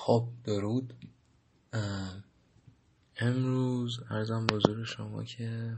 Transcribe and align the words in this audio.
خب 0.00 0.28
درود. 0.44 0.94
امروز 3.16 4.00
ارزم 4.10 4.46
بزرگ 4.46 4.84
شما 4.84 5.24
که 5.24 5.76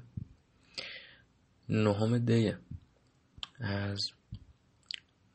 نهم 1.69 2.19
دیه 2.19 2.59
از 3.61 4.01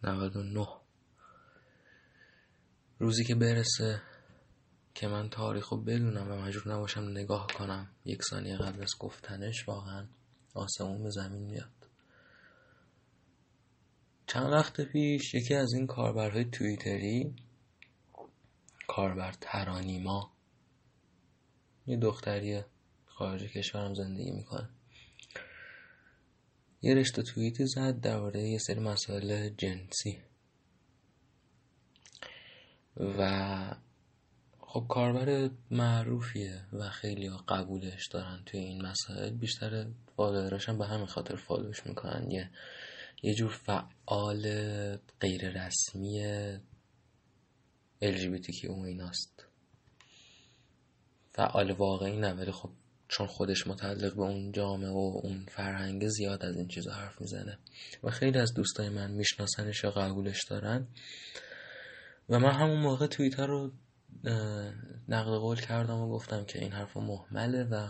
99 0.04 0.68
روزی 3.00 3.24
که 3.24 3.36
برسه 3.36 4.02
که 4.94 5.08
من 5.08 5.30
تاریخ 5.30 5.70
رو 5.70 5.82
بدونم 5.82 6.32
و 6.32 6.36
مجبور 6.36 6.74
نباشم 6.74 7.02
نگاه 7.02 7.48
کنم. 7.48 7.88
یک 8.06 8.24
ثانیه 8.30 8.58
قبل 8.58 8.82
از 8.82 8.92
گفتنش 9.00 9.68
واقعا 9.68 10.06
آسمون 10.54 11.04
به 11.04 11.10
زمین 11.10 11.42
میاد. 11.42 11.90
چند 14.28 14.54
وقت 14.54 14.82
پیش 14.82 15.34
یکی 15.34 15.56
از 15.56 15.74
این 15.74 15.88
کاربرهای 15.88 16.46
توییتری 16.46 17.36
کاربر 18.88 19.32
ترانیما 19.42 20.32
یه 21.88 21.98
دختری 21.98 22.62
خارج 23.06 23.44
کشورم 23.44 23.94
زندگی 23.94 24.32
می‌کنه. 24.32 24.70
یه 26.82 26.96
رشته 26.96 27.22
توییتی 27.22 27.68
زد 27.68 28.00
درباره 28.00 28.50
یه 28.50 28.58
سری 28.58 28.80
مسائل 28.80 29.50
جنسی. 29.50 30.22
و 32.98 33.76
خب 34.60 34.86
کاربر 34.90 35.50
معروفیه 35.72 36.66
و 36.74 36.90
خیلی 36.90 37.30
قبولش 37.48 38.08
دارن 38.08 38.44
توی 38.46 38.60
این 38.60 38.82
مسائل. 38.86 39.30
بیشتر 39.30 39.88
فالووراش 40.16 40.70
هم 40.70 40.78
به 40.78 40.86
همین 40.86 41.06
خاطر 41.06 41.36
فالوش 41.36 41.86
می‌کنن. 41.86 42.32
یه 42.32 42.50
یه 43.24 43.34
جور 43.34 43.52
فعال 43.52 44.42
غیر 45.22 45.66
رسمی 45.66 46.20
LGBT 48.02 48.66
اون 48.66 48.86
ایناست. 48.86 49.46
فعال 51.32 51.72
واقعی 51.72 52.20
نه 52.20 52.34
ولی 52.34 52.52
خب 52.52 52.70
چون 53.08 53.28
خودش 53.28 53.68
متعلق 53.68 54.16
به 54.16 54.22
اون 54.22 54.52
جامعه 54.52 54.90
و 54.90 55.20
اون 55.24 55.46
فرهنگ 55.52 56.08
زیاد 56.08 56.46
از 56.46 56.56
این 56.56 56.68
چیزا 56.68 56.92
حرف 56.92 57.22
می‌زنه 57.22 57.60
و 58.04 58.10
خیلی 58.10 58.38
از 58.40 58.54
دوستای 58.54 58.90
من 58.90 59.12
میشناسنش 59.12 59.84
یا 59.84 59.92
قبولش 59.92 60.44
دارن. 60.44 60.88
و 62.30 62.40
من 62.40 62.52
همون 62.52 62.80
موقع 62.80 63.08
توییتر 63.08 63.48
رو 63.48 63.72
نقل 65.10 65.38
قول 65.38 65.62
کردم 65.62 65.98
و 65.98 66.10
گفتم 66.10 66.46
که 66.46 66.60
این 66.60 66.72
حرف 66.72 66.98
محمله 66.98 67.64
و 67.64 67.90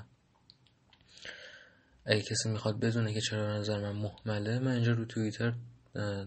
اگه 2.06 2.22
کسی 2.22 2.50
می‌خواد 2.50 2.80
بدونه 2.80 3.14
که 3.14 3.22
چرا 3.22 3.58
نظر 3.58 3.80
من 3.80 3.92
محمله 3.92 4.59
من 4.59 4.72
اینجا 4.72 4.92
رو 4.92 5.06
توییتر 5.06 5.53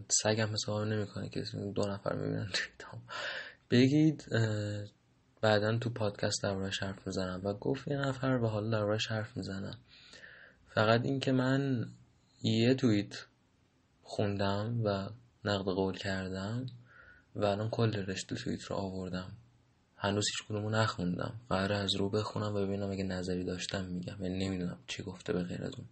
سگم 0.08 0.52
حساب 0.52 0.86
نمی‌کنه. 0.88 1.28
کسی 1.28 1.72
دو 1.72 1.82
نفر 1.82 2.14
می‌بینن 2.14 2.50
توییتام 2.52 3.02
بگید 3.70 4.26
بعدا 5.40 5.78
تو 5.78 5.90
پادکست 5.90 6.42
دربارش 6.42 6.82
حرف 6.82 7.06
می‌زنم. 7.06 7.40
و 7.44 7.54
گفت 7.54 7.88
یه 7.88 7.96
نفر 7.96 8.38
و 8.42 8.46
حالا 8.46 8.70
دربارش 8.70 9.06
حرف 9.06 9.36
می‌زنم. 9.36 9.78
فقط 10.74 11.04
اینکه 11.04 11.32
من 11.32 11.90
یه 12.42 12.74
توییت 12.74 13.26
خوندم 14.02 14.80
و 14.84 15.08
نقد 15.44 15.64
قول 15.64 15.96
کردم 15.96 16.66
و 17.36 17.44
الان 17.44 17.70
کل 17.70 17.92
رشته 17.94 18.36
توییت 18.36 18.62
رو 18.62 18.76
آوردم. 18.76 19.32
هنوز 19.96 20.24
هیچ 20.28 20.48
کدومو 20.48 20.70
نخوندم. 20.70 21.40
قرار 21.48 21.72
از 21.72 21.94
رو 21.94 22.10
بخونم 22.10 22.54
و 22.54 22.66
ببینم 22.66 22.90
اگه 22.90 23.04
نظری 23.04 23.44
داشتم 23.44 23.84
میگم. 23.84 24.24
یعنی 24.24 24.46
نمی‌دونم 24.46 24.78
چی 24.86 25.02
گفته 25.02 25.32
به 25.32 25.42
غیر 25.42 25.64
از 25.64 25.72
اون. 25.74 25.86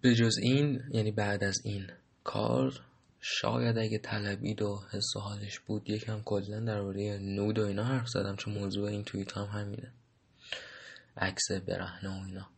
به 0.00 0.14
جز 0.14 0.38
این 0.42 0.82
یعنی 0.90 1.12
بعد 1.12 1.44
از 1.44 1.58
این 1.64 1.86
کار 2.24 2.80
شاید 3.20 3.78
اگه 3.78 3.98
طلبید 3.98 4.62
و 4.62 4.82
حس 4.90 5.16
و 5.16 5.20
حالش 5.20 5.60
بود 5.60 5.90
یکم 5.90 6.22
کلا 6.22 6.60
درباره 6.60 7.18
نود 7.18 7.58
و 7.58 7.66
اینا 7.66 7.84
حرف 7.84 8.08
زدم 8.08 8.36
چون 8.36 8.54
موضوع 8.54 8.88
این 8.88 9.04
توییت 9.04 9.36
هم 9.36 9.44
همینه. 9.44 9.92
عکس 11.16 11.52
برهنه 11.52 12.20
و 12.20 12.24
اینا. 12.26 12.50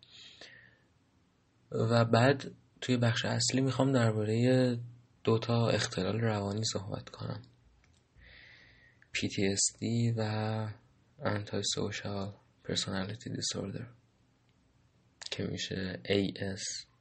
و 1.70 2.04
بعد 2.04 2.50
توی 2.80 2.96
بخش 2.96 3.24
اصلی 3.24 3.60
می‌خوام 3.60 3.92
درباره 3.92 4.78
دوتا 5.24 5.68
اختلال 5.68 6.20
روانی 6.20 6.64
صحبت 6.64 7.08
کنم. 7.08 7.42
PTSD 9.16 10.14
و 10.16 10.68
Antisocial 11.20 12.32
Personality 12.68 13.28
Disorder 13.28 13.84
که 15.30 15.44
میشه 15.44 16.00
ASPD 16.04 16.92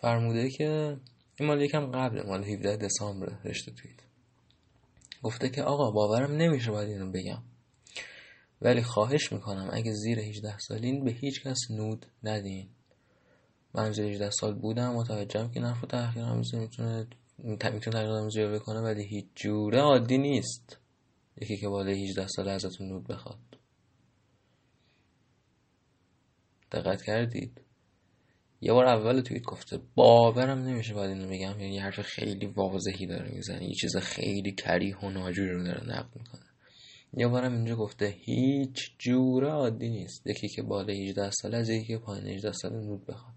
فرموده 0.00 0.50
که 0.50 0.96
این 1.40 1.48
مال 1.48 1.62
یکم 1.62 1.86
قبل 1.86 2.26
مال 2.26 2.44
17 2.44 2.76
دسامبر 2.76 3.38
رشته 3.44 3.72
توییت. 3.72 4.00
گفته 5.22 5.48
که 5.48 5.62
آقا 5.62 5.90
باورم 5.90 6.32
نمیشه 6.32 6.70
باید 6.70 6.88
اینو 6.88 7.10
بگم. 7.10 7.42
ولی 8.62 8.82
خواهش 8.82 9.32
می‌کنم 9.32 9.68
اگه 9.72 9.92
زیر 9.92 10.18
18 10.18 10.58
سالین 10.58 11.04
به 11.04 11.10
هیچ 11.10 11.42
کس 11.42 11.58
نود 11.70 12.06
ندین. 12.22 12.68
من 13.74 13.92
زیر 13.92 14.04
18 14.04 14.30
سال 14.30 14.54
بودم 14.54 14.94
متوجهم 14.94 15.50
که 15.50 15.60
نفع 15.60 15.86
تحقیر 15.86 16.24
آمیزی 16.24 16.58
می‌تونه 16.58 17.06
می‌تونه 17.38 17.78
تحقیر 17.78 18.10
آمیزی 18.10 18.46
بکنه 18.46 18.80
ولی 18.80 19.04
هیچ 19.04 19.26
جوره 19.34 19.80
عادی 19.80 20.18
نیست. 20.18 20.78
یکی 21.42 21.56
که 21.56 21.68
بالای 21.68 22.04
18 22.04 22.26
سال 22.26 22.48
ازتون 22.48 22.88
نود 22.88 23.06
بخواد. 23.06 23.38
دقت 26.72 27.02
کردید؟ 27.02 27.60
یه 28.60 28.72
بار 28.72 28.86
اول 28.86 29.20
توییت 29.20 29.44
گفته 29.44 29.80
باورم 29.94 30.58
نمیشه 30.58 30.94
باید 30.94 31.10
اینو 31.10 31.28
میگم 31.28 31.60
یعنی 31.60 31.78
حرف 31.78 32.00
خیلی 32.00 32.46
واضحی 32.46 33.06
داره 33.06 33.30
می‌زنه 33.34 33.64
یه 33.64 33.74
چیز 33.74 33.96
خیلی 33.96 34.52
کریه 34.52 34.98
و 34.98 35.10
ناجوری 35.10 35.50
رو 35.50 35.64
داره 35.64 35.84
نقد 35.84 36.16
می‌کنه. 36.16 36.42
یه 37.16 37.28
بارم 37.28 37.52
اینجا 37.52 37.76
گفته 37.76 38.06
هیچ 38.06 38.90
جوره 38.98 39.48
عادی 39.48 39.88
نیست. 39.88 40.26
یکی 40.26 40.48
که 40.48 40.62
بالای 40.62 41.08
18 41.08 41.30
سال 41.30 41.54
از 41.54 41.68
یکی 41.68 41.86
که 41.86 41.98
پایین 41.98 42.26
18 42.26 42.52
سال 42.52 42.72
نود 42.72 43.06
بخواد. 43.06 43.34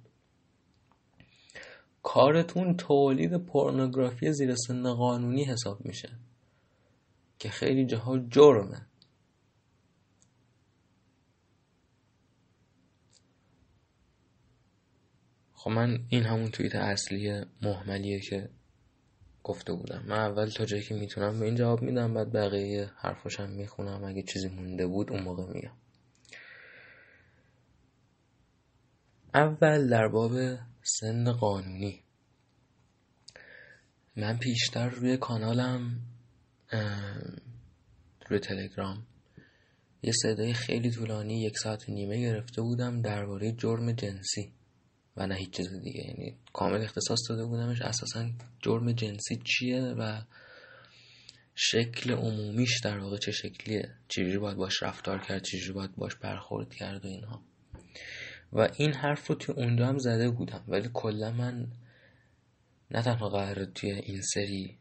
کارتون 2.04 2.78
تولید 2.78 3.38
پورنوگرافی 3.38 4.34
زیر 4.34 4.56
سن 4.56 4.94
قانونی 4.94 5.44
حساب 5.44 5.86
میشه. 5.86 6.10
که 7.40 7.50
خیلی 7.50 7.86
جاها 7.86 8.20
جرمه. 8.20 8.89
خب 15.62 15.70
من 15.70 16.06
این 16.10 16.24
همون 16.24 16.52
توییت 16.52 16.76
اصلی 16.76 17.46
محملیه 17.62 18.20
که 18.20 18.50
گفته 19.44 19.74
بودم. 19.74 20.04
من 20.08 20.20
اول 20.20 20.50
تا 20.50 20.66
جایی 20.66 20.84
که 20.84 20.96
می‌تونم 20.96 21.40
به 21.40 21.46
این 21.46 21.56
جواب 21.56 21.82
میدم 21.82 22.14
بعد 22.14 22.32
بقیه 22.34 22.92
حرفاشم 22.96 23.50
می‌خونم. 23.50 24.04
اگه 24.04 24.24
چیزی 24.24 24.48
مونده 24.48 24.88
بود 24.88 25.12
اون 25.12 25.24
موقع 25.24 25.54
میگم. 25.54 25.74
اول 29.34 29.90
در 29.90 30.08
باب 30.08 30.32
سن 30.84 31.32
قانونی. 31.32 32.04
من 34.16 34.38
پیشتر 34.38 34.90
روی 34.90 35.18
کانالم 35.18 36.02
روی 38.30 38.40
تلگرام 38.40 39.08
یه 40.02 40.12
صدای 40.12 40.54
خیلی 40.54 40.92
طولانی 40.92 41.42
یک 41.42 41.58
ساعت 41.58 41.90
و 41.90 41.92
نیمه 41.92 42.22
گرفته 42.22 42.62
بودم 42.62 43.02
درباره 43.02 43.52
جرم 43.52 43.92
جنسی. 43.92 44.59
و 45.20 45.28
نه 45.28 45.36
هیچ 45.36 45.50
چیز 45.50 45.74
دیگه. 45.74 46.08
یعنی 46.08 46.36
کامل 46.54 46.82
اختصاص 46.82 47.20
داده 47.30 47.46
بودمش. 47.46 47.82
اساسا 47.82 48.30
جرم 48.62 48.92
جنسی 48.92 49.42
چیه 49.44 49.82
و 49.82 50.22
شکل 51.56 52.12
عمومیش 52.12 52.80
در 52.84 52.98
واقع 52.98 53.18
چه 53.18 53.32
شکلیه؟ 53.32 53.92
چجوری 54.08 54.38
باید 54.38 54.58
باش 54.58 54.84
رفتار 54.84 55.20
کرد؟ 55.20 55.44
چجوری 55.44 55.74
باید 55.74 55.96
باش 55.96 56.16
برخورد 56.16 56.74
کرد 56.74 57.06
و 57.06 57.08
اینها. 57.08 57.42
و 58.54 58.70
این 58.78 58.94
حرف 58.94 59.28
رو 59.28 59.36
توی 59.36 59.56
اونجا 59.56 59.88
هم 59.88 59.98
زده 59.98 60.30
بودم. 60.30 60.64
ولی 60.68 60.90
کلا 60.94 61.32
من 61.32 61.68
نه 62.92 63.02
تنها 63.02 63.30
قرار 63.30 63.66
توی 63.66 63.92
این 63.92 64.22
سری 64.22 64.78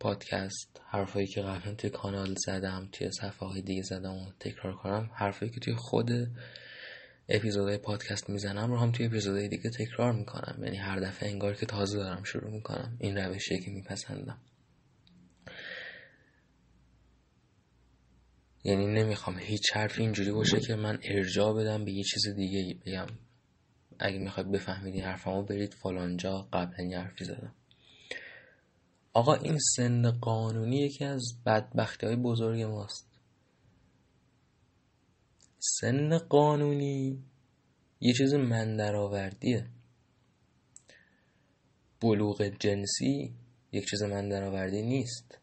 پادکست 0.00 0.80
حرفایی 0.86 1.26
که 1.26 1.42
قبلا 1.42 1.74
توی 1.74 1.90
کانال 1.90 2.34
زدم 2.46 2.88
توی 2.92 3.10
صفحه 3.10 3.48
های 3.48 3.62
دیگه 3.62 3.82
زدم 3.82 4.14
و 4.14 4.32
تکرار 4.40 4.76
کنم 4.76 5.10
حرفایی 5.14 5.52
که 5.52 5.60
توی 5.60 5.74
خود 5.74 6.10
اپیزودهای 7.28 7.78
پادکست 7.78 8.30
می‌زنم 8.30 8.70
رو 8.70 8.78
هم 8.78 8.92
توی 8.92 9.06
اپیزودهای 9.06 9.48
دیگه 9.48 9.70
تکرار 9.70 10.12
می‌کنم. 10.12 10.64
یعنی 10.64 10.76
هر 10.76 11.00
دفعه 11.00 11.28
انگار 11.28 11.54
که 11.54 11.66
تازه 11.66 11.98
دارم 11.98 12.22
شروع 12.22 12.50
می‌کنم. 12.50 12.96
این 13.00 13.16
روشیه 13.16 13.58
که 13.58 13.70
میپسندم. 13.70 14.38
یعنی 18.64 18.86
نمی‌خوام 18.86 19.38
هیچ 19.38 19.72
حرف 19.72 19.98
اینجوری 19.98 20.32
باشه 20.32 20.60
که 20.60 20.74
من 20.74 20.98
ارجاع 21.02 21.54
بدم 21.54 21.84
به 21.84 21.92
یه 21.92 22.02
چیز 22.02 22.28
دیگه 22.28 22.78
بگم 22.86 23.06
اگه 23.98 24.18
می‌خواید 24.18 24.50
بفهمید 24.50 24.94
این 24.94 25.04
حرفمو 25.04 25.42
برید 25.42 25.74
فلانجا 25.74 26.48
قبلا 26.52 26.84
یه 26.84 26.98
حرفی 26.98 27.24
زدم. 27.24 27.54
آقا 29.12 29.34
این 29.34 29.58
سن 29.58 30.10
قانونی 30.10 30.76
یکی 30.76 31.04
از 31.04 31.22
بدبختی 31.46 32.06
های 32.06 32.16
بزرگ 32.16 32.62
ماست. 32.62 33.13
سن 35.66 36.18
قانونی. 36.18 37.24
یه 38.00 38.12
چیز 38.12 38.34
من 38.34 38.76
درآوردیه. 38.76 39.66
بلوغ 42.00 42.42
جنسی 42.42 43.34
یک 43.72 43.84
چیز 43.90 44.02
من 44.02 44.28
درآوردی 44.28 44.82
نیست. 44.82 45.38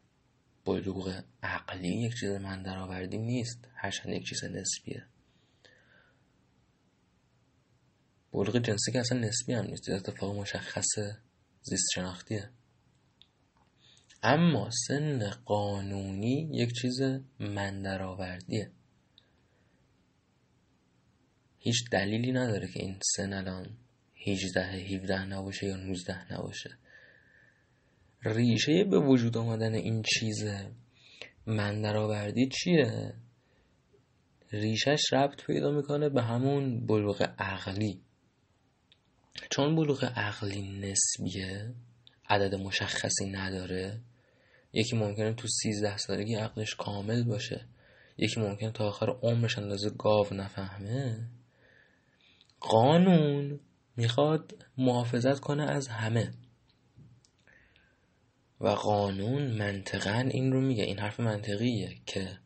بلوغ 0.65 1.23
عقلی 1.43 2.05
یک 2.05 2.13
چیز 2.19 2.29
من 2.29 2.63
درآوردی 2.63 3.17
نیست. 3.17 3.67
هرچند 3.75 4.13
یک 4.13 4.23
چیز 4.25 4.43
نسبیه. 4.43 5.05
بلوغ 8.33 8.57
جنسی 8.57 8.91
که 8.91 8.99
اصلا 8.99 9.19
نسبی 9.19 9.53
هم 9.53 9.65
نیست. 9.65 9.89
اتفاق 9.89 10.35
مشخص 10.35 10.99
زیست 11.61 11.87
شناختیه 11.95 12.49
اما 14.23 14.69
سن 14.87 15.29
قانونی 15.29 16.49
یک 16.53 16.73
چیز 16.73 17.01
من 17.39 17.81
درآوردیه. 17.81 18.71
هیچ 21.63 21.89
دلیلی 21.91 22.31
نداره 22.31 22.67
که 22.67 22.79
این 22.79 22.99
سن 23.15 23.33
الان 23.33 23.77
18 24.27 24.61
17 24.61 25.25
نباشه 25.25 25.67
یا 25.67 25.75
19 25.75 26.33
نباشه. 26.33 26.77
ریشه 28.25 28.83
به 28.83 28.99
وجود 28.99 29.37
آمدن 29.37 29.73
این 29.73 30.03
چیز 30.03 30.43
من 31.45 31.81
درآوردی 31.81 32.49
چیه؟ 32.49 33.13
ریشش 34.51 35.13
ربط 35.13 35.45
پیدا 35.45 35.71
می‌کنه 35.71 36.09
به 36.09 36.21
همون 36.21 36.85
بلوغ 36.85 37.33
عقلی. 37.39 38.01
چون 39.49 39.75
بلوغ 39.75 40.03
عقلی 40.15 40.61
نسبیه 40.61 41.73
عدد 42.29 42.55
مشخصی 42.55 43.29
نداره 43.31 43.99
یکی 44.73 44.95
ممکنه 44.95 45.33
تو 45.33 45.47
سیزده 45.47 45.97
سالگی 45.97 46.35
عقلش 46.35 46.75
کامل 46.75 47.23
باشه 47.23 47.65
یکی 48.17 48.39
ممکنه 48.39 48.71
تا 48.71 48.87
آخر 48.87 49.09
عمرش 49.21 49.57
اندازه 49.57 49.89
گاو 49.89 50.33
نفهمه. 50.33 51.27
قانون 52.61 53.59
می‌خواد 53.97 54.65
محافظت 54.77 55.39
کنه 55.39 55.63
از 55.63 55.87
همه. 55.87 56.31
و 58.59 58.67
قانون 58.67 59.47
منطقا 59.47 60.29
این 60.31 60.51
رو 60.51 60.61
میگه 60.61 60.83
این 60.83 60.99
حرف 60.99 61.19
منطقیه 61.19 61.97
که 62.05 62.39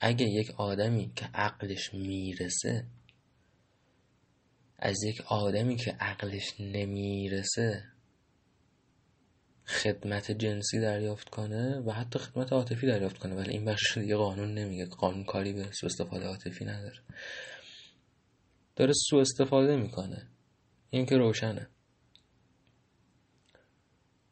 اگه 0.00 0.26
یک 0.26 0.50
آدمی 0.50 1.12
که 1.16 1.26
عقلش 1.34 1.94
می‌رسه 1.94 2.86
از 4.78 5.04
یک 5.04 5.20
آدمی 5.20 5.76
که 5.76 5.90
عقلش 6.00 6.60
نمی‌رسه 6.60 7.84
خدمت 9.66 10.30
جنسی 10.32 10.80
دریافت 10.80 11.28
کنه 11.28 11.78
و 11.78 11.90
حتی 11.92 12.18
خدمت 12.18 12.52
عاطفی 12.52 12.86
دریافت 12.86 13.18
کنه. 13.18 13.34
ولی 13.34 13.50
این 13.50 13.64
بخش 13.64 13.98
دیگه 13.98 14.16
قانون 14.16 14.54
نمیگه. 14.54 14.86
قانون 14.86 15.24
کاری 15.24 15.52
به 15.52 15.72
سو 15.72 15.86
استفاده 15.86 16.26
عاطفی 16.26 16.64
نداره. 16.64 16.98
داره 18.76 18.92
سو 18.92 19.16
استفاده 19.16 19.76
می‌کنه. 19.76 20.28
این 20.90 21.06
که 21.06 21.16
روشنه. 21.16 21.68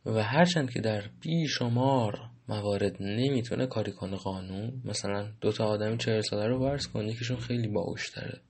و 0.07 0.23
هرچند 0.23 0.71
که 0.71 0.81
در 0.81 1.11
بیشمار 1.21 2.31
موارد 2.49 2.97
نمی‌تونه 3.03 3.67
کاری 3.67 3.93
کنه 3.93 4.17
قانون 4.17 4.83
مثلا 4.85 5.33
دو 5.41 5.53
تا 5.53 5.65
آدمی 5.65 5.99
چهل 5.99 6.21
ساله 6.21 6.47
رو 6.47 6.59
ورز 6.59 6.87
کن 6.87 7.05
یکیشون 7.05 7.37
خیلی 7.37 7.69
باهوشتره. 7.69 8.41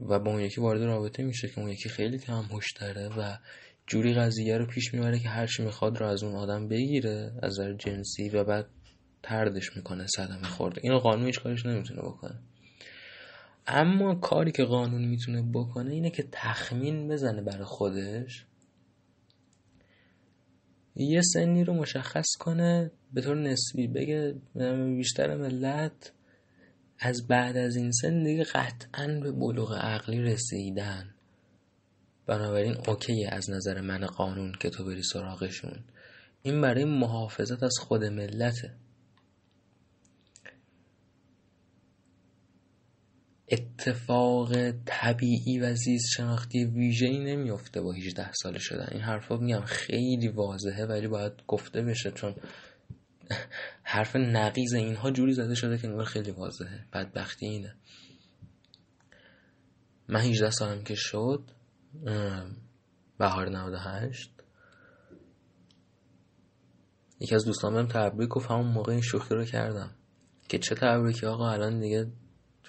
و 0.00 0.18
با 0.18 0.30
اون 0.30 0.40
یکی 0.40 0.60
وارد 0.60 0.82
رابطه 0.82 1.22
میشه 1.22 1.48
که 1.48 1.60
اون 1.60 1.70
یکی 1.70 1.88
خیلی 1.88 2.18
کم 2.18 2.42
هوش 2.42 2.72
داره 2.80 3.08
و 3.08 3.36
جوری 3.86 4.14
قضیه 4.14 4.58
رو 4.58 4.66
پیش 4.66 4.94
می‌بره 4.94 5.18
که 5.18 5.28
هرچی 5.28 5.62
می‌خواد 5.62 5.98
رو 5.98 6.06
از 6.06 6.22
اون 6.22 6.34
آدم 6.36 6.68
بگیره 6.68 7.32
از 7.42 7.52
نظر 7.52 7.72
جنسی 7.72 8.28
و 8.28 8.44
بعد 8.44 8.66
تردش 9.22 9.76
می‌کنه 9.76 10.06
صدمه 10.06 10.48
خورده. 10.48 10.80
اینو 10.84 10.98
قانون 10.98 11.26
هیچ 11.26 11.40
کارش 11.40 11.66
نمی‌تونه 11.66 12.02
بکنه. 12.02 12.40
اما 13.66 14.14
کاری 14.14 14.52
که 14.52 14.64
قانون 14.64 15.04
می‌تونه 15.04 15.42
بکنه 15.52 15.90
اینه 15.90 16.10
که 16.10 16.28
تخمین 16.32 17.08
بزنه 17.08 17.42
برای 17.42 17.64
خودش. 17.64 18.46
یه 20.96 21.20
سنی 21.22 21.64
رو 21.64 21.74
مشخص 21.74 22.26
کنه 22.38 22.90
به 23.12 23.20
طور 23.20 23.36
نسبی 23.36 23.86
بگه 23.86 24.34
بیشتر 24.96 25.36
ملت 25.36 26.12
از 26.98 27.26
بعد 27.26 27.56
از 27.56 27.76
این 27.76 27.92
سن 27.92 28.22
دیگه 28.22 28.44
قطعا 28.44 29.20
به 29.22 29.32
بلوغ 29.32 29.74
عقلی 29.74 30.22
رسیدن. 30.22 31.14
بنابراین 32.26 32.76
اوکی 32.88 33.26
از 33.26 33.50
نظر 33.50 33.80
من 33.80 34.06
قانون 34.06 34.52
که 34.60 34.70
تو 34.70 34.84
بری 34.84 35.02
سراغشون. 35.02 35.84
این 36.42 36.60
برای 36.60 36.84
محافظت 36.84 37.62
از 37.62 37.74
خود 37.80 38.04
ملته. 38.04 38.74
اتفاق 43.48 44.70
طبیعی 44.86 45.58
و 45.58 45.74
زیست 45.74 46.06
شناختی 46.16 46.64
ویژه 46.64 47.06
ای 47.06 47.18
نمیفته 47.18 47.80
با 47.80 47.92
18 47.92 48.32
ساله 48.32 48.58
شدن. 48.58 48.88
این 48.92 49.00
حرفا 49.00 49.36
میگم 49.36 49.64
خیلی 49.64 50.28
واضحه 50.28 50.86
ولی 50.86 51.08
باید 51.08 51.32
گفته 51.46 51.82
بشه 51.82 52.10
چون 52.10 52.34
حرف 53.82 54.16
نقیز 54.16 54.74
اینها 54.74 55.10
جوری 55.10 55.32
زده 55.32 55.54
شده 55.54 55.78
که 55.78 55.88
نور 55.88 56.04
خیلی 56.04 56.30
واضحه. 56.30 56.86
بدبختی 56.92 57.46
اینه. 57.46 57.74
من 60.08 60.20
18 60.20 60.50
سالم 60.50 60.84
که 60.84 60.94
شد 60.94 61.50
بهار 63.18 63.48
98 63.48 64.30
یکی 67.20 67.34
از 67.34 67.44
دوستان 67.44 67.74
بهم 67.74 67.86
تبریک 67.86 68.28
گفت 68.28 68.50
همون 68.50 68.66
موقع 68.66 68.92
این 68.92 69.00
شوخی 69.00 69.34
رو 69.34 69.44
کردم. 69.44 69.90
که 70.48 70.58
چه 70.58 70.74
تبریکی 70.74 71.26
آقا 71.26 71.50
الان 71.50 71.80
دیگه 71.80 72.06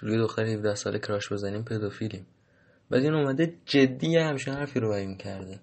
روی 0.00 0.18
دختر 0.18 0.44
17 0.46 0.74
ساله 0.74 0.98
کراش 0.98 1.32
بزنیم 1.32 1.62
پدوفیلیم. 1.64 2.26
بعد 2.90 3.02
این 3.02 3.14
اومده 3.14 3.54
جدی 3.64 4.16
همچین 4.16 4.54
حرفی 4.54 4.80
رو 4.80 4.88
بیان 4.88 5.16
کرده. 5.16 5.60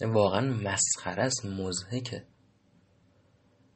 واقعا 0.00 0.40
مسخره 0.40 1.22
است 1.22 1.46
مزهکه 1.46 2.24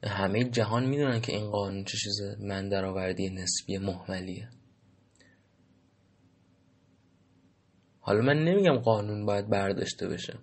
همه 0.03 0.43
جهان 0.43 0.85
می‌دونن 0.85 1.21
که 1.21 1.33
این 1.33 1.51
قانون 1.51 1.83
چه 1.83 1.97
چیز 1.97 2.21
من 2.39 2.69
درآوردی 2.69 3.29
نسبی 3.29 3.77
محملیه. 3.77 4.49
حالا 7.99 8.21
من 8.21 8.43
نمیگم 8.43 8.77
قانون 8.77 9.25
باید 9.25 9.49
برداشته 9.49 10.07
بشه. 10.07 10.39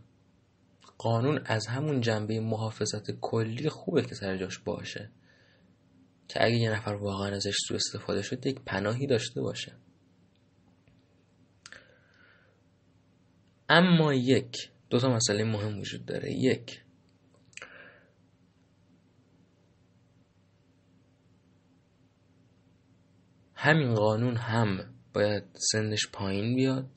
قانون 0.98 1.40
از 1.44 1.66
همون 1.66 2.00
جنبه 2.00 2.40
محافظت 2.40 3.10
کلی 3.10 3.68
خوبه 3.68 4.02
که 4.02 4.14
سر 4.14 4.36
جاش 4.36 4.58
باشه. 4.58 5.10
که 6.30 6.44
اگه 6.44 6.56
یه 6.56 6.70
نفر 6.70 6.92
واقعا 6.92 7.36
ازش 7.36 7.54
سو 7.68 7.74
استفاده 7.74 8.22
شد 8.22 8.46
یک 8.46 8.60
پناهی 8.66 9.06
داشته 9.06 9.40
باشه. 9.40 9.72
اما 13.68 14.14
یک 14.14 14.70
دو 14.90 14.98
تا 15.00 15.08
مسئله 15.08 15.44
مهم 15.44 15.78
وجود 15.78 16.06
داره. 16.06 16.32
یک 16.32 16.82
همین 23.54 23.94
قانون 23.94 24.36
هم 24.36 24.94
باید 25.14 25.44
سنش 25.72 26.08
پایین 26.12 26.56
بیاد. 26.56 26.90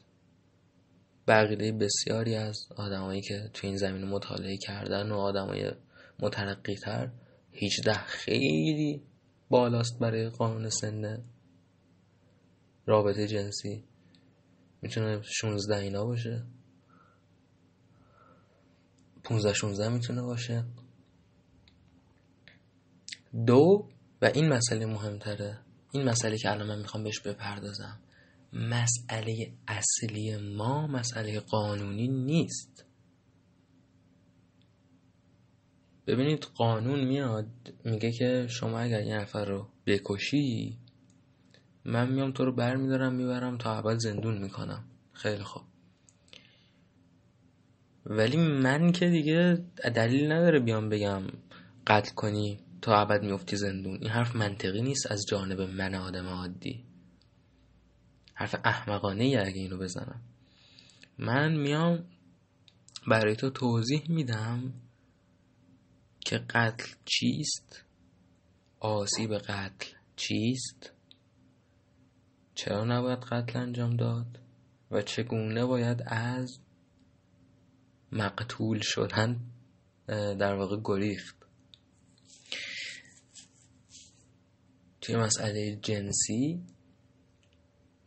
بقیده 1.28 1.72
بسیاری 1.72 2.36
از 2.36 2.68
آدمایی 2.76 3.22
که 3.22 3.50
تو 3.54 3.68
این 3.68 3.78
زمین 3.78 4.04
مطالعه 4.04 4.58
کردن 4.58 5.12
و 5.12 5.16
آدمای 5.16 5.72
مترقی 6.20 6.76
تر 6.76 7.12
18 7.64 7.94
خیلی 7.94 9.13
بالاست 9.54 10.00
برای 10.00 10.30
قانون 10.30 10.70
سن 10.70 11.24
رابطه 12.86 13.28
جنسی. 13.28 13.84
می‌تونه 14.82 15.22
16 15.22 15.76
اینا 15.76 16.06
باشه. 16.06 16.46
15 19.24 19.54
16 19.54 19.90
می‌تونه 19.90 20.22
باشه. 20.22 20.66
دو 23.48 23.90
و 24.22 24.26
این 24.26 24.50
مسئله 24.50 24.86
مهمتره. 24.86 25.60
این 25.92 26.04
مسئله 26.04 26.38
که 26.38 26.52
الان 26.52 26.68
من 26.68 26.80
می‌خوام 26.80 27.04
بهش 27.04 27.20
بپردازم. 27.20 28.00
مسئله 28.54 29.54
اصلی 29.68 30.38
ما 30.58 30.88
مسئله 30.88 31.40
قانونی 31.40 32.08
نیست. 32.08 32.86
ببینید 36.08 36.48
قانون 36.56 37.04
میاد 37.04 37.48
میگه 37.86 38.12
که 38.12 38.48
شما 38.50 38.80
اگر 38.80 39.04
یه 39.04 39.18
نفر 39.18 39.46
رو 39.46 39.68
بکشی 39.86 40.78
من 41.86 42.12
میام 42.12 42.32
تو 42.32 42.46
رو 42.46 42.52
بر 42.52 42.76
میدارم 42.76 43.14
می‌برم 43.14 43.58
تا 43.58 43.78
ابد 43.78 43.98
زندون 43.98 44.38
می‌کنم. 44.38 44.84
خیلی 45.14 45.44
خوب. 45.44 45.64
ولی 48.06 48.38
من 48.38 48.92
که 48.92 49.10
دیگه 49.10 49.66
دلیل 49.96 50.32
نداره 50.32 50.60
بیام 50.60 50.90
بگم 50.90 51.22
قتل 51.88 52.14
کنی 52.16 52.60
تا 52.82 53.02
ابد 53.02 53.24
میفتی 53.24 53.56
زندون. 53.56 53.98
این 54.02 54.10
حرف 54.10 54.36
منطقی 54.36 54.82
نیست 54.82 55.12
از 55.12 55.26
جانب 55.30 55.62
من 55.62 55.96
آدم 55.96 56.28
عادی. 56.28 56.86
حرف 58.34 58.56
احمقانه 58.64 59.24
ای 59.24 59.38
اگه 59.38 59.62
اینو 59.62 59.78
بزنم. 59.78 60.22
من 61.18 61.56
میام 61.56 62.06
برای 63.08 63.36
تو 63.36 63.50
توضیح 63.50 64.02
میدم 64.10 64.74
که 66.26 66.38
قتل 66.38 66.94
چیست؟ 67.06 67.84
آسیب 68.80 69.38
قتل 69.38 69.88
چیست؟ 70.16 70.92
چرا 72.56 72.86
نباید 72.86 73.20
قتل 73.20 73.60
انجام 73.60 73.96
داد؟ 73.96 74.40
و 74.92 75.02
چگونه 75.02 75.66
باید 75.66 76.04
از 76.06 76.60
مقتول 78.12 78.80
شدن 78.82 79.40
در 80.08 80.56
واقع 80.56 80.78
گریخت؟ 80.84 81.36
توی 85.02 85.16
مسئله 85.16 85.76
جنسی 85.82 86.64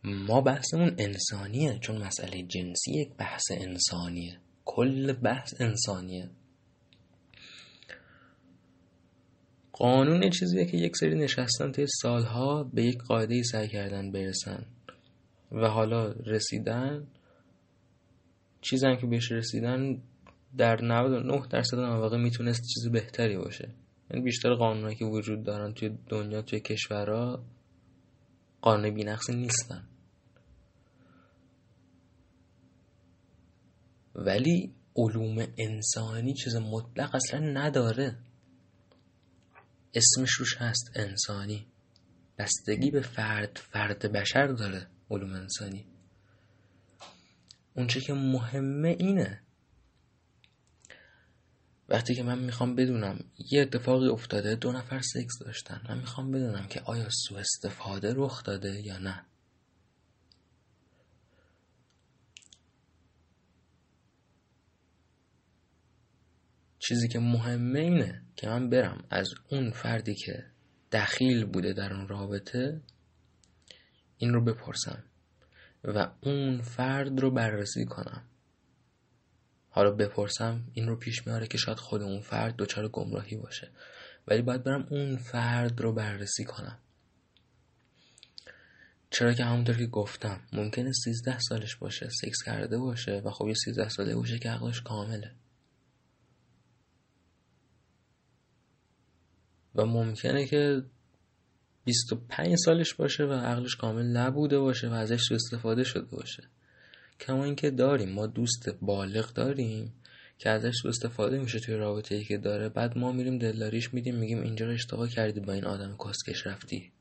ما 0.03 0.41
بحثمون 0.41 0.95
انسانیه 0.97 1.79
چون 1.79 1.97
مسئله 1.97 2.43
جنسی 2.43 2.91
یک 2.91 3.13
بحث 3.13 3.43
انسانیه. 3.51 4.39
کل 4.65 5.13
بحث 5.13 5.53
انسانیه. 5.61 6.29
قانون 9.77 10.29
چیزیه 10.29 10.65
که 10.65 10.77
یک 10.77 10.95
سری 10.95 11.15
نشستن 11.15 11.71
توی 11.71 11.85
سالها 12.01 12.63
به 12.63 12.83
یک 12.83 12.97
قاعده 12.97 13.43
سعی 13.43 13.67
کردن 13.67 14.11
برسن 14.11 14.65
و 15.51 15.67
حالا 15.67 16.11
رسیدن 16.11 17.07
چیزی 18.61 18.95
که 19.01 19.07
بهش 19.07 19.31
رسیدن 19.31 20.01
در 20.57 20.81
99 20.81 21.47
درصد 21.49 21.77
مواقع 21.77 22.17
می‌تونست 22.17 22.61
چیز 22.73 22.91
بهتری 22.91 23.37
باشه. 23.37 23.69
یعنی 24.11 24.23
بیشتر 24.23 24.53
قانونهایی 24.53 24.95
که 24.95 25.05
وجود 25.05 25.43
دارن 25.43 25.73
توی 25.73 25.97
دنیا 26.09 26.41
توی 26.41 26.59
کشورها 26.59 27.43
قانون 28.61 28.93
بینقصی 28.93 29.35
نیستن. 29.35 29.83
ولی 34.15 34.73
علوم 34.95 35.45
انسانی 35.57 36.33
چیز 36.33 36.55
مطلق 36.55 37.15
اصلا 37.15 37.39
نداره. 37.39 38.17
اسمش 39.93 40.31
روش 40.31 40.57
هست 40.57 40.91
انسانی. 40.95 41.67
بستگی 42.37 42.91
به 42.91 43.01
فرد 43.01 43.59
فرد 43.71 44.11
بشر 44.11 44.47
داره 44.47 44.87
علوم 45.09 45.33
انسانی. 45.33 45.85
اونچه 47.75 48.01
که 48.01 48.13
مهمه 48.13 48.95
اینه. 48.99 49.41
وقتی 51.89 52.15
که 52.15 52.23
من 52.23 52.39
می‌خوام 52.39 52.75
بدونم 52.75 53.19
یه 53.51 53.61
اتفاقی 53.61 54.07
افتاده 54.07 54.55
دو 54.55 54.71
نفر 54.71 55.01
سکس 55.01 55.39
داشتن. 55.39 55.81
من 55.89 55.97
می‌خوام 55.97 56.31
بدونم 56.31 56.67
که 56.67 56.81
آیا 56.81 57.09
سو 57.09 57.35
استفاده 57.35 58.13
رخ 58.15 58.43
داده 58.43 58.81
یا 58.81 58.97
نه. 58.97 59.25
چیزی 66.87 67.07
که 67.07 67.19
مهمه 67.19 67.79
اینه 67.79 68.21
که 68.35 68.49
من 68.49 68.69
برم 68.69 69.03
از 69.09 69.29
اون 69.51 69.71
فردی 69.71 70.15
که 70.15 70.45
دخیل 70.91 71.45
بوده 71.45 71.73
در 71.73 71.93
اون 71.93 72.07
رابطه 72.07 72.81
این 74.17 74.33
رو 74.33 74.43
بپرسم 74.43 75.03
و 75.83 76.11
اون 76.21 76.61
فرد 76.61 77.19
رو 77.19 77.31
بررسی 77.31 77.85
کنم. 77.85 78.23
حالا 79.69 79.91
بپرسم 79.91 80.63
این 80.73 80.87
رو 80.87 80.95
پیش 80.95 81.27
میاره 81.27 81.47
که 81.47 81.57
شاید 81.57 81.77
خود 81.77 82.01
اون 82.01 82.21
فرد 82.21 82.55
دچار 82.55 82.87
گمراهی 82.87 83.37
باشه. 83.37 83.71
ولی 84.27 84.41
باید 84.41 84.63
برم 84.63 84.87
اون 84.89 85.17
فرد 85.17 85.81
رو 85.81 85.93
بررسی 85.93 86.43
کنم. 86.43 86.79
چرا 89.09 89.33
که 89.33 89.43
همونطور 89.43 89.77
که 89.77 89.87
گفتم 89.87 90.41
ممکنه 90.53 90.91
13 90.91 91.39
سالش 91.39 91.75
باشه 91.75 92.09
سکس 92.09 92.43
کرده 92.45 92.77
باشه 92.77 93.21
و 93.25 93.31
خب 93.31 93.47
یه 93.47 93.53
13 93.53 93.89
ساله 93.89 94.15
باشه 94.15 94.39
که 94.39 94.49
عقلش 94.49 94.81
کامله. 94.81 95.35
و 99.77 99.85
ممکنه 99.85 100.45
که 100.45 100.83
25 101.85 102.55
سالش 102.55 102.93
باشه 102.93 103.23
و 103.23 103.33
عقلش 103.33 103.75
کامل 103.75 104.05
نبوده 104.05 104.59
باشه 104.59 104.89
و 104.89 104.93
ازش 104.93 105.21
سو 105.21 105.35
استفاده 105.35 105.83
شده 105.83 106.15
باشه. 106.15 106.43
کما 107.19 107.43
اینکه 107.43 107.71
داریم 107.71 108.09
ما 108.09 108.27
دوست 108.27 108.69
بالغ 108.81 109.33
داریم 109.33 109.93
که 110.37 110.49
ازش 110.49 110.73
سو 110.81 110.87
استفاده 110.87 111.39
میشه 111.39 111.59
توی 111.59 111.75
رابطه 111.75 112.15
ای 112.15 112.23
که 112.23 112.37
داره. 112.37 112.69
بعد 112.69 112.97
ما 112.97 113.11
میریم 113.11 113.37
دلاریش 113.37 113.93
میدیم 113.93 114.15
میگیم 114.15 114.41
اینجا 114.41 114.65
رو 114.65 114.71
اشتباه 114.71 115.09
کردی 115.09 115.39
با 115.39 115.53
این 115.53 115.65
آدم 115.65 115.97
کسکش 115.97 116.47
رفتی 116.47 116.91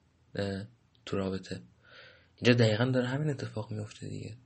تو 1.06 1.16
رابطه. 1.16 1.61
اینجا 2.37 2.52
دقیقا 2.64 2.85
داره 2.85 3.06
همین 3.06 3.30
اتفاق 3.30 3.71
میفته 3.71 4.09
دیگه. 4.09 4.37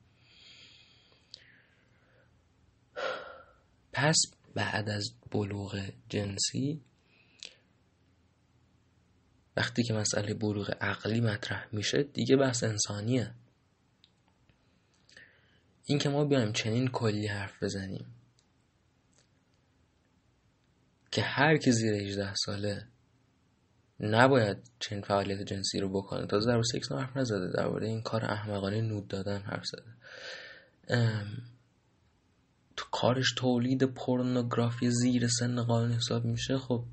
پس 3.93 4.17
بعد 4.55 4.89
از 4.89 5.15
بلوغ 5.31 5.83
جنسی 6.09 6.81
وقتی 9.57 9.83
که 9.83 9.95
مسئله 9.95 10.35
بلوغ 10.35 10.71
عقلی 10.81 11.21
مطرح 11.21 11.67
میشه 11.73 12.03
دیگه 12.03 12.37
بحث 12.37 12.65
انسانیه. 12.65 13.35
این 15.85 15.99
که 15.99 16.09
ما 16.09 16.25
بیایم 16.25 16.53
چنین 16.53 16.89
کلی 16.89 17.27
حرف 17.27 17.63
بزنیم 17.63 18.07
که 21.11 21.23
هر 21.23 21.57
کی 21.57 21.73
زیر 21.73 21.95
18 21.95 22.35
ساله 22.35 22.87
نباید 24.01 24.57
چنین 24.79 25.03
فعالیت 25.03 25.43
جنسی 25.43 25.81
رو 25.81 25.89
بکنه. 25.89 26.27
تازه 26.27 26.53
در 26.53 26.63
سکس 26.63 26.93
حرف 26.93 27.17
نزده 27.17 27.53
درباره 27.57 27.87
این 27.87 28.03
کار 28.03 28.25
احمقانه 28.25 28.81
نود 28.81 29.09
دادن 29.09 29.39
حرف 29.39 29.65
زده. 29.67 29.93
تو 32.77 32.87
کارش 32.91 33.35
تولید 33.37 33.85
پورنوگرافی 33.85 34.91
زیر 34.91 35.29
سن 35.29 35.63
قانون 35.63 35.93
حساب 35.93 36.25
میشه 36.25 36.59
خب 36.59 36.85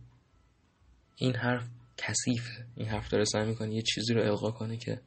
این 1.16 1.36
حرف 1.36 1.68
کثیفه. 1.98 2.66
این 2.76 2.88
حرف 2.88 3.10
داره 3.10 3.26
سعی 3.26 3.46
می‌کنه 3.46 3.76
یه 3.76 3.82
چیزی 3.82 4.14
رو 4.14 4.22
القا 4.22 4.52
کنه 4.52 4.78
که 4.78 5.02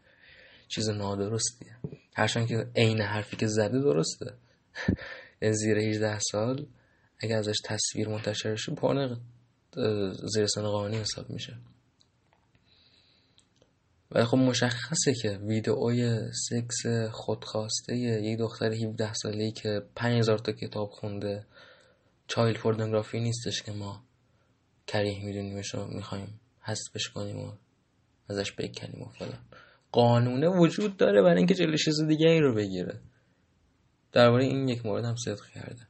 چیز 0.68 0.88
نادرستیه 0.88 1.76
هرچند 2.14 2.48
که 2.48 2.70
عین 2.76 3.00
حرفی 3.00 3.36
که 3.36 3.46
زده 3.46 3.78
درسته. 3.78 4.34
زیر 5.60 5.78
18 5.78 6.18
سال 6.18 6.66
اگه 7.18 7.36
ازش 7.36 7.56
تصویر 7.64 8.08
منتشر 8.08 8.56
شه 8.56 8.74
پارن 8.74 9.20
زیر 10.34 10.46
سن 10.46 10.62
قانونی 10.62 10.96
حساب 10.96 11.30
میشه. 11.30 11.56
ولی 14.10 14.24
خب 14.24 14.36
مشخصه 14.36 15.14
که 15.22 15.30
ویدئوی 15.30 16.18
سکس 16.48 17.10
خودخواسته 17.12 17.96
یک 17.96 18.38
دختر 18.38 18.72
17 18.72 19.14
ساله 19.14 19.50
که 19.50 19.82
5000 19.94 20.38
تا 20.38 20.52
کتاب 20.52 20.90
خونده 20.90 21.46
چایل 22.26 22.58
پورنوگرافی 22.58 23.20
نیستش 23.20 23.62
که 23.62 23.72
ما 23.72 24.04
کریه 24.86 25.24
میدونیمش 25.24 25.74
و 25.74 25.86
می‌خوایم 25.86 26.40
حذفش 26.70 27.08
کنیم 27.08 27.36
و 27.36 27.52
ازش 28.28 28.52
بکنیم 28.52 29.02
و 29.02 29.08
فلان. 29.08 29.38
قانونه 29.92 30.48
وجود 30.48 30.96
داره 30.96 31.22
برای 31.22 31.36
اینکه 31.36 31.54
جلوی 31.54 31.78
چیز 31.78 32.00
دیگه 32.00 32.28
ای 32.28 32.40
رو 32.40 32.54
بگیره. 32.54 33.00
درباره 34.12 34.44
این 34.44 34.68
یک 34.68 34.86
مورد 34.86 35.04
هم 35.04 35.16
صدق 35.16 35.46
کرده 35.54 35.86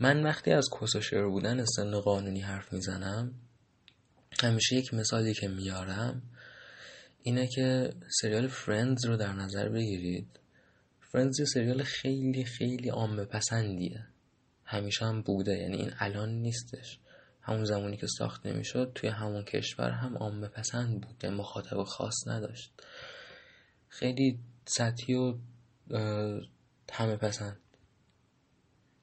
من 0.00 0.22
وقتی 0.22 0.50
از 0.50 0.68
کسوشر 0.80 1.26
بودن 1.26 1.64
سن 1.64 2.00
قانونی 2.00 2.40
حرف 2.40 2.72
می‌زنم 2.72 3.34
همیشه 4.42 4.76
یک 4.76 4.94
مثالی 4.94 5.34
که 5.34 5.48
میارم 5.48 6.22
اینه 7.22 7.46
که 7.46 7.90
سریال 8.20 8.48
Friends 8.48 9.04
رو 9.04 9.16
در 9.16 9.32
نظر 9.32 9.68
بگیرید. 9.68 10.40
Friends 11.00 11.40
یه 11.40 11.46
سریال 11.46 11.82
خیلی 11.82 12.44
خیلی 12.44 12.88
عامه 12.88 13.24
پسندیه 13.24 14.06
همیشه 14.64 15.04
هم 15.04 15.22
بوده 15.22 15.52
یعنی 15.52 15.76
این 15.76 15.90
الان 15.98 16.28
نیستش. 16.28 16.98
همون 17.46 17.64
زمانی 17.64 17.96
که 17.96 18.06
ساخت 18.06 18.46
نمی‌شد 18.46 18.92
توی 18.94 19.08
همون 19.08 19.44
کشور 19.44 19.90
هم 19.90 20.16
عامه 20.16 20.48
پسند 20.48 21.00
بود 21.00 21.24
یعنی 21.24 21.36
مخاطب 21.36 21.82
خاص 21.82 22.14
نداشت. 22.26 22.72
خیلی 23.88 24.38
سطحی 24.66 25.14
و 25.14 25.34
همه 26.92 27.16
پسند. 27.16 27.56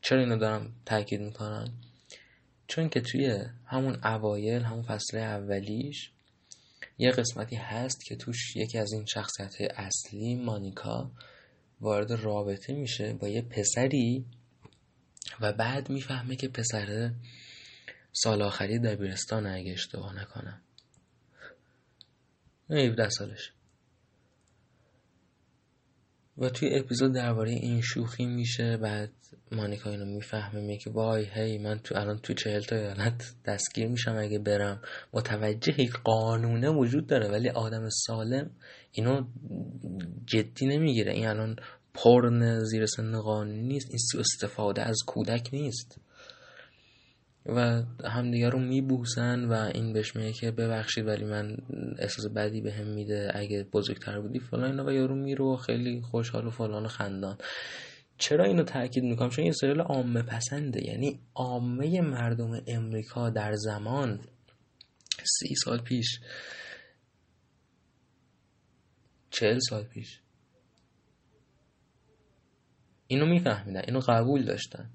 چرا 0.01 0.19
اینو 0.19 0.38
دارم 0.38 0.74
تاکید 0.86 1.21
می‌کنم؟ 1.21 1.74
چون 2.67 2.89
که 2.89 3.01
توی 3.01 3.45
همون 3.65 4.00
اوایل 4.03 4.62
همون 4.62 4.83
فصل 4.83 5.17
اولیش 5.17 6.12
یه 6.98 7.12
قسمتی 7.12 7.55
هست 7.55 8.05
که 8.05 8.15
توش 8.15 8.55
یکی 8.55 8.77
از 8.77 8.93
این 8.93 9.05
شخصیت 9.05 9.55
اصلی 9.62 10.36
مانیکا 10.36 11.12
وارد 11.81 12.12
رابطه 12.12 12.74
میشه 12.74 13.13
با 13.13 13.27
یه 13.27 13.41
پسری 13.41 14.25
و 15.41 15.53
بعد 15.53 15.89
می‌فهمه 15.89 16.36
که 16.36 16.48
پسره 16.48 17.15
سال 18.12 18.41
آخری 18.41 18.80
دبیرستان 18.80 19.48
اگه 19.48 19.72
اشتباه 19.72 20.22
نکنم. 20.22 20.62
17 22.70 23.10
سالش. 23.10 23.51
و 26.38 26.50
توی 26.50 26.80
اپیزود 26.80 27.13
درباره 27.13 27.51
این 27.51 27.82
شوخی 27.82 28.25
میشه 28.25 28.77
بعد 28.77 29.12
مانیکا 29.51 29.89
اینو 29.89 30.06
می‌فهمه 30.06 30.62
میگه 30.62 30.91
وای 30.91 31.25
هی 31.25 31.58
من 31.58 31.80
تو 31.80 31.96
الان 31.98 32.18
تو 32.18 32.34
چهل 32.34 32.62
تا 32.62 32.75
ایالت 32.75 33.36
دستگیر 33.46 33.88
میشم 33.88 34.15
اگه 34.18 34.39
برم. 34.39 34.82
متوجه 35.13 35.82
یک 35.82 35.94
قانونه 36.03 36.70
وجود 36.70 37.08
داره 37.08 37.27
ولی 37.27 37.50
آدم 37.50 37.89
سالم 37.89 38.51
اینو 38.91 39.27
جدی 40.25 40.65
نمی‌گیره. 40.65 41.13
این 41.13 41.27
الان 41.27 41.56
پرن 41.94 42.60
زیر 42.63 42.86
سن 42.86 43.20
قانونی 43.20 43.62
نیست 43.62 43.88
این 43.89 44.00
استفاده 44.20 44.82
از 44.82 44.98
کودک 45.08 45.50
نیست. 45.53 46.01
و 47.45 47.83
همدیگه 48.05 48.50
رو 48.50 48.60
میبوسن 48.60 49.45
و 49.45 49.53
این 49.53 49.93
بهش 49.93 50.15
میگه 50.15 50.33
که 50.33 50.51
ببخشید 50.51 51.07
ولی 51.07 51.25
من 51.25 51.57
احساس 52.00 52.27
بدی 52.27 52.62
به 52.62 52.74
هم 52.74 52.88
میده 52.88 53.31
اگه 53.36 53.63
بزرگتر 53.63 54.19
بودی 54.19 54.39
فلان 54.39 54.79
و 54.79 54.91
یارو 54.91 55.15
میرو 55.15 55.55
خیلی 55.55 56.01
خوشحال 56.01 56.48
و 56.48 56.50
فلان 56.50 56.86
و 56.86 56.88
خندان. 56.88 57.38
چرا 58.17 58.45
اینو 58.45 58.63
تاکید 58.63 59.03
می‌کنم؟ 59.03 59.29
چون 59.29 59.43
این 59.43 59.53
سریال 59.53 59.81
عامه 59.81 60.21
پسنده. 60.21 60.88
یعنی 60.88 61.19
عامه 61.36 62.01
مردم 62.01 62.62
امریکا 62.67 63.29
در 63.29 63.53
زمان 63.53 64.19
سی 65.24 65.55
سال 65.55 65.81
پیش 65.81 66.19
چهل 69.29 69.60
سال 69.60 69.83
پیش. 69.83 70.21
اینو 73.07 73.25
میفهمیدن 73.25 73.81
اینو 73.88 74.00
قبول 74.00 74.45
داشتن. 74.45 74.89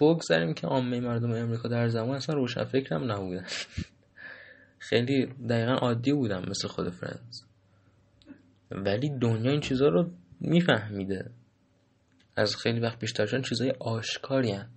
بگذاریم 0.00 0.54
که 0.54 0.66
عامه 0.66 1.00
مردم 1.00 1.30
امریکا 1.32 1.68
در 1.68 1.88
زمان 1.88 2.16
اصلا 2.16 2.34
روشن 2.34 2.64
فکرم 2.64 3.12
نبودن. 3.12 3.44
خیلی 4.78 5.26
دقیقا 5.26 5.72
عادی 5.72 6.12
بودن 6.12 6.48
مثل 6.50 6.68
خود 6.68 6.90
فرنز 6.90 7.42
ولی 8.70 9.18
دنیا 9.18 9.50
این 9.50 9.60
چیزها 9.60 9.88
رو 9.88 10.10
میفهمیده. 10.40 11.30
از 12.36 12.56
خیلی 12.56 12.80
وقت 12.80 12.98
بیشترشان 12.98 13.42
چیزای 13.42 13.70
آشکاری 13.80 14.52
هن. 14.52 14.70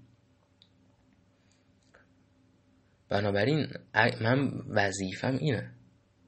بنابراین 3.10 3.68
من 4.22 4.52
وظیفم 4.70 5.38
اینه. 5.38 5.72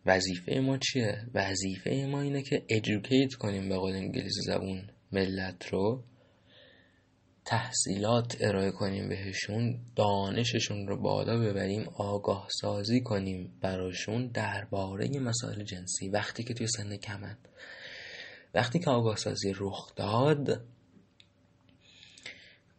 وظیفه 0.05 0.59
ما 0.59 0.77
چیه؟ 0.77 1.25
وظیفه 1.33 2.07
ما 2.11 2.21
اینه 2.21 2.41
که 2.41 2.65
educate 2.69 3.35
کنیم 3.35 3.69
به 3.69 3.77
قول 3.77 3.93
انگلیسی 3.93 4.41
زبون 4.41 4.89
ملت 5.11 5.67
رو. 5.67 6.03
تحصیلات 7.49 8.37
ارائه 8.39 8.71
کنیم 8.71 9.09
بهشون 9.09 9.79
دانششون 9.95 10.87
رو 10.87 11.01
بالا 11.01 11.39
ببریم 11.39 11.89
آگاه 11.95 12.47
سازی 12.61 13.01
کنیم 13.01 13.53
براشون 13.61 14.27
درباره 14.27 15.19
مسائل 15.19 15.63
جنسی. 15.63 16.09
وقتی 16.09 16.43
که 16.43 16.53
توی 16.53 16.67
سن 16.67 16.97
کمن 16.97 17.37
وقتی 18.53 18.79
که 18.79 18.89
آگاه 18.89 19.15
سازی 19.15 19.53
رخ 19.59 19.95
داد 19.95 20.61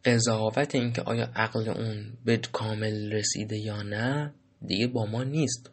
قضاوت 0.05 0.75
اینکه 0.75 1.01
آیا 1.01 1.31
عقل 1.35 1.69
اون 1.69 2.17
به 2.25 2.37
کامل 2.37 3.11
رسیده 3.11 3.57
یا 3.57 3.81
نه 3.81 4.33
دیگه 4.65 4.87
با 4.87 5.05
ما 5.05 5.23
نیست. 5.23 5.71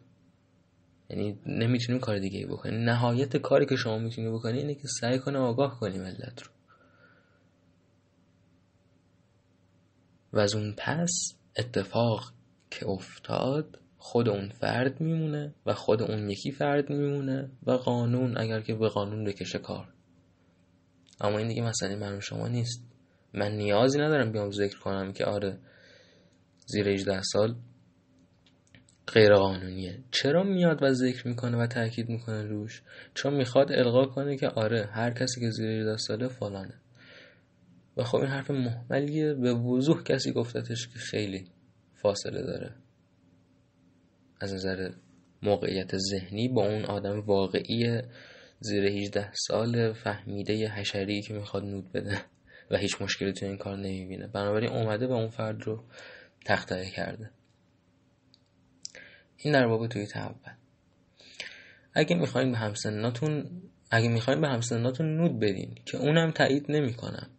یعنی 1.09 1.39
نمی‌تونیم 1.45 2.01
کار 2.01 2.19
دیگه 2.19 2.47
بکنیم. 2.47 2.79
نهایت 2.79 3.37
کاری 3.37 3.65
که 3.65 3.75
شما 3.75 3.97
می‌تونی 3.97 4.29
بکنی 4.29 4.57
اینه 4.57 4.75
که 4.75 4.87
سعی 5.01 5.19
کنه 5.19 5.39
آگاه 5.39 5.79
کنی 5.79 5.97
ملت 5.97 6.41
رو. 6.41 6.58
و 10.33 10.39
از 10.39 10.55
اون 10.55 10.75
پس 10.77 11.11
اتفاق 11.57 12.33
که 12.71 12.87
افتاد 12.87 13.79
خود 13.97 14.29
اون 14.29 14.49
فرد 14.49 15.01
میمونه 15.01 15.53
و 15.65 15.73
خود 15.73 16.01
اون 16.01 16.29
یکی 16.29 16.51
فرد 16.51 16.89
میمونه 16.89 17.49
و 17.65 17.71
قانون 17.71 18.37
اگر 18.37 18.61
که 18.61 18.75
به 18.75 18.89
قانون 18.89 19.23
بکشه 19.23 19.59
کار. 19.59 19.93
اما 21.21 21.37
این 21.37 21.47
دیگه 21.47 21.61
مسئله 21.61 21.95
من 21.95 22.19
شما 22.19 22.47
نیست. 22.47 22.83
من 23.33 23.51
نیازی 23.51 23.99
ندارم 23.99 24.31
بیام 24.31 24.51
ذکر 24.51 24.79
کنم 24.79 25.13
که 25.13 25.25
آره 25.25 25.59
زیر 26.65 26.89
18 26.89 27.21
سال 27.21 27.55
غیر 29.13 29.33
قانونیه 29.33 29.99
چرا 30.11 30.43
میاد 30.43 30.83
و 30.83 30.93
ذکر 30.93 31.27
می‌کنه 31.27 31.57
و 31.57 31.67
تاکید 31.67 32.09
می‌کنه 32.09 32.43
روش؟ 32.43 32.81
چون 33.13 33.33
می‌خواد 33.33 33.71
القا 33.71 34.05
کنه 34.05 34.37
که 34.37 34.47
آره 34.47 34.89
هر 34.91 35.11
کسی 35.11 35.41
که 35.41 35.49
زیر 35.49 35.69
18 35.69 35.97
ساله 35.97 36.27
فلانه. 36.27 36.73
و 37.97 38.03
خب 38.03 38.17
این 38.17 38.27
حرف 38.27 38.51
محملیه. 38.51 39.33
به 39.33 39.53
وضوح 39.53 40.03
کسی 40.03 40.31
گفتتش 40.31 40.87
که 40.87 40.99
خیلی 40.99 41.47
فاصله 42.01 42.41
داره. 42.41 42.75
از 44.41 44.53
نظر 44.53 44.91
موقعیت 45.43 45.97
ذهنی 45.97 46.47
با 46.47 46.67
اون 46.67 46.85
آدم 46.85 47.19
واقعی 47.19 48.01
زیر 48.59 48.83
18 48.83 49.31
سال 49.33 49.93
فهمیده 49.93 50.67
حشری 50.67 51.21
که 51.21 51.33
می‌خواد 51.33 51.63
نود 51.63 51.91
بده 51.91 52.21
و 52.71 52.77
هیچ 52.77 53.01
مشکلی 53.01 53.33
تو 53.33 53.45
این 53.45 53.57
کار 53.57 53.77
نمی‌بینه. 53.77 54.27
بنابراین 54.27 54.69
اومده 54.69 55.07
و 55.07 55.11
اون 55.11 55.29
فرد 55.29 55.63
رو 55.63 55.83
تختایه 56.45 56.89
کرده. 56.89 57.31
این 59.37 59.53
در 59.53 59.67
باب 59.67 59.87
توی 59.87 60.07
اول 60.15 60.53
اگه 61.93 62.15
می‌خواین 62.15 62.51
به 62.51 62.57
همسناتون 62.57 63.61
اگه 63.91 64.09
می‌خواین 64.09 64.41
به 64.41 64.47
همسناتون 64.47 65.17
نود 65.17 65.39
بدین 65.39 65.75
که 65.85 65.97
اونم 65.97 66.31
تایید 66.31 66.65
نمی‌کنم 66.71 67.29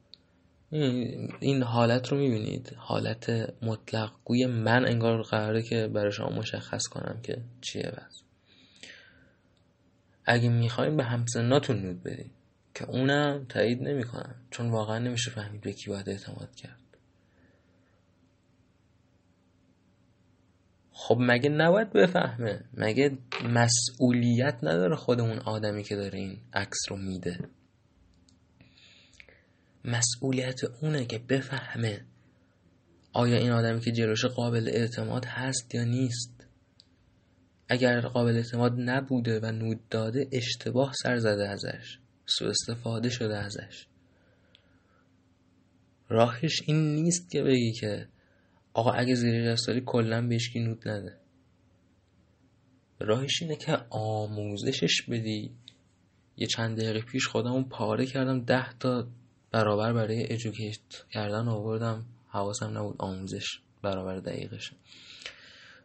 این 0.70 1.62
حالت 1.62 2.08
رو 2.08 2.18
می‌بینید. 2.18 2.72
حالت 2.76 3.54
مطلق. 3.62 4.12
گوی 4.24 4.46
من 4.46 4.86
انگار 4.86 5.22
قراره 5.22 5.62
که 5.62 5.88
برای 5.88 6.12
شما 6.12 6.28
مشخص 6.30 6.86
کنم 6.86 7.20
که 7.22 7.42
چیه 7.60 7.92
بس 7.96 8.22
اگه 10.24 10.48
می‌خواین 10.48 10.96
به 10.96 11.04
همسناتون 11.04 11.82
نود 11.82 12.02
بدین 12.02 12.30
که 12.74 12.84
اونم 12.90 13.46
تایید 13.48 13.82
نمی‌کنم 13.82 14.34
چون 14.50 14.70
واقعا 14.70 14.98
نمیشه 14.98 15.30
فهمید 15.30 15.60
به 15.60 15.72
کی 15.72 15.90
باید 15.90 16.08
اعتماد 16.08 16.54
کرد. 16.54 16.80
خب 20.92 21.16
مگه 21.20 21.50
نباید 21.50 21.92
بفهمه؟ 21.92 22.64
مگه 22.74 23.18
مسئولیت 23.44 24.58
نداره 24.62 24.96
خود 24.96 25.20
اون 25.20 25.38
آدمی 25.38 25.82
که 25.82 25.96
داره 25.96 26.18
این 26.18 26.38
عکس 26.52 26.78
رو 26.90 26.96
میده؟ 26.96 27.38
مسئولیت 29.84 30.60
اونه 30.82 31.04
که 31.04 31.18
بفهمه 31.18 32.04
آیا 33.12 33.36
این 33.36 33.50
آدمی 33.50 33.80
که 33.80 33.92
جلوش 33.92 34.24
قابل 34.24 34.68
اعتماد 34.68 35.24
هست 35.24 35.74
یا 35.74 35.84
نیست. 35.84 36.46
اگر 37.68 38.00
قابل 38.00 38.36
اعتماد 38.36 38.72
نبوده 38.76 39.40
و 39.40 39.52
نود 39.52 39.88
داده 39.88 40.28
اشتباه 40.32 40.92
سر 41.02 41.16
زده 41.16 41.48
ازش 41.48 41.98
سو 42.26 42.44
استفاده 42.44 43.08
شده 43.08 43.36
ازش. 43.36 43.86
راهش 46.08 46.62
این 46.66 46.94
نیست 46.94 47.30
که 47.30 47.42
بگی 47.42 47.72
که 47.72 48.08
آقا 48.72 48.90
اگه 48.90 49.14
زیر 49.14 49.56
سالی 49.56 49.82
کلا 49.86 50.26
بهش 50.26 50.56
نود 50.56 50.88
نده. 50.88 51.16
راهش 53.00 53.42
اینه 53.42 53.56
که 53.56 53.78
آموزشش 53.90 55.02
بدی. 55.08 55.54
یه 56.36 56.46
چند 56.46 56.78
دقیقه 56.78 57.00
پیش 57.00 57.26
خودمون 57.26 57.64
پاره 57.64 58.06
کردم 58.06 58.40
ده 58.40 58.72
تا 58.72 59.08
برابر 59.52 59.92
برای 59.92 60.32
ادوکیت 60.32 60.78
کردن 61.10 61.48
آوردم. 61.48 62.06
حواسم 62.28 62.78
نبود 62.78 62.96
آموزش 62.98 63.46
برابر 63.82 64.16
دقیقش. 64.16 64.72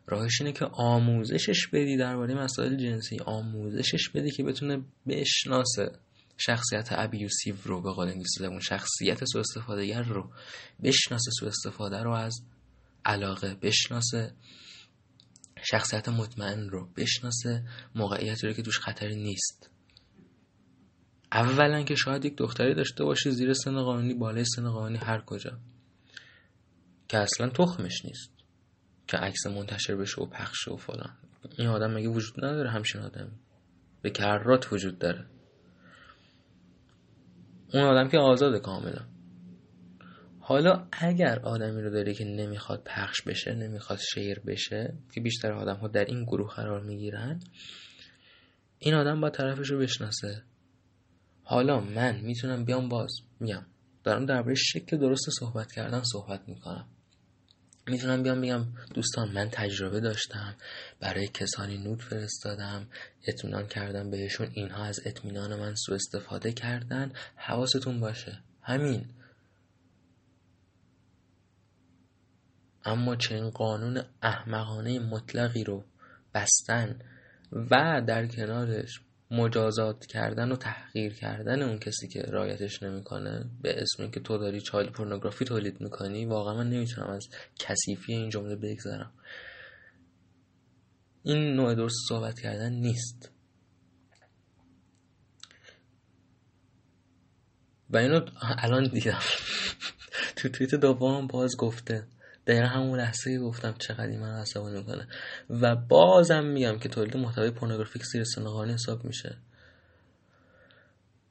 راهش 0.08 0.42
اینه 0.42 0.54
که 0.54 0.66
آموزشش 0.66 1.68
بدی 1.68 1.98
درباره 1.98 2.34
مسائل 2.34 2.76
جنسی. 2.76 3.20
آموزشش 3.26 4.10
بدی 4.10 4.32
که 4.32 4.44
بتونه 4.44 4.82
بشناسه 5.08 5.92
شخصیت 6.38 6.88
ابیوسیو 6.92 7.56
رو 7.64 7.82
به 7.82 7.92
قول 7.92 8.08
انگلیسی 8.08 8.46
اون 8.46 8.60
شخصیت 8.60 9.24
استفاده 9.36 10.02
رو. 10.02 10.32
بشناسه 10.84 11.32
سو 11.40 11.46
استفاده 11.46 12.04
رو 12.04 12.12
از 12.12 12.42
علاقه. 13.06 13.56
بشناسه 13.56 14.34
شخصیت 15.64 16.10
مطمئن 16.10 16.70
رو. 16.70 16.90
بشناسه 16.96 17.64
موقعیتی 17.96 18.48
رو 18.48 18.54
که 18.54 18.62
توش 18.62 18.80
خطری 18.80 19.16
نیست. 19.16 19.70
اولا 21.36 21.84
که 21.84 21.96
شاید 21.96 22.26
یک 22.26 22.38
دختری 22.38 22.74
داشته 22.74 23.04
باشه 23.04 23.30
زیر 23.30 23.54
سن 23.54 23.82
قانونی 23.82 24.14
بالای 24.14 24.46
سن 24.46 24.70
قانونی 24.70 24.98
هر 24.98 25.22
کجا. 25.22 25.58
که 27.08 27.18
اصلا 27.18 27.50
تخمش 27.50 28.06
نیست. 28.06 28.32
که 29.08 29.18
عکس 29.18 29.48
منتشر 29.48 29.96
بشه 29.96 30.22
و 30.22 30.26
پخش 30.26 30.68
و 30.68 30.78
فلان. 30.78 31.18
این 31.58 31.68
آدم 31.68 31.94
مگه 31.94 32.08
وجود 32.08 32.46
نداره؟ 32.46 32.70
همچین 32.70 33.02
آدمی 33.02 33.32
به 34.02 34.10
کرات 34.10 34.74
وجود 34.74 35.00
داره. 35.00 35.26
اون 37.74 37.84
آدم 37.84 38.10
که 38.10 38.18
آزاده 38.18 38.60
کاملا. 38.60 39.06
حالا 40.40 40.88
اگر 40.92 41.40
آدمی 41.40 41.82
رو 41.82 41.90
داری 41.90 42.14
که 42.14 42.26
نمی‌خواد 42.26 42.84
پخش 42.86 43.22
بشه 43.22 43.56
نمی‌خواد 43.56 44.00
شیر 44.14 44.40
بشه 44.40 44.94
که 45.14 45.22
بیشتر 45.22 45.52
آدم 45.52 45.76
ها 45.76 45.88
در 45.88 46.06
این 46.06 46.24
گروه 46.24 46.54
قرار 46.56 46.84
می‌گیرن 46.84 47.40
این 48.80 48.94
آدم 48.94 49.22
با 49.22 49.30
طرفش 49.30 49.70
رو 49.70 49.80
بشناسه. 49.80 50.44
حالا 51.48 51.80
من 51.80 52.22
می‌تونم 52.22 52.66
بیام 52.66 52.90
باز؟ 52.90 53.12
میگم. 53.40 53.66
دارم 54.04 54.26
درباره 54.26 54.56
شکل 54.56 54.98
درست 54.98 55.30
صحبت 55.40 55.72
کردن 55.72 56.02
صحبت 56.04 56.42
می‌کنم. 56.48 56.88
می‌تونم 57.88 58.24
بیام 58.24 58.42
بگم 58.42 58.66
دوستان 58.94 59.32
من 59.32 59.50
تجربه 59.50 60.00
داشتم. 60.00 60.56
برای 61.00 61.28
کسانی 61.28 61.78
نود 61.78 62.02
فرستادم. 62.02 62.88
اطمینان 63.28 63.68
کردم 63.68 64.10
بهشون 64.12 64.48
اینها 64.54 64.84
از 64.84 65.00
اطمینان 65.06 65.60
من 65.60 65.76
سوء 65.76 65.96
استفاده 65.96 66.52
کردن. 66.52 67.12
حواستون 67.36 68.00
باشه. 68.00 68.44
همین. 68.62 69.06
اما 72.86 73.16
چنین 73.16 73.50
قانون 73.50 74.04
احمقانه 74.22 75.00
مطلقی 75.00 75.64
رو 75.64 75.86
بستن 76.34 77.00
و 77.52 78.02
در 78.08 78.28
کنارش 78.28 79.00
مجازات 79.32 80.06
کردن 80.06 80.52
و 80.52 80.56
تحقیر 80.56 81.14
کردن 81.14 81.62
اون 81.62 81.80
کسی 81.80 82.08
که 82.08 82.22
رایتش 82.22 82.84
نمی‌کنه 82.84 83.46
به 83.62 83.82
اسم 83.82 84.04
اینکه 84.04 84.20
تو 84.20 84.38
داری 84.38 84.62
چایلد 84.62 84.92
پورنوگرافی 84.92 85.46
تولید 85.46 85.82
می‌کنی 85.82 86.26
واقعا 86.26 86.54
من 86.54 86.70
نمی‌تونم 86.70 87.08
از 87.08 87.28
کثیفی 87.60 88.14
این 88.14 88.30
جمله 88.30 88.56
بگذرم. 88.56 89.12
این 91.24 91.56
نوع 91.56 91.76
درست 91.76 91.98
صحبت 92.10 92.40
کردن 92.40 92.74
نیست. 92.74 93.32
و 97.90 97.98
اینو 97.98 98.22
الان 98.40 98.88
دیدم. 98.88 99.20
تو 100.36 100.50
توییت 100.50 100.76
دوم 100.76 101.28
باز 101.28 101.58
گفته. 101.58 102.08
دقیقا 102.48 102.68
همون 102.68 103.00
لحظه 103.00 103.40
گفتم 103.40 103.76
چقدر 103.80 104.18
من 104.18 104.40
عصبانی 104.40 104.78
می‌کنه. 104.78 105.08
و 105.50 105.76
بازم 105.76 106.44
میگم 106.44 106.80
که 106.80 106.90
تولید 106.90 107.18
محتوای 107.18 107.52
پورنوگرافیک 107.52 108.06
زیر 108.06 108.24
سن 108.24 108.70
حساب 108.70 109.06
میشه. 109.06 109.38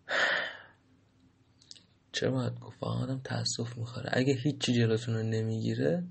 چرا 2.13 2.31
باید 2.31 2.61
گفت؟ 2.61 2.77
آدم 2.81 3.21
تاسف 3.25 3.77
می‌خوره. 3.77 4.11
اگه 4.13 4.35
هیچی 4.35 4.73
جلوتون 4.73 5.15
رو 5.15 5.23
نمی‌گیره 5.23 6.05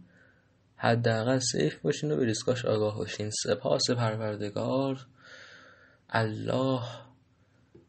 حداقل 0.75 1.39
سیف 1.39 1.79
باشین 1.79 2.11
و 2.11 2.17
به 2.17 2.25
ریسکاش 2.25 2.65
آگاه 2.65 2.97
باشین. 2.97 3.29
سپاس 3.29 3.91
پروردگار. 3.91 5.07
الله 6.09 6.81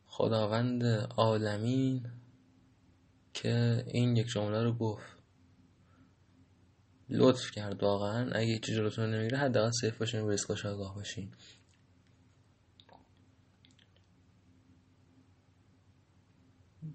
خداوند 0.06 0.84
عالمین 1.16 2.06
که 3.34 3.84
این 3.86 4.16
یک 4.16 4.26
جمله 4.26 4.62
رو 4.62 4.72
گفت. 4.72 5.13
لطف 7.08 7.50
کرد 7.50 7.82
واقعا. 7.82 8.30
اگه 8.32 8.52
هیچی 8.52 8.74
جلوتون 8.74 9.14
نمی‌گیره 9.14 9.38
حداقل 9.38 9.70
سیف 9.70 9.98
باشین 9.98 10.20
و 10.20 10.30
ریسکاش 10.30 10.66
آگاه 10.66 10.94
باشین. 10.94 11.30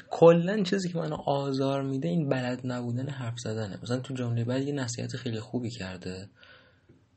کلا 0.09 0.63
چیزی 0.63 0.89
که 0.89 0.97
منو 0.97 1.15
آزار 1.15 1.81
میده 1.83 2.07
این 2.07 2.29
بلد 2.29 2.61
نبودن 2.63 3.09
حرف 3.09 3.39
زدنه. 3.39 3.79
مثلا 3.83 3.99
تو 3.99 4.13
جمله 4.13 4.43
بعد 4.43 4.61
یه 4.61 4.73
نصیحت 4.73 5.15
خیلی 5.17 5.39
خوبی 5.39 5.69
کرده. 5.69 6.29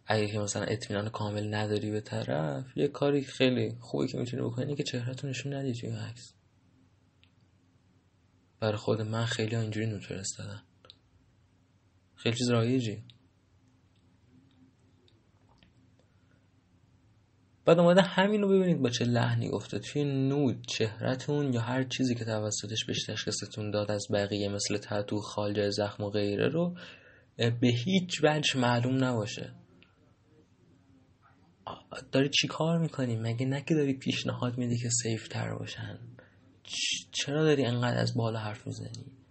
اگه 0.06 0.26
که 0.26 0.38
مثلا 0.38 0.62
اطمینان 0.62 1.08
کامل 1.08 1.54
نداری 1.54 1.90
به 1.90 2.00
طرف 2.00 2.76
یه 2.76 2.88
کاری 2.88 3.24
خیلی 3.24 3.76
خوبی 3.80 4.08
که 4.08 4.18
می‌تونی 4.18 4.42
بکنی 4.42 4.76
که 4.76 4.82
چهرهتون 4.82 5.30
نشون 5.30 5.54
ندی 5.54 5.74
توی 5.74 5.90
عکس. 5.90 6.32
برای 8.60 8.76
خود 8.76 9.00
من 9.00 9.24
خیلی 9.24 9.56
اینجوری 9.56 9.86
نوت 9.86 10.02
فرستادن. 10.02 10.62
خیلی 12.22 12.36
چیز 12.36 12.50
رایجی 12.50 13.04
بعد 17.64 17.78
اومده 17.78 18.02
همین 18.02 18.42
رو 18.42 18.48
ببینید 18.48 18.82
با 18.82 18.90
چه 18.90 19.04
لحنی 19.04 19.48
گفته. 19.48 19.78
توی 19.78 20.04
نود 20.04 20.66
چهرتون 20.66 21.52
یا 21.52 21.60
هر 21.60 21.84
چیزی 21.84 22.14
که 22.14 22.24
توسطش 22.24 22.84
بهش 22.84 23.04
تشخیصتون 23.06 23.70
داد 23.70 23.90
از 23.90 24.06
بقیه 24.12 24.48
مثل 24.48 24.78
تتو 24.78 25.20
خالجه 25.20 25.70
زخم 25.70 26.04
و 26.04 26.10
غیره 26.10 26.48
رو 26.48 26.76
به 27.36 27.68
هیچ 27.84 28.24
وجه 28.24 28.60
معلوم 28.60 29.04
نباشه. 29.04 29.54
داری 32.12 32.28
چی 32.28 32.48
کار 32.48 32.78
می‌کنی؟ 32.78 33.16
مگه 33.16 33.46
نه 33.46 33.62
که 33.68 33.74
داری 33.74 33.94
پیشنهاد 33.94 34.58
میدی 34.58 34.78
که 34.78 34.88
سیف 35.02 35.28
تر 35.28 35.54
باشن 35.54 35.98
چرا 37.12 37.44
داری 37.44 37.64
انقدر 37.64 37.98
از 37.98 38.16
بالا 38.16 38.38
حرف 38.38 38.66
می‌زنی؟ 38.66 39.21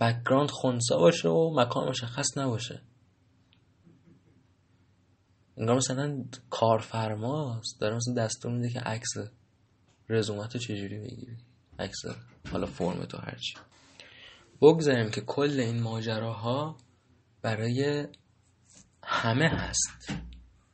بکگراند 0.00 0.50
خونسا 0.50 0.98
باشه 0.98 1.28
و 1.28 1.60
مکان 1.60 1.88
مشخص 1.88 2.38
نباشه. 2.38 2.82
انگار 5.56 5.76
مثلا 5.76 6.24
کارفرماست. 6.50 7.80
داره 7.80 7.96
مثلا 7.96 8.14
دستور 8.14 8.52
میده 8.52 8.70
که 8.70 8.80
عکس 8.80 9.10
رزومت 10.08 10.54
رو 10.54 10.60
چجوری 10.60 10.98
بگیری. 10.98 11.36
عکس 11.78 11.98
حالا 12.52 12.66
فرم 12.66 13.04
تو 13.04 13.18
هرچی 13.18 13.54
بگذاریم 14.62 15.10
که 15.10 15.20
کل 15.20 15.60
این 15.60 15.82
ماجراها 15.82 16.76
برای 17.42 18.06
همه 19.04 19.48
هست. 19.48 20.12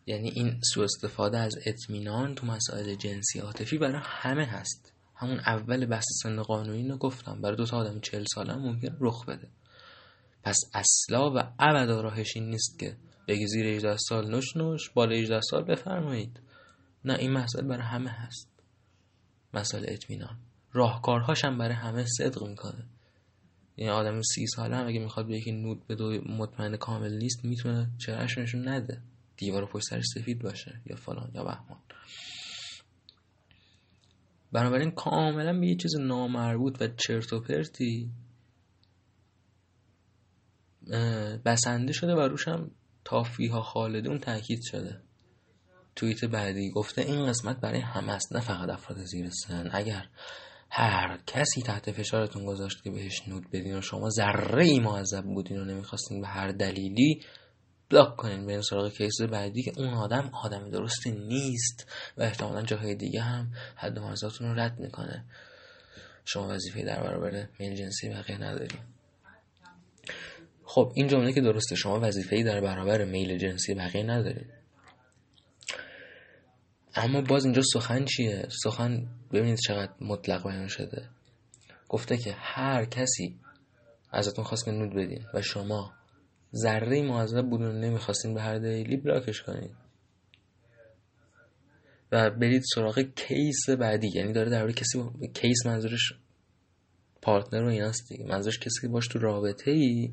یعنی 0.06 0.30
این 0.30 0.60
سوء 0.74 0.84
استفاده 0.84 1.38
از 1.38 1.54
اطمینان 1.66 2.34
تو 2.34 2.46
مسائل 2.46 2.94
جنسی 2.94 3.38
عاطفی 3.38 3.78
برای 3.78 4.02
همه 4.04 4.44
هست. 4.44 4.92
همون 5.16 5.38
اول 5.38 5.86
بحث 5.86 6.04
سن 6.22 6.42
قانونی 6.42 6.88
رو 6.88 6.96
گفتم. 6.96 7.40
برای 7.40 7.56
دو 7.56 7.66
تا 7.66 7.76
آدم 7.76 8.00
چل 8.00 8.24
ساله 8.34 8.52
هم 8.52 8.60
ممکن 8.60 8.96
رخ 9.00 9.26
بده. 9.26 9.48
پس 10.42 10.58
اصلا 10.74 11.30
و 11.34 11.52
ابدا 11.58 12.00
راهش 12.00 12.36
این 12.36 12.50
نیست 12.50 12.78
که 12.78 12.96
بگی 13.28 13.46
زیر 13.46 13.66
18 13.66 13.96
سال 13.96 14.30
نوش 14.30 14.56
نوش 14.56 14.90
بالا 14.90 15.14
18 15.14 15.40
سال 15.40 15.64
بفرمایید. 15.64 16.40
نه 17.04 17.14
این 17.14 17.32
مسئله 17.32 17.68
برای 17.68 17.82
همه 17.82 18.10
هست. 18.10 18.48
مسئله 19.54 19.92
اطمینان. 19.92 20.36
راهکارهاش 20.72 21.44
هم 21.44 21.58
برای 21.58 21.74
همه 21.74 22.04
صدق 22.18 22.44
می‌کنه. 22.44 22.84
یعنی 23.76 23.92
آدم 23.92 24.22
سی 24.22 24.46
ساله 24.46 24.76
هم 24.76 24.86
اگه 24.86 24.98
می‌خواد 24.98 25.26
به 25.26 25.36
یکی 25.36 25.52
نود 25.52 25.86
به 25.86 25.94
دو 25.94 26.10
مطمئن 26.26 26.76
کامل 26.76 27.18
نیست 27.18 27.44
می‌تونه 27.44 27.90
چهرهش 27.98 28.38
نشون 28.38 28.68
نده؟ 28.68 29.02
دیوار 29.36 29.66
پشت 29.66 29.84
سرش 29.90 30.04
سفید 30.14 30.42
باشه 30.42 30.80
یا 30.86 30.96
فلان 30.96 31.30
یا 31.34 31.44
بهمان. 31.44 31.78
بنابراین 34.52 34.90
کاملا 34.90 35.60
به 35.60 35.66
یه 35.66 35.76
چیز 35.76 35.96
نامربوط 35.96 36.82
و 36.82 36.88
چرت 36.88 37.32
و 37.32 37.40
پرتی 37.40 38.10
بسنده 41.44 41.92
شده 41.92 42.14
و 42.14 42.20
روش 42.20 42.48
هم 42.48 42.70
تافیها 43.04 43.62
خالدون 43.62 44.18
تاکید 44.18 44.60
شده. 44.62 45.00
توییت 45.96 46.24
بعدی 46.24 46.70
گفته 46.70 47.02
این 47.02 47.26
قسمت 47.26 47.60
برای 47.60 47.80
همه 47.80 48.12
است 48.12 48.32
نه 48.32 48.40
فقط 48.40 48.68
افراد 48.68 49.04
زیر 49.04 49.30
سن. 49.30 49.70
اگر 49.72 50.08
هر 50.70 51.18
کسی 51.26 51.62
تحت 51.62 51.92
فشارتون 51.92 52.46
گذاشت 52.46 52.82
که 52.82 52.90
بهش 52.90 53.28
نود 53.28 53.50
بدین 53.52 53.78
و 53.78 53.80
شما 53.80 54.10
ذره 54.10 54.64
ای 54.64 54.80
معذب 54.80 55.24
بودین 55.24 55.58
و 55.58 55.64
نمی‌خواستین 55.64 56.20
به 56.20 56.26
هر 56.26 56.48
دلیلی 56.52 57.20
بلاک 57.90 58.16
کنین 58.16 58.46
به 58.46 58.62
سراغ 58.62 58.92
کیس 58.92 59.20
بعدی 59.22 59.62
که 59.62 59.72
اون 59.76 59.94
آدم 59.94 60.30
آدم 60.44 60.70
درستی 60.70 61.10
نیست 61.10 61.86
و 62.16 62.22
احتمالا 62.22 62.62
جاهای 62.62 62.94
دیگه 62.94 63.20
هم 63.20 63.52
حد 63.76 63.98
مرزاتون 63.98 64.48
رو 64.48 64.60
رد 64.60 64.78
می‌کنه. 64.78 65.24
شما 66.24 66.48
وظیفه 66.48 66.82
در 66.82 67.02
برابر 67.02 67.48
میل 67.58 67.74
جنسی 67.74 68.08
بقیه 68.08 68.38
نداریم 68.38 68.80
خب 70.64 70.92
این 70.94 71.08
جمله 71.08 71.32
که 71.32 71.40
درسته 71.40 71.76
شما 71.76 72.00
وظیفه‌ای 72.00 72.42
در 72.42 72.60
برابر 72.60 73.04
میل 73.04 73.38
جنسی 73.38 73.74
بقیه 73.74 74.02
ندارید 74.02 74.46
اما 76.94 77.20
باز 77.20 77.44
اینجا 77.44 77.62
سخن 77.72 78.04
چیه؟ 78.04 78.48
سخن 78.62 79.06
ببینید 79.32 79.58
چقدر 79.58 79.92
مطلق 80.00 80.42
بیان 80.42 80.68
شده. 80.68 81.08
گفته 81.88 82.16
که 82.16 82.32
هر 82.38 82.84
کسی 82.84 83.40
ازتون 84.12 84.44
خواست 84.44 84.64
که 84.64 84.70
nude 84.70 84.94
بدین 84.94 85.26
و 85.34 85.42
شما 85.42 85.92
ذره 86.54 87.02
معذب 87.02 87.50
بودین 87.50 87.75
و 87.75 87.80
نمی‌خواستین 87.80 88.34
به 88.34 88.40
هر 88.40 88.58
دلیلی 88.58 88.96
block 88.96 89.29
ش 89.29 89.42
کنید 89.42 89.70
و 92.12 92.30
برید 92.30 92.62
سراغ 92.74 93.00
case 93.00 93.70
بعدی 93.70 94.08
یعنی 94.14 94.32
داره 94.32 94.50
در 94.50 94.72
کسی 94.72 95.10
case 95.34 95.66
منظورش 95.66 96.12
partner 97.22 97.62
و 97.62 97.68
ایناست 97.68 98.08
دیگه. 98.08 98.24
منظورش 98.24 98.58
کسی 98.58 98.80
که 98.80 98.88
باش 98.88 99.08
تو 99.08 99.18
رابطه 99.18 99.70
ای 99.70 100.12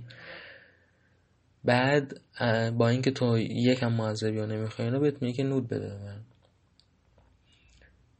بعد 1.63 2.21
با 2.77 2.89
اینکه 2.89 3.11
تو 3.11 3.37
یکم 3.39 3.91
معذبی 3.93 4.39
ها 4.39 4.45
نمی‌خوای 4.45 4.99
بهت 4.99 5.21
میگه 5.21 5.37
که 5.37 5.43
nude 5.43 5.67
بده 5.67 5.97
من. 5.97 6.21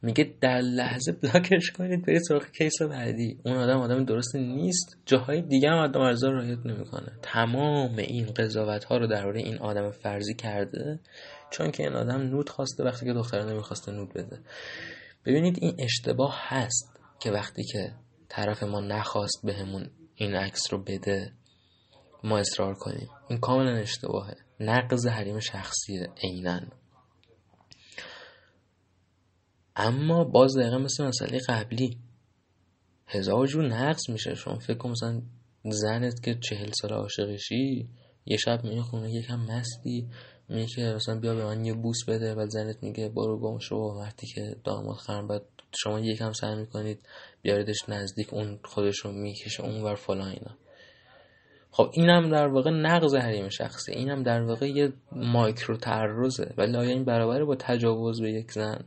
میگه 0.04 0.34
در 0.40 0.60
لحظه 0.60 1.12
block 1.12 1.53
ش 1.53 1.70
کنید 1.70 2.06
برید 2.06 2.22
سراغ 2.28 2.50
case 2.50 2.82
بعدی. 2.82 3.40
اون 3.44 3.56
آدم 3.56 3.78
آدم 3.78 4.04
درست 4.04 4.36
نیست. 4.36 4.98
جاهای 5.06 5.42
دیگه 5.42 5.68
هم 5.68 5.78
آدم 5.78 6.00
ارزا 6.00 6.30
رایت 6.30 6.58
نمی‌کنه. 6.66 7.12
تمام 7.22 7.96
این 7.98 8.26
قضاوت 8.26 8.84
ها 8.84 8.96
رو 8.96 9.06
درباره 9.06 9.40
این 9.40 9.58
آدم 9.58 9.90
فرضی 9.90 10.34
کرده 10.34 11.00
چون 11.50 11.70
که 11.70 11.82
این 11.82 11.92
آدم 11.92 12.20
نود 12.20 12.48
خواسته 12.48 12.84
وقتی 12.84 13.06
که 13.06 13.12
دختره 13.12 13.44
نمی‌خواسته 13.44 13.92
نود 13.92 14.12
بده. 14.12 14.40
ببینید 15.26 15.58
این 15.60 15.76
اشتباه 15.78 16.34
هست 16.38 17.00
که 17.20 17.30
وقتی 17.30 17.62
که 17.64 17.92
طرف 18.28 18.62
ما 18.62 18.80
نخواست 18.80 19.40
بهمون 19.44 19.90
این 20.14 20.34
عکس 20.34 20.72
رو 20.72 20.78
بده 20.78 21.32
ما 22.24 22.38
اصرار 22.38 22.74
کنیم. 22.74 23.08
این 23.28 23.38
کاملا 23.38 23.76
اشتباهه. 23.76 24.36
نقض 24.60 25.06
حریم 25.06 25.40
شخصیه 25.40 26.08
عینا. 26.22 26.60
اما 29.76 30.24
باز 30.24 30.56
دقیقا 30.58 30.78
مثل 30.78 31.04
مسئله 31.04 31.38
قبلی. 31.48 31.98
هزار 33.06 33.46
جور 33.46 33.66
نقص 33.66 34.08
میشه. 34.08 34.34
شما 34.34 34.58
فکر 34.58 34.78
کن 34.78 34.90
مثلا 34.90 35.22
زنت 35.64 36.22
که 36.22 36.34
چهل 36.34 36.70
سال 36.72 36.92
عاشقشی 36.92 37.88
یه 38.26 38.36
شب 38.36 38.64
میگه 38.64 38.82
خونه 38.82 39.12
یکم 39.12 39.40
مستی 39.40 40.08
میگه 40.48 40.66
که 40.66 40.82
مثلا 40.82 41.20
بیا 41.20 41.34
به 41.34 41.44
من 41.44 41.64
یه 41.64 41.74
بوس 41.74 42.04
بده 42.08 42.34
و 42.34 42.46
زنت 42.46 42.82
میگه 42.82 43.08
برو 43.08 43.40
گم 43.40 43.58
شو. 43.58 43.76
وقتی 43.76 44.26
که 44.26 44.56
داماد 44.64 44.96
خرم 44.96 45.28
بعد 45.28 45.42
شما 45.76 46.00
یکم 46.00 46.32
سعی 46.32 46.54
می‌کنید 46.54 46.98
بیاریدش 47.42 47.88
نزدیک 47.88 48.34
اون 48.34 48.58
خودش 48.64 48.98
رو 48.98 49.12
می‌کشه 49.12 49.62
اون 49.62 49.82
ور 49.82 49.94
فلان 49.94 50.28
اینا. 50.28 50.56
خب 51.70 51.90
اینم 51.92 52.30
در 52.30 52.46
واقع 52.46 52.70
نقض 52.70 53.14
حریم 53.14 53.48
شخصی 53.48 53.92
اینم 53.92 54.22
در 54.22 54.42
واقع 54.42 54.66
یه 54.66 54.92
مایکرو 55.12 55.76
تعرضه 55.76 56.54
آیا 56.58 56.80
این 56.80 57.04
برابره 57.04 57.44
با 57.44 57.56
تجاوز 57.56 58.20
به 58.20 58.32
یک 58.32 58.52
زن؟ 58.52 58.84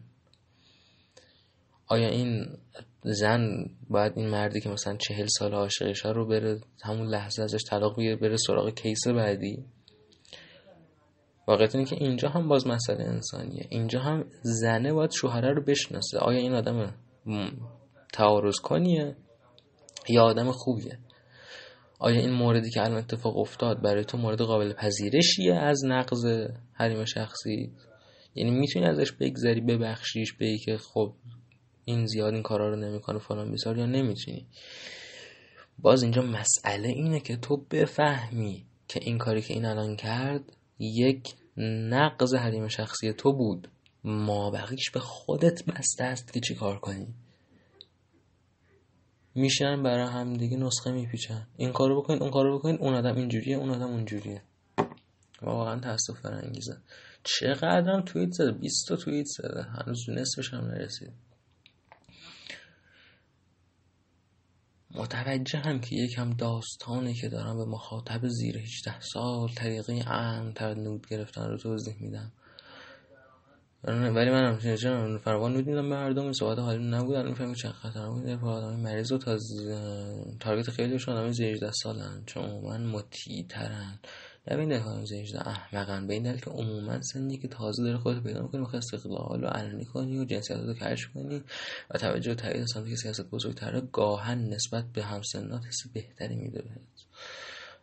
آیا 1.88 2.10
این 2.10 2.58
زن 3.04 3.66
باید 3.90 4.14
این 4.16 4.30
مردی 4.30 4.62
که 4.62 4.70
مثلا 4.70 4.98
چهل 4.98 5.26
سال 5.40 5.54
عاشقش 5.54 6.06
رو 6.06 6.28
بره 6.28 6.62
همون 6.84 7.08
لحظه 7.08 7.44
ازش 7.44 7.64
طلاق 7.70 7.98
بگیره 7.98 8.16
بره 8.16 8.38
سراغ 8.38 8.70
کیس 8.70 9.08
بعدی؟ 9.08 9.66
واقعیت 11.48 11.76
اینه 11.76 11.88
که 11.88 11.96
اینجا 11.96 12.30
هم 12.30 12.48
باز 12.48 12.68
مسئله 12.68 13.04
انسانیه. 13.04 13.68
اینجا 13.70 14.00
هم 14.00 14.26
زنه 14.42 14.94
باید 14.94 15.12
شوهره 15.12 15.54
رو 15.54 15.64
بشناسه. 15.64 16.18
آیا 16.18 16.40
این 16.40 16.54
آدم 16.54 16.94
تعارض 18.14 18.56
کنیه 18.56 19.16
یا 20.10 20.24
آدم 20.24 20.52
خوبیه؟ 20.52 21.00
آیا 22.00 22.20
این 22.20 22.32
موردی 22.32 22.70
که 22.70 22.82
الان 22.82 22.98
اتفاق 22.98 23.38
افتاد 23.38 23.82
برای 23.82 24.04
تو 24.04 24.18
مورد 24.18 24.42
قابل 24.42 24.74
پذیرشیه 24.74 25.56
از 25.56 25.86
نقض 25.86 26.26
حریم 26.74 27.06
شخصی؟ 27.06 27.74
یعنی 28.36 28.52
می‌تونی 28.52 28.86
ازش 28.86 29.12
بگذری 29.12 29.62
ببخشیش 29.62 30.34
به 30.34 30.58
که 30.58 30.78
خب 30.78 31.14
این 31.88 32.06
زیاد 32.06 32.34
این 32.34 32.44
کارا 32.44 32.70
رو 32.70 32.76
نمی‌کنه 32.76 33.20
فلان 33.20 33.52
بیسار 33.52 33.78
یا 33.78 33.86
نمی‌تونی. 33.86 34.48
باز 35.80 36.04
اینجا 36.04 36.22
مسئله 36.22 36.88
اینه 36.88 37.20
که 37.20 37.38
تو 37.38 37.58
بفهمی 37.58 38.66
که 38.88 39.00
این 39.04 39.18
کاری 39.18 39.42
که 39.42 39.54
این 39.54 39.66
الان 39.66 39.96
کرد 39.96 40.42
یک 40.80 41.36
نقض 41.58 42.34
حریم 42.34 42.68
شخصی 42.68 43.14
تو 43.14 43.34
بود. 43.34 43.72
ما 44.04 44.52
بقیش 44.52 44.92
به 44.92 45.00
خودت 45.00 45.66
بسته 45.66 46.04
است 46.04 46.34
که 46.34 46.40
چی 46.40 46.56
کار 46.56 46.80
کنی. 46.80 47.08
میشن 49.36 49.84
برای 49.84 50.08
هم 50.08 50.34
دیگه 50.34 50.58
نسخه 50.58 50.92
میپیچن. 50.92 51.48
این 51.58 51.72
کارو 51.72 52.02
بکنید 52.02 52.22
اون 52.22 52.32
کارو 52.32 52.60
بکنید 52.60 52.82
اون 52.82 52.94
آدم 52.94 53.16
اینجوریه 53.16 53.58
اون 53.58 53.70
آدم 53.70 53.88
اونجوریه. 53.88 54.42
واقعا 55.42 55.80
تاسف 55.80 56.22
برانگیزه. 56.24 56.78
چقدرم 57.24 58.02
توییت 58.02 58.32
زده؟ 58.32 58.52
20 58.52 58.88
تا 58.88 58.96
توییت 58.96 59.26
زده. 59.26 59.64
هنوز 59.64 60.10
نصفش 60.10 60.54
هم 60.54 60.66
نرسید. 60.66 61.27
متوجه 64.96 65.60
هم 65.60 65.80
که 65.80 65.96
یکم 65.96 66.30
داستانی 66.34 67.14
که 67.14 67.30
دارم 67.30 67.58
به 67.58 67.66
مخاطب 67.66 68.28
زیر 68.28 68.58
18 68.58 69.00
سال 69.00 69.50
طریقه 69.56 70.12
امن 70.12 70.54
نود 70.78 71.08
گرفتن 71.08 71.50
رو 71.50 71.58
توضیح 71.58 71.96
میدم. 72.00 72.32
ولی 73.88 74.30
من 74.30 74.60
هم 74.84 75.18
فروان 75.18 75.54
نود 75.54 75.68
میدم 75.68 75.90
به 75.90 75.96
مردم 75.96 76.32
صحبت 76.32 76.60
حالی 76.60 76.84
نبودن 76.84 77.28
می‌فهمی 77.28 77.56
چه 77.56 77.70
خطر 77.70 78.10
بوده 78.10 78.38
آدم 78.38 78.80
مریض 78.80 79.12
و 79.12 79.18
تا 79.18 79.38
تارگت 80.40 80.70
خیلیشون 80.70 81.16
آدم 81.16 81.32
زیر 81.32 81.48
18 81.48 81.72
سالن 81.72 82.24
چون 82.26 82.62
من 82.64 82.86
مطیع 82.86 83.46
ترن 83.50 84.00
نه 84.52 84.56
به 84.56 84.60
این 84.60 84.70
دلیل 84.70 85.38
احمقن 85.38 86.08
به 86.08 86.14
این 86.14 86.24
دلیل 86.24 86.40
که 86.40 86.50
عموما 86.50 87.02
سنی 87.02 87.38
که 87.38 87.48
تازه 87.48 87.84
داره 87.84 87.98
خودت 87.98 88.24
پیدا 88.24 88.42
می‌کنی 88.42 88.62
می‌خوای 88.62 88.78
استقلال 88.78 89.42
رو 89.42 89.48
علنی 89.48 89.86
کنی 89.86 90.20
و 90.20 90.26
جنسیت 90.26 90.58
رو 90.58 90.74
کشف 90.74 91.14
کنی 91.14 91.44
و 91.90 91.98
توجه 91.98 92.32
و 92.32 92.36
تایید 92.36 92.66
سمتی 92.66 92.90
که 92.90 92.96
سیاست 92.96 93.30
بزرگتره 93.30 93.82
گاهن 93.82 94.38
نسبت 94.38 94.86
به 94.94 95.04
همسنات 95.04 95.66
حس 95.66 95.88
بهتری 95.94 96.36
میده 96.36 96.62
بهت. 96.62 96.82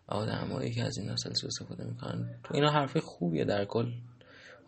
آدمایی 0.06 0.74
که 0.74 0.84
از 0.84 0.98
این 0.98 1.10
نسل 1.10 1.30
استفاده 1.30 1.84
می‌کنن. 1.84 2.34
تو 2.44 2.54
اینا 2.54 2.70
حرفی 2.70 3.00
خوبیه 3.00 3.44
در 3.44 3.64
کل. 3.64 3.92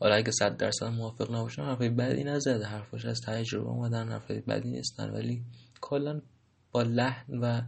حالا 0.00 0.14
اگه 0.14 0.30
صد 0.30 0.56
درصد 0.56 0.86
موافق 0.86 1.30
نباشن 1.30 1.62
حرفی 1.62 1.88
بدی 1.88 2.24
نزده 2.24 2.64
حرفش 2.64 3.04
از 3.04 3.20
تجربه 3.20 3.68
اومدن 3.68 4.08
حرفی 4.08 4.40
بدی 4.40 4.70
نیستن. 4.70 5.10
ولی 5.10 5.42
کلا 5.80 6.20
با 6.72 6.82
لحن 6.82 7.38
و 7.38 7.62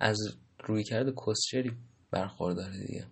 از 0.00 0.18
روی 0.64 0.84
کرده 0.84 1.12
کسچری 1.26 1.72
برخورداره 2.10 2.78
دیگه. 2.86 3.06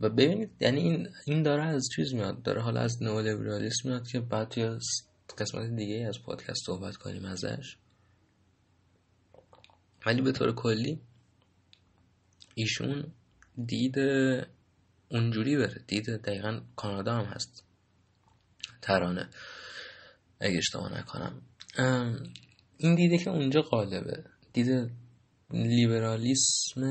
و 0.00 0.08
ببینید 0.08 0.50
یعنی 0.60 0.80
این 0.80 1.08
این 1.26 1.42
داره 1.42 1.62
از 1.62 1.88
چیز 1.96 2.14
میاد 2.14 2.42
داره 2.42 2.60
حالا 2.60 2.80
از 2.80 3.02
نئولیبرالیسم 3.02 3.88
میاد 3.88 4.08
که 4.08 4.20
بعد 4.20 4.48
توی 4.48 4.78
قسمت 5.38 5.76
دیگه 5.76 6.06
از 6.08 6.22
پادکست 6.22 6.66
صحبت 6.66 6.96
کنیم 6.96 7.24
ازش. 7.24 7.76
ولی 10.06 10.22
به 10.22 10.32
طور 10.32 10.54
کلی 10.54 11.00
ایشون 12.54 13.12
دید 13.66 13.98
اونجوری 15.08 15.56
بره 15.56 15.82
دید 15.86 16.06
دقیقا 16.10 16.60
کانادا 16.76 17.14
هم 17.14 17.24
هست. 17.24 17.64
ترانه. 18.82 19.28
اگه 20.40 20.58
اشتباه 20.58 20.98
نکنم. 20.98 21.42
این 22.78 22.94
دیده 22.94 23.18
که 23.18 23.30
اونجا 23.30 23.62
غالبه. 23.62 24.24
دید 24.52 24.90
لیبرالیسم 25.50 26.82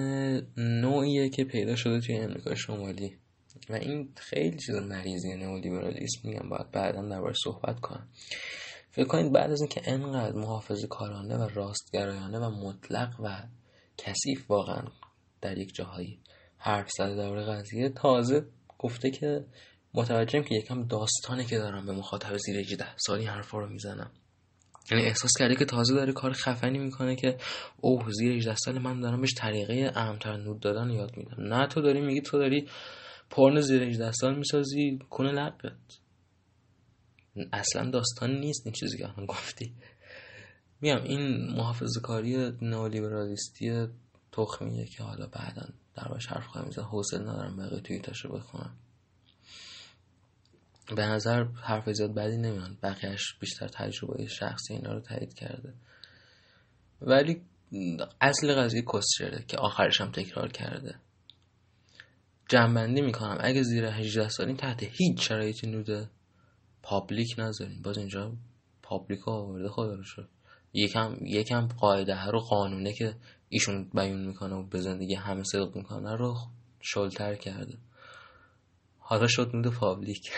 نوعیه 0.58 1.30
که 1.30 1.44
پیدا 1.44 1.76
شده 1.76 2.00
توی 2.00 2.16
امریکا 2.16 2.56
شمالی. 2.56 3.18
و 3.70 3.74
این 3.74 4.10
خیلی 4.16 4.58
چیز 4.58 4.76
مریضی 4.76 5.36
نو 5.36 5.58
لیبرالیسم. 5.58 6.20
میگم 6.24 6.50
باید 6.50 6.72
بعدا 6.72 7.02
درباره 7.02 7.34
صحبت 7.44 7.80
کنم. 7.80 8.08
فکر 8.92 9.06
کنید 9.08 9.32
بعد 9.32 9.52
از 9.52 9.62
اینکه 9.62 9.82
انقدر 9.86 10.36
محافظ 10.36 10.86
کارانه 10.86 11.38
و 11.38 11.50
راستگرایانه 11.54 12.40
و 12.40 12.50
مطلق 12.50 13.20
و 13.24 13.44
کثیف 13.98 14.52
واقعا 14.52 14.84
در 15.42 15.58
یک 15.58 15.76
جاهایی 15.76 16.20
حرف 16.58 16.92
زده 16.92 17.16
درباره 17.16 17.44
قضیه 17.44 17.90
تازه 17.90 18.46
گفته 18.80 19.12
که 19.12 19.46
متوجهم 19.94 20.44
که 20.44 20.56
یکم 20.56 20.88
داستانه 20.88 21.46
که 21.46 21.58
دارم 21.58 21.86
به 21.86 21.92
مخاطب 21.92 22.38
زیر 22.38 22.58
18 22.58 22.98
سالی 22.98 23.26
حرفا 23.26 23.60
رو 23.60 23.70
می‌زنم. 23.70 24.12
یعنی 24.92 25.04
احساس 25.04 25.32
کرده 25.40 25.56
که 25.56 25.66
تازه 25.66 25.94
داره 25.94 26.14
کار 26.14 26.34
خفنی 26.34 26.78
می‌کنه 26.78 27.16
که 27.16 27.38
اوه 27.78 28.12
زیر 28.12 28.32
18 28.32 28.56
سال 28.56 28.80
من 28.80 29.00
دارم 29.00 29.22
بهش 29.22 29.34
طریقه 29.38 29.92
اهمتر 29.96 30.38
نود 30.38 30.60
دادن 30.60 30.90
یاد 30.90 31.18
میدم. 31.18 31.44
نه 31.44 31.68
تو 31.68 31.82
داری 31.82 32.02
میگی 32.02 32.22
تو 32.22 32.38
داری 32.38 32.68
پرن 33.30 33.62
زیر 33.62 33.84
18 33.84 34.12
سال 34.12 34.36
می‌سازی 34.38 35.00
کنه 35.10 35.32
لقت 35.32 35.62
اصلا 37.54 37.90
داستان 37.90 38.40
نیست 38.40 38.62
این 38.66 38.74
چیزی 38.74 38.98
که 38.98 39.10
الان 39.10 39.26
گفتی. 39.26 39.74
میگم 40.82 41.04
این 41.04 41.52
محافظه 41.58 42.00
کاری 42.00 42.52
نئولیبرالیستی 42.62 43.88
تخمیه 44.32 44.86
که 44.86 45.04
حالا 45.04 45.28
بعدا 45.28 45.68
در 45.96 46.08
باش 46.08 46.28
حرف 46.28 46.48
خواهیم 46.48 46.72
زد. 46.72 46.82
حوصله 46.82 47.22
ندارم 47.22 47.58
بقیه 47.58 47.80
توییتاشو 47.80 48.34
بخونم. 48.34 48.76
به 50.96 51.06
نظر 51.06 51.44
حرف 51.44 51.90
زیاد 51.90 52.14
بدی 52.14 52.38
نمیاد. 52.38 52.78
بقیهش 52.84 53.34
بیشتر 53.40 53.68
تجربه 53.68 54.28
شخصی 54.28 54.74
اینا 54.74 54.94
رو 54.94 55.00
تایید 55.00 55.34
کرده. 55.34 55.74
ولی 57.02 57.42
اصل 58.22 58.56
قضیه 58.56 58.84
کسچره 58.94 59.44
که 59.48 59.58
آخرش 59.58 60.02
هم 60.02 60.12
تکرار 60.12 60.52
کرده. 60.52 60.96
جنبندی 62.50 63.02
می‌کنم. 63.02 63.38
اگه 63.40 63.64
زیر 63.64 63.86
18 63.86 64.30
سالین 64.30 64.58
تحت 64.58 64.84
هیچ 64.84 65.28
شرایطی 65.28 65.68
نوده 65.68 66.10
public 66.84 67.36
نذارین. 67.38 67.82
باز 67.82 67.98
اینجا 67.98 68.34
public 68.82 69.28
آورده 69.28 69.70
خدا 69.70 69.96
رو 69.96 70.04
شد 70.04 70.30
یکم 70.74 71.18
یکم 71.22 71.68
قاعده 71.68 72.26
رو 72.26 72.40
قانونه 72.40 72.94
که 72.94 73.16
ایشون 73.50 73.90
بیان 73.94 74.26
می‌کنه 74.26 74.56
و 74.56 74.64
به 74.64 74.82
زندگی 74.82 75.16
همه 75.16 75.44
صدق 75.44 75.76
می‌کنه 75.76 76.16
رو 76.16 76.36
شل‌تر 76.82 77.36
کرده. 77.36 77.78
حالا 79.14 79.28
شد 79.28 79.56
nude 79.56 79.74
public. 79.74 80.32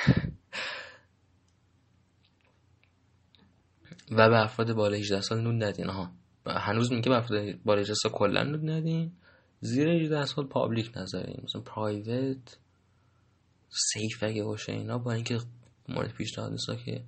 و 4.12 4.30
به 4.30 4.44
افراد 4.44 4.74
بالای 4.74 5.00
18 5.00 5.22
سال 5.22 5.42
nude 5.42 5.64
ندین. 5.64 5.90
ها 5.90 6.12
هنوز 6.48 6.92
میگه 6.92 7.10
به 7.10 7.18
افراد 7.18 7.62
بالای 7.66 7.82
18 7.82 7.94
سال 7.94 8.12
کلا 8.12 8.44
nude 8.44 8.70
ندین. 8.70 9.12
زیر 9.60 9.90
18 9.90 10.26
سال 10.26 10.48
public 10.48 10.98
نذارین. 10.98 11.42
مثلا 11.44 11.62
private 11.62 12.58
سیف 13.70 14.24
اگه 14.24 14.44
باشه 14.44 14.72
اینا 14.72 14.98
با 14.98 15.12
اینکه 15.12 15.40
مورد 15.90 16.14
پیشنهاد 16.14 16.52
نیست 16.52 16.86
که 16.86 17.04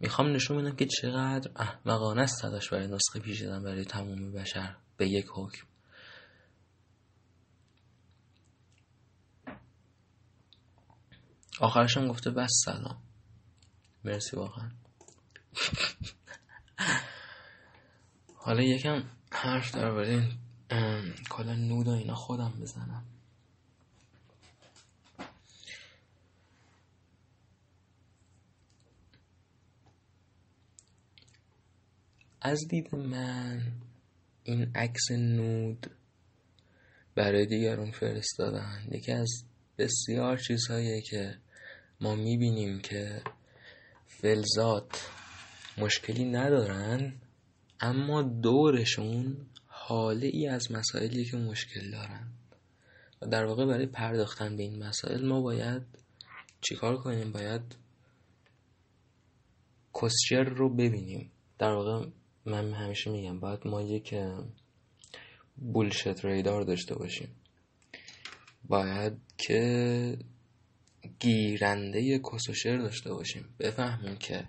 می‌خوام 0.00 0.32
نشون 0.32 0.62
بدم 0.62 0.76
که 0.76 0.86
چقدر 0.86 1.50
احمقانه 1.56 2.22
است 2.22 2.42
تلاش 2.42 2.70
برای 2.70 2.86
نسخه 2.86 3.20
پیش 3.20 3.42
برای 3.42 3.84
تمام 3.84 4.32
بشر 4.32 4.76
به 4.96 5.08
یک 5.08 5.26
حکم. 5.34 5.66
آخرش 11.60 11.96
هم 11.96 12.08
گفته 12.08 12.30
بس 12.30 12.50
سلام. 12.64 13.02
مرسی 14.04 14.36
واقعا. 14.36 14.70
حالا 18.34 18.62
یکم 18.62 19.02
حرف 19.32 19.74
درباره 19.74 20.08
این 20.08 20.38
کلا 21.30 21.54
نود 21.54 21.88
و 21.88 21.90
اینا 21.90 22.14
خودم 22.14 22.52
بزنم. 22.60 23.04
از 32.40 32.58
دید 32.70 32.94
من 32.94 33.72
این 34.44 34.72
عکس 34.74 35.10
نود 35.10 35.90
برای 37.14 37.46
دیگرون 37.46 37.90
فرستادن 37.90 38.88
یکی 38.90 39.12
از 39.12 39.44
بسیار 39.78 40.36
چیزهاییه 40.36 41.02
که 41.02 41.38
ما 42.00 42.14
می‌بینیم 42.14 42.80
که 42.80 43.22
فلزات 44.06 45.10
مشکلی 45.78 46.24
ندارن 46.24 47.14
اما 47.80 48.22
دورشون 48.22 49.46
حاله 49.66 50.26
ای 50.26 50.48
از 50.48 50.72
مسائلی 50.72 51.24
که 51.24 51.36
مشکل 51.36 51.90
دارن. 51.90 52.32
و 53.22 53.26
در 53.26 53.44
واقع 53.44 53.66
برای 53.66 53.86
پرداختن 53.86 54.56
به 54.56 54.62
این 54.62 54.84
مسائل 54.84 55.26
ما 55.26 55.40
باید 55.40 55.82
چیکار 56.60 56.96
کنیم؟ 56.96 57.32
باید 57.32 57.62
کسچر 60.02 60.44
رو 60.44 60.74
ببینیم. 60.74 61.30
در 61.58 61.72
واقع 61.72 62.06
من 62.44 62.72
همیشه 62.72 63.10
میگم 63.10 63.40
باید 63.40 63.66
ما 63.66 63.82
یک 63.82 64.14
بولشت 65.56 66.24
ریدار 66.24 66.62
داشته 66.62 66.94
باشیم. 66.94 67.28
باید 68.64 69.12
که 69.38 70.18
گیرنده 71.20 72.18
کسوشر 72.18 72.76
داشته 72.76 73.12
باشیم. 73.12 73.44
بفهمیم 73.60 74.16
که 74.16 74.44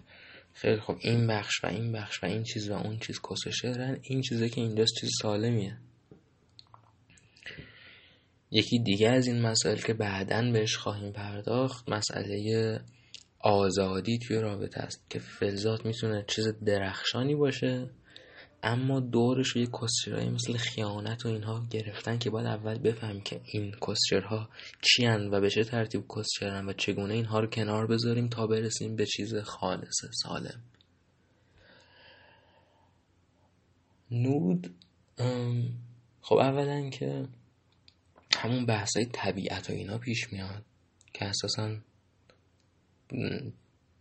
خیلی 0.54 0.80
خب 0.80 0.98
این 1.02 1.28
بخش 1.28 1.64
و 1.64 1.68
این 1.68 1.92
بخش 1.92 2.24
و 2.24 2.26
این 2.26 2.44
چیز 2.44 2.70
و 2.70 2.74
اون 2.74 3.00
چیز 3.00 3.20
کسوشرن 3.30 4.00
این 4.04 4.22
چیزه 4.22 4.50
که 4.50 4.62
اینجاست 4.62 4.94
چیز 5.02 5.10
سالمیه. 5.22 5.78
یکی 8.52 8.80
دیگه 8.80 9.10
از 9.10 9.28
این 9.28 9.42
مسائل 9.42 9.78
که 9.78 9.94
بعدا 9.94 10.52
بهش 10.52 10.76
خواهیم 10.76 11.12
پرداخت 11.12 11.90
مسئله 11.90 12.80
آزادی 13.40 14.20
توی 14.20 14.38
رابطه 14.38 14.82
است 14.82 15.06
که 15.10 15.20
فلزات 15.20 15.86
می‌تونه 15.86 16.26
چیز 16.28 16.48
درخشانی 16.66 17.36
باشه. 17.36 17.90
اما 18.68 19.00
دورش 19.00 19.56
یه 19.56 19.68
کسچرهایی 19.82 20.30
مثل 20.30 20.58
خیانت 20.58 21.26
و 21.26 21.30
اینها 21.30 21.66
گرفتن 21.70 22.18
که 22.18 22.30
باید 22.30 22.48
اول 22.48 22.78
بفهمیم 22.78 23.22
که 23.22 23.42
این 23.46 23.76
کسچرها 23.88 24.50
چی 24.82 25.08
و 25.08 25.42
به 25.42 25.50
چه 25.50 25.64
ترتیب 25.64 26.06
کسچرن 26.16 26.70
و 26.70 26.74
چگونه 26.74 27.14
اینها 27.14 27.40
رو 27.40 27.48
کنار 27.48 27.88
بذاریم 27.88 28.28
تا 28.28 28.48
برسیم 28.48 28.96
به 28.96 29.06
چیز 29.06 29.36
خالص 29.36 30.06
سالم. 30.24 30.62
نود 34.12 34.76
خب 36.22 36.36
اولا 36.36 36.90
که 36.90 37.28
همون 38.38 38.66
بحثای 38.66 39.06
طبیعت 39.06 39.70
و 39.70 39.74
اینا 39.74 39.98
پیش 39.98 40.34
میاد 40.34 40.64
که 41.14 41.26
اساسا 41.26 41.78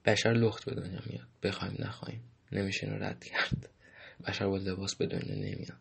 بشر 0.05 0.33
لخت 0.33 0.65
به 0.65 0.75
دنیا 0.75 1.01
میاد. 1.07 1.27
بخوایم 1.43 1.77
نخواهیم 1.79 2.21
نمیشه 2.53 2.87
رد 2.87 3.25
کرد. 3.25 3.76
بشر 4.25 4.47
با 4.47 4.57
لباس 4.57 4.95
به 4.95 5.07
دنیا 5.07 5.35
نمیاد. 5.35 5.81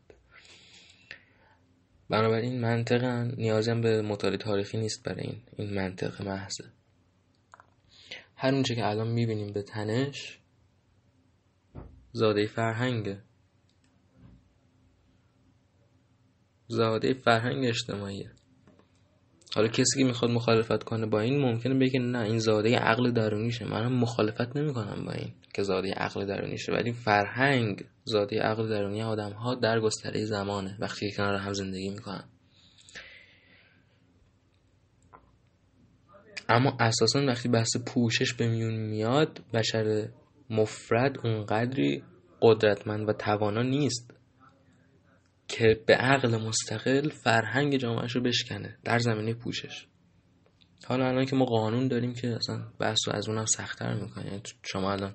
بنابراین 2.09 2.61
منطقا 2.61 3.31
نیازی 3.37 3.71
هم 3.71 3.81
به 3.81 4.01
مطالعه 4.01 4.37
تاریخی 4.37 4.77
نیست 4.77 5.03
برای 5.03 5.21
این 5.23 5.41
این 5.57 5.73
منطق 5.73 6.21
محضه 6.21 6.63
هر 8.35 8.53
اونچه 8.53 8.75
که 8.75 8.85
الان 8.87 9.07
می‌بینیم 9.07 9.53
به 9.53 9.61
تنش 9.61 10.39
زاده 12.11 12.47
فرهنگه 12.47 13.21
زاده 16.67 17.13
فرهنگ 17.13 17.65
اجتماعیه 17.65 18.31
حالا 19.55 19.67
کسی 19.67 19.99
که 19.99 20.03
می‌خواد 20.05 20.31
مخالفت 20.31 20.83
کنه 20.83 21.05
با 21.05 21.19
این 21.19 21.41
ممکنه 21.41 21.73
بگه 21.73 21.99
نه 21.99 22.19
این 22.19 22.39
زاده 22.39 22.77
عقل 22.77 23.11
درونیشه. 23.11 23.65
منم 23.65 23.93
مخالفت 23.93 24.57
نمی‌کنم 24.57 25.05
با 25.05 25.11
این. 25.11 25.33
که 25.55 25.63
زاده 25.63 25.91
عقل 25.91 26.25
درونیشه 26.25 26.71
ولی 26.71 26.93
فرهنگ 26.93 27.83
زاده 28.03 28.39
عقل 28.39 28.69
درونی 28.69 29.01
آدم 29.01 29.31
ها 29.31 29.55
در 29.55 29.79
گستره 29.79 30.25
زمانه 30.25 30.77
وقتی 30.79 31.09
که 31.09 31.15
کنار 31.17 31.35
هم 31.35 31.53
زندگی 31.53 31.89
می‌کنن. 31.89 32.23
اما 36.49 36.77
اساسا 36.79 37.25
وقتی 37.25 37.49
بحث 37.49 37.77
پوشش 37.85 38.33
به 38.33 38.47
میون 38.47 38.75
میاد 38.75 39.41
بشر 39.53 40.09
مفرد 40.49 41.17
اونقدری 41.23 42.03
قدرتمند 42.41 43.09
و 43.09 43.13
توانا 43.13 43.61
نیست 43.61 44.13
که 45.47 45.79
به 45.87 45.95
عقل 45.95 46.37
مستقل 46.37 47.09
فرهنگ 47.09 47.77
جامعهش 47.77 48.11
رو 48.11 48.21
بشکنه 48.21 48.77
در 48.83 48.99
زمینه 48.99 49.33
پوشش. 49.33 49.87
حالا 50.87 51.07
الان 51.07 51.25
که 51.25 51.35
ما 51.35 51.45
قانون 51.45 51.87
داریم 51.87 52.13
که 52.13 52.27
اصلا 52.27 52.63
بحث 52.79 53.07
رو 53.07 53.15
از 53.15 53.29
اونم 53.29 53.45
سختتر 53.45 53.93
می‌کنه 53.93 54.25
یعنی 54.25 54.41
شما 54.63 54.91
الان 54.91 55.13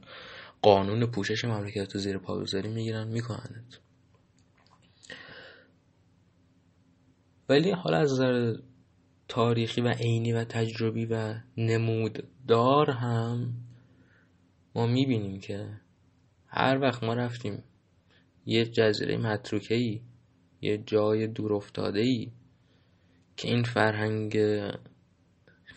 قانون 0.63 1.07
پوشش 1.07 1.45
مملکت 1.45 1.95
رو 1.95 2.01
زیر 2.01 2.19
پا 2.19 2.39
بذاری 2.39 2.69
می‌گیرن 2.69 3.09
میکننت 3.09 3.81
ولی 7.49 7.71
حالا 7.71 7.99
از 7.99 8.13
نظر 8.13 8.57
تاریخی 9.29 9.81
و 9.81 9.89
عینی 9.89 10.33
و 10.33 10.45
تجربی 10.45 11.07
و 11.07 11.35
نموددار 11.57 12.91
هم 12.91 13.53
ما 14.75 14.87
می‌بینیم 14.87 15.41
که 15.41 15.81
هر 16.47 16.79
وقت 16.79 17.05
ما 17.05 17.15
رفتیم 17.15 17.63
یه 18.47 18.65
جزیره 18.65 19.17
متروکه 19.17 19.75
ای 19.75 20.01
یه 20.61 20.79
جای 20.79 21.27
دور 21.27 21.53
افتاده 21.53 22.01
ای 22.01 22.33
که 23.37 23.49
این 23.49 23.63
فرهنگ 23.63 24.39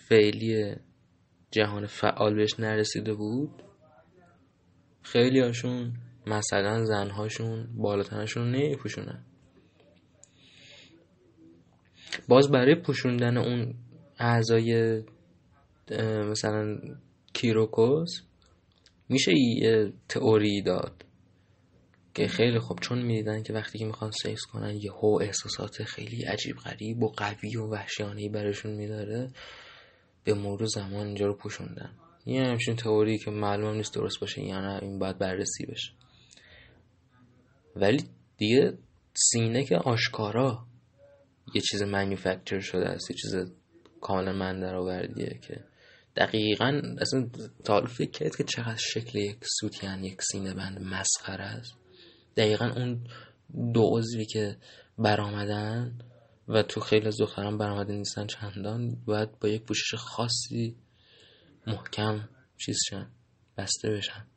فعلی 0.09 0.75
جهان 1.51 1.85
فعال 1.85 2.35
بهش 2.35 2.59
نرسیده 2.59 3.13
بود 3.13 3.63
خیلی 5.03 5.39
هاشون 5.39 5.93
مثلا 6.27 6.85
زنهاشون 6.85 7.67
بالاتنشون 7.77 8.51
نمیپوشونن. 8.51 9.23
باز 12.27 12.51
برای 12.51 12.75
پوشوندن 12.75 13.37
اون 13.37 13.75
اعضای 14.19 15.01
مثلا 16.29 16.77
کیروکوس 17.33 18.21
میشه 19.09 19.31
یه 19.37 19.93
تئوری 20.09 20.61
داد 20.61 21.05
که 22.13 22.27
خیلی 22.27 22.59
خوب 22.59 22.79
چون 22.79 23.01
می‌دیدن 23.01 23.43
که 23.43 23.53
وقتی 23.53 23.79
که 23.79 23.85
می‌خوان 23.85 24.11
سیکس 24.11 24.41
کنن 24.41 24.75
یه 24.75 24.91
هو 24.91 25.19
احساسات 25.21 25.83
خیلی 25.83 26.23
عجیب 26.23 26.55
غریب 26.55 27.03
و 27.03 27.07
قوی 27.07 27.57
و 27.57 27.67
وحشیانهی 27.67 28.29
برشون 28.29 28.71
میداره 28.71 29.31
به 30.23 30.33
مرور 30.33 30.65
زمان 30.65 31.07
اینجا 31.07 31.25
رو 31.25 31.33
پوشوندن. 31.33 31.91
یه 32.25 32.43
همچین 32.43 32.75
تئوری 32.75 33.17
که 33.17 33.31
معلوم 33.31 33.75
نیست 33.75 33.93
درست 33.93 34.19
باشه 34.19 34.41
یا 34.41 34.61
نه 34.61 34.79
این 34.83 34.99
باید 34.99 35.17
بررسی 35.17 35.65
بشه. 35.65 35.91
ولی 37.75 38.03
دیگه 38.37 38.77
سینه 39.13 39.63
که 39.63 39.77
آشکارا 39.77 40.65
یه 41.55 41.61
چیز 41.61 41.81
منیفکتر 41.81 42.59
شده 42.59 42.85
است 42.85 43.11
یه 43.11 43.17
چیز 43.17 43.51
کاملا 44.01 44.33
من 44.33 44.59
در 44.59 44.75
آوردیه 44.75 45.39
که 45.47 45.63
دقیقا 46.15 46.81
اصلا 47.01 47.29
تا 47.63 47.85
فکر 47.85 48.11
کرد 48.11 48.35
که 48.35 48.43
چقدر 48.43 48.79
شکل 48.79 49.19
یک 49.19 49.37
سوتیان 49.59 50.03
یک 50.03 50.21
سینه 50.21 50.53
بند 50.53 50.81
مسخره 50.81 51.43
است؟ 51.43 51.73
دقیقا 52.37 52.65
اون 52.65 53.07
دو 53.73 53.89
عضوی 53.97 54.25
که 54.25 54.57
برآمدن 54.97 55.99
و 56.47 56.63
تو 56.63 56.81
خیلی 56.81 57.07
از 57.07 57.17
دختران 57.17 57.57
برآمده 57.57 57.93
نیستن 57.93 58.27
چندان 58.27 58.95
باید 59.05 59.39
با 59.39 59.49
یک 59.49 59.61
پوشش 59.61 59.95
خاصی 59.95 60.75
محکم 61.67 62.29
چیز 62.57 62.77
شن 62.89 63.11
بسته 63.57 63.89
بشن. 63.89 64.27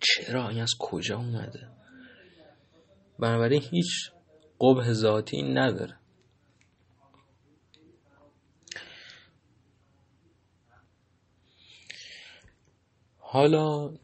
چرا 0.00 0.48
این 0.48 0.62
از 0.62 0.70
کجا 0.78 1.16
اومده؟ 1.16 1.68
بنابراین 3.18 3.62
هیچ 3.62 4.10
قبه 4.60 4.92
ذاتی 4.92 5.42
نداره. 5.42 5.98
حالا 13.18 13.94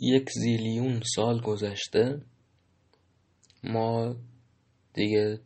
یک 0.00 0.30
زیلیون 0.30 1.02
سال 1.16 1.40
گذشته 1.40 2.22
ما 3.64 4.16
دیگه 4.94 5.40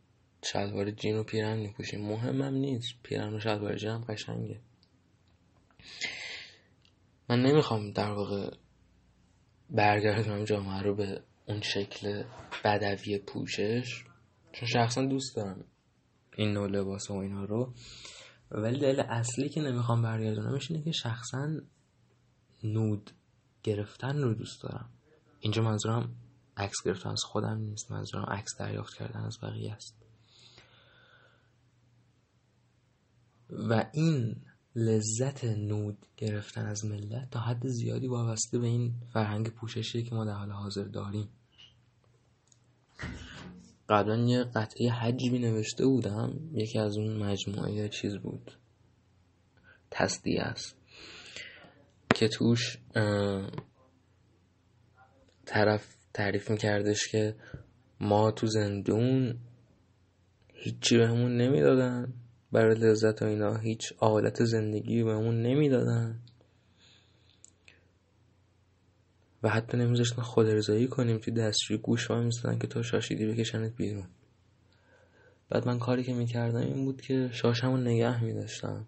شلوار 0.45 0.91
جین 0.91 1.17
و 1.17 1.25
پیرن 1.25 1.59
میپوشیم. 1.59 2.01
مهمم 2.01 2.55
نیست. 2.55 2.95
پیرن 3.03 3.35
و 3.35 3.41
شلوار 3.41 3.77
جین 3.77 3.91
هم 3.91 4.05
قشنگه. 4.05 4.61
من 7.29 7.43
نمی‌خوام 7.43 7.91
در 7.91 8.13
واقع 8.13 8.57
برگردونم 9.71 10.45
جامعه 10.45 10.83
رو 10.83 10.95
به 10.95 11.23
اون 11.47 11.61
شکل 11.61 12.25
بدوی 12.65 13.19
پوشش 13.19 14.05
چون 14.53 14.69
شخصا 14.69 15.05
دوست 15.05 15.37
دارم 15.37 15.65
این 16.37 16.53
نوع 16.53 16.69
لباس 16.69 17.11
و 17.11 17.15
اینا 17.15 17.45
رو. 17.45 17.75
ولی 18.51 18.81
دلیل 18.81 19.01
اصلی 19.01 19.49
که 19.49 19.61
نمی‌خوام 19.61 20.03
برگردونمش 20.03 20.71
اینه 20.71 20.85
که 20.85 20.93
شخصا 20.93 21.49
نود 22.65 23.11
گرفتن 23.63 24.17
رو 24.19 24.35
دوست 24.35 24.63
دارم. 24.63 24.91
اینجا 25.41 25.63
منظورم 25.63 26.17
عکس 26.57 26.77
گرفتن 26.85 27.11
از 27.11 27.23
خودم 27.25 27.59
نیست 27.59 27.91
منظورم 27.91 28.25
عکس 28.25 28.57
دریافت 28.59 28.95
کردن 28.95 29.21
از 29.21 29.39
بقیه 29.43 29.73
است. 29.73 29.97
و 33.51 33.85
این 33.93 34.37
لذت 34.77 35.45
نود 35.45 35.99
گرفتن 36.17 36.67
از 36.67 36.85
ملت 36.85 37.31
تا 37.31 37.41
حد 37.41 37.67
زیادی 37.67 38.07
وابسته 38.07 38.59
به 38.59 38.67
این 38.67 38.95
فرهنگ 39.13 39.49
پوششی 39.49 40.03
که 40.03 40.15
ما 40.15 40.25
در 40.25 40.33
حال 40.35 40.51
حاضر 40.51 40.85
داریم. 40.85 41.29
قبلا 43.89 44.17
یه 44.17 44.45
قطعه 44.45 44.91
حجبی 44.91 45.39
نوشته 45.39 45.87
بودم. 45.87 46.51
یکی 46.53 46.79
از 46.79 46.97
اون 46.97 47.17
مجموعه 47.17 47.89
چیز 47.89 48.17
بود. 48.17 48.53
تصدیه 49.91 50.43
است. 50.43 50.77
که 52.15 52.29
توش 52.29 52.79
طرف 55.47 55.97
تعریف 56.15 56.51
میکردش 56.51 57.09
که 57.09 57.37
ما 58.01 58.31
تو 58.31 58.47
زندون 58.47 59.39
هیچی 60.55 60.99
بهمون 60.99 61.37
نمی‌دادن. 61.37 62.13
برای 62.53 62.75
لذت 62.75 63.23
و 63.23 63.25
اینا 63.25 63.57
هیچ 63.57 63.93
آلت 63.99 64.45
زندگی 64.45 65.03
بهمون 65.03 65.43
نمی‌دادن. 65.43 66.19
و 69.43 69.49
حتی 69.49 69.77
نمیذاشتن 69.77 70.23
خود 70.23 70.47
ارزایی 70.47 70.89
کنیم 70.89 71.19
توی 71.19 71.35
دستشوی 71.35 71.77
گوش 71.77 72.11
وای 72.11 72.25
میستن 72.25 72.59
که 72.59 72.67
تو 72.67 72.83
شاشیدی 72.83 73.27
بکشنت 73.27 73.77
بیرون. 73.77 74.07
بعد 75.51 75.67
من 75.67 75.79
کاری 75.79 76.05
که 76.05 76.15
می‌کردم 76.15 76.61
این 76.61 76.85
بود 76.85 77.01
که 77.01 77.31
شاشمو 77.33 77.77
نگه 77.77 78.25
میداشتم. 78.25 78.87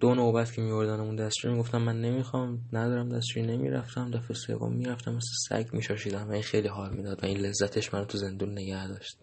دو 0.00 0.14
نوبت 0.14 0.52
که 0.52 0.62
میوردن 0.62 1.00
اون 1.00 1.16
دستشوی. 1.16 1.52
می‌گفتم 1.52 1.82
من 1.82 2.00
نمی‌خوام 2.00 2.68
ندارم 2.72 3.08
دستشوی 3.08 3.42
نمی‌رفتم. 3.42 4.10
دفعه 4.10 4.34
سوم 4.34 4.72
می‌رفتم 4.72 5.14
مثل 5.14 5.32
سگ 5.48 5.68
میشاشیدم. 5.72 6.28
و 6.28 6.32
این 6.32 6.42
خیلی 6.42 6.68
حال 6.68 6.94
می‌داد 6.94 7.24
و 7.24 7.26
این 7.26 7.38
لذتش 7.38 7.94
من 7.94 8.04
تو 8.04 8.18
زندون 8.18 8.52
نگه 8.52 8.88
داشت. 8.88 9.18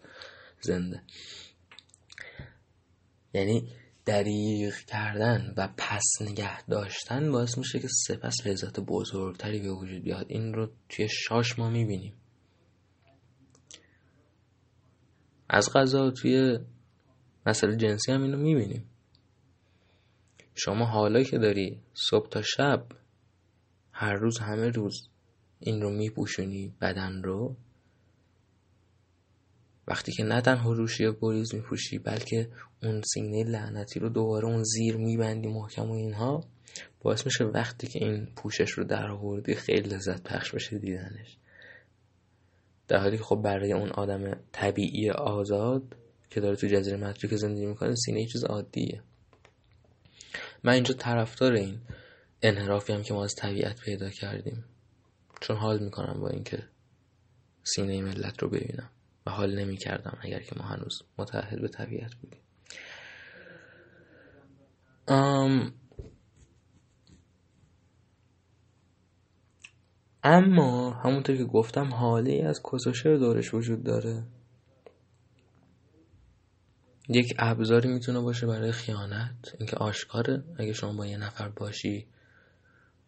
زنده. 0.60 1.02
یعنی 3.34 3.68
دریغ 4.04 4.74
کردن 4.74 5.54
و 5.56 5.68
پس 5.76 6.04
نگه 6.20 6.66
داشتن 6.66 7.32
باعث 7.32 7.58
میشه 7.58 7.78
که 7.78 7.88
سپس 7.88 8.46
لذت 8.46 8.80
بزرگتری 8.80 9.60
به 9.60 9.72
وجود 9.72 10.02
بیاد. 10.02 10.26
این 10.28 10.54
رو 10.54 10.70
توی 10.88 11.08
شاش 11.08 11.58
ما 11.58 11.70
می‌بینیم. 11.70 12.14
از 15.48 15.72
غذا 15.74 16.10
توی 16.10 16.58
مسئله 17.46 17.76
جنسی 17.76 18.12
هم 18.12 18.22
اینو 18.22 18.36
می‌بینیم. 18.36 18.90
شما 20.54 20.84
حالا 20.84 21.22
که 21.22 21.38
داری 21.38 21.82
صبح 21.94 22.28
تا 22.28 22.42
شب 22.42 22.86
هر 23.92 24.14
روز 24.14 24.38
همه 24.38 24.68
روز 24.68 25.08
این 25.58 25.82
رو 25.82 25.90
میپوشونی 25.90 26.74
بدن 26.80 27.22
رو 27.22 27.56
وقتی 29.90 30.12
که 30.12 30.24
نه 30.24 30.40
تنها 30.40 30.72
روشی 30.72 31.02
یا 31.02 31.16
گریز 31.20 31.54
میپوشی 31.54 31.98
بلکه 31.98 32.48
اون 32.82 33.02
سینه 33.02 33.44
لعنتی 33.44 34.00
رو 34.00 34.08
دوباره 34.08 34.46
اون 34.46 34.62
زیر 34.62 34.96
میبندی 34.96 35.48
محکم 35.48 35.90
و 35.90 35.92
اینها 35.92 36.44
باعث 37.00 37.26
میشه 37.26 37.44
وقتی 37.44 37.86
که 37.86 38.04
این 38.04 38.26
پوشش 38.36 38.70
رو 38.70 38.84
در 38.84 39.10
آوردی 39.10 39.54
خیلی 39.54 39.88
لذت 39.88 40.22
پخش 40.22 40.54
بشه 40.54 40.78
دیدنش. 40.78 41.36
در 42.88 42.98
حالی 42.98 43.16
که 43.16 43.22
خب 43.22 43.36
برای 43.36 43.72
اون 43.72 43.90
آدم 43.90 44.36
طبیعی 44.52 45.10
آزاد 45.10 45.96
که 46.30 46.40
داره 46.40 46.56
تو 46.56 46.66
جزیره 46.66 46.96
متریک 46.96 47.34
زندگی 47.34 47.66
می‌کنه 47.66 47.94
سینه 47.94 48.26
چیز 48.26 48.44
عادیه. 48.44 49.02
من 50.64 50.72
اینجا 50.72 50.94
طرفدار 50.94 51.52
این 51.52 51.78
انحرافی 52.42 52.92
هم 52.92 53.02
که 53.02 53.14
ما 53.14 53.24
از 53.24 53.34
طبیعت 53.34 53.80
پیدا 53.80 54.10
کردیم. 54.10 54.64
چون 55.40 55.56
حال 55.56 55.84
می‌کنم 55.84 56.20
با 56.20 56.28
اینکه 56.28 56.62
سینه 57.62 58.02
ملت 58.02 58.42
رو 58.42 58.48
ببینم. 58.48 58.90
و 59.26 59.30
حال 59.30 59.58
نمی 59.58 59.76
کردم 59.76 60.18
اگر 60.20 60.40
که 60.40 60.56
ما 60.56 60.64
هنوز 60.64 61.02
متحد 61.18 61.60
به 61.60 61.68
طبیعت 61.68 62.14
بودیم. 62.14 62.40
اما 70.24 70.90
همونطور 70.90 71.36
که 71.36 71.44
گفتم 71.44 71.94
حاله 71.94 72.44
از 72.46 72.62
کسوشر 72.72 73.16
دورش 73.16 73.54
وجود 73.54 73.82
داره. 73.82 74.26
یک 77.08 77.34
ابزاری 77.38 77.88
می‌تونه 77.88 78.20
باشه 78.20 78.46
برای 78.46 78.72
خیانت. 78.72 79.54
اینکه 79.58 79.76
آشکاره. 79.76 80.44
اگه 80.58 80.72
شما 80.72 80.92
با 80.92 81.06
یه 81.06 81.16
نفر 81.16 81.48
باشی 81.48 82.06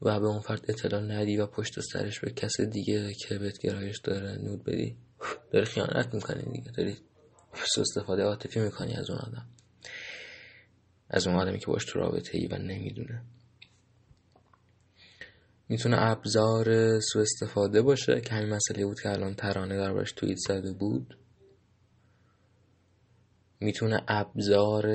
و 0.02 0.20
به 0.20 0.26
اون 0.26 0.40
فرد 0.40 0.64
اطلاع 0.68 1.02
ندی 1.02 1.36
و 1.36 1.46
پشت 1.46 1.80
سرش 1.80 2.20
به 2.20 2.30
کس 2.30 2.60
دیگه 2.60 3.14
که 3.14 3.38
بهت 3.38 3.58
گرایش 3.58 3.98
داره 3.98 4.38
نود 4.42 4.64
بدی 4.64 4.96
داری 5.52 5.64
خیانت 5.64 6.14
می‌کنی 6.14 6.42
دیگه. 6.42 6.70
داری 6.70 6.96
استفاده 7.78 8.22
عاطفی 8.22 8.60
می‌کنی 8.60 8.94
از 8.94 9.10
اون 9.10 9.18
آدم. 9.18 9.46
از 11.10 11.26
اون 11.26 11.36
آدمی 11.36 11.58
که 11.58 11.66
باش 11.66 11.84
تو 11.84 11.98
رابطه 11.98 12.38
ای 12.38 12.46
و 12.46 12.58
نمی‌دونه. 12.58 13.22
می‌تونه 15.68 15.96
ابزار 16.00 17.00
سو 17.00 17.18
استفاده 17.18 17.82
باشه 17.82 18.20
که 18.20 18.34
همین 18.34 18.48
مسئله 18.54 18.84
بود 18.84 19.00
که 19.00 19.10
الان 19.10 19.34
ترانه 19.34 19.76
در 19.76 19.92
باش 19.92 20.12
توییت 20.12 20.38
زده 20.38 20.72
بود. 20.72 21.18
می‌تونه 23.60 24.04
ابزار 24.08 24.86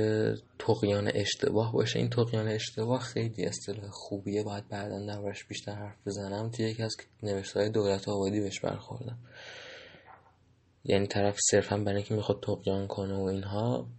تقیان 0.59 1.11
اشتباه 1.15 1.73
باشه. 1.73 1.99
این 1.99 2.09
تقیان 2.09 2.47
اشتباه 2.47 2.99
خیلی 2.99 3.45
اصطلاح 3.45 3.89
خوبیه. 3.89 4.43
باید 4.43 4.67
بعدا 4.67 5.05
دربارش 5.05 5.45
بیشتر 5.45 5.75
حرف 5.75 5.97
بزنم. 6.05 6.49
توی 6.49 6.65
یکی 6.65 6.83
از 6.83 6.95
نوشته 7.23 7.59
های 7.59 7.69
دولت 7.69 8.09
آبادی 8.09 8.39
بهش 8.39 8.59
برخوردم. 8.59 9.17
یعنی 10.87 11.07
طرف 11.07 11.39
صرفا 11.51 11.77
برای 11.77 11.95
اینکه 11.95 12.13
می‌خواد 12.13 12.43
تقیان 12.43 12.87
کنه 12.87 13.15
و 13.15 13.21
اینها 13.21 13.89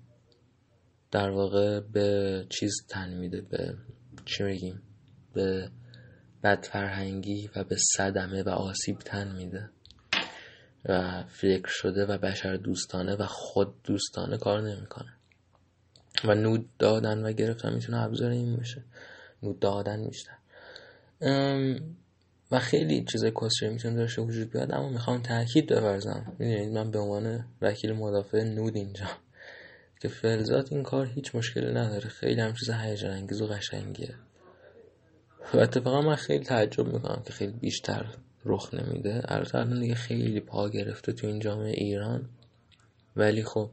در 1.11 1.31
واقع 1.31 1.81
به 1.81 2.47
چیز 2.51 2.73
تن 2.89 3.15
میده 3.15 3.41
به 3.41 3.75
چی 4.25 4.45
میگیم؟ 4.45 4.83
به 5.35 5.71
بدفرهنگی 6.43 7.51
و 7.57 7.65
به 7.65 7.77
صدمه 7.97 8.43
و 8.43 8.49
آسیب 8.49 8.99
تن 8.99 9.37
میده 9.37 9.71
و 10.85 11.25
فکر 11.29 11.69
شده 11.69 12.07
و 12.07 12.19
بشر 12.19 12.57
دوستانه 12.57 13.17
و 13.17 13.27
خود 13.27 13.83
دوستانه 13.83 14.39
کار 14.39 14.61
نمی‌کنه. 14.61 15.13
و 16.25 16.35
نود 16.35 16.69
دادن 16.79 17.25
و 17.25 17.33
گرفتن 17.33 17.75
می‌تونه 17.75 18.03
ابزار 18.03 18.31
این 18.31 18.57
باشه. 18.57 18.85
نود 19.43 19.59
دادن 19.59 20.09
بیشتر. 20.09 20.39
و 22.51 22.59
خیلی 22.59 23.05
چیزای 23.05 23.33
کسری 23.43 23.69
می‌تونه 23.69 23.97
داشته 23.97 24.23
وجود 24.23 24.51
بیاد 24.51 24.73
اما 24.73 24.89
می‌خوام 24.89 25.23
تاکید 25.23 25.81
بورزم 25.81 26.37
می‌دونید 26.39 26.73
من 26.73 26.91
به 26.91 26.99
عنوان 26.99 27.45
وکیل 27.63 27.93
مدافع 27.93 28.43
نود 28.43 28.77
اینجا 28.77 29.07
که 30.01 30.09
فلزات 30.09 30.73
این 30.73 30.83
کار 30.83 31.07
هیچ 31.07 31.35
مشکلی 31.35 31.71
نداره. 31.71 32.09
خیلی 32.09 32.41
هم 32.41 32.55
چیز 32.55 32.71
هیجان 32.71 33.11
انگیز 33.11 33.43
و 33.43 33.47
قشنگیه. 33.47 34.15
و 35.55 35.59
اتفاقا 35.59 36.03
من 36.03 36.15
خیلی 36.15 36.45
تعجب 36.45 36.87
می‌کنم 36.87 37.23
که 37.27 37.33
خیلی 37.33 37.53
بیشتر 37.53 38.07
رخ 38.45 38.75
نمیده. 38.75 39.23
البته 39.25 39.59
الان 39.59 39.81
دیگه 39.81 39.95
خیلی 39.95 40.41
پا 40.41 40.69
گرفته 40.69 41.13
تو 41.13 41.27
این 41.27 41.39
جامعه 41.39 41.73
ایران. 41.73 42.29
ولی 43.17 43.43
خب 43.43 43.71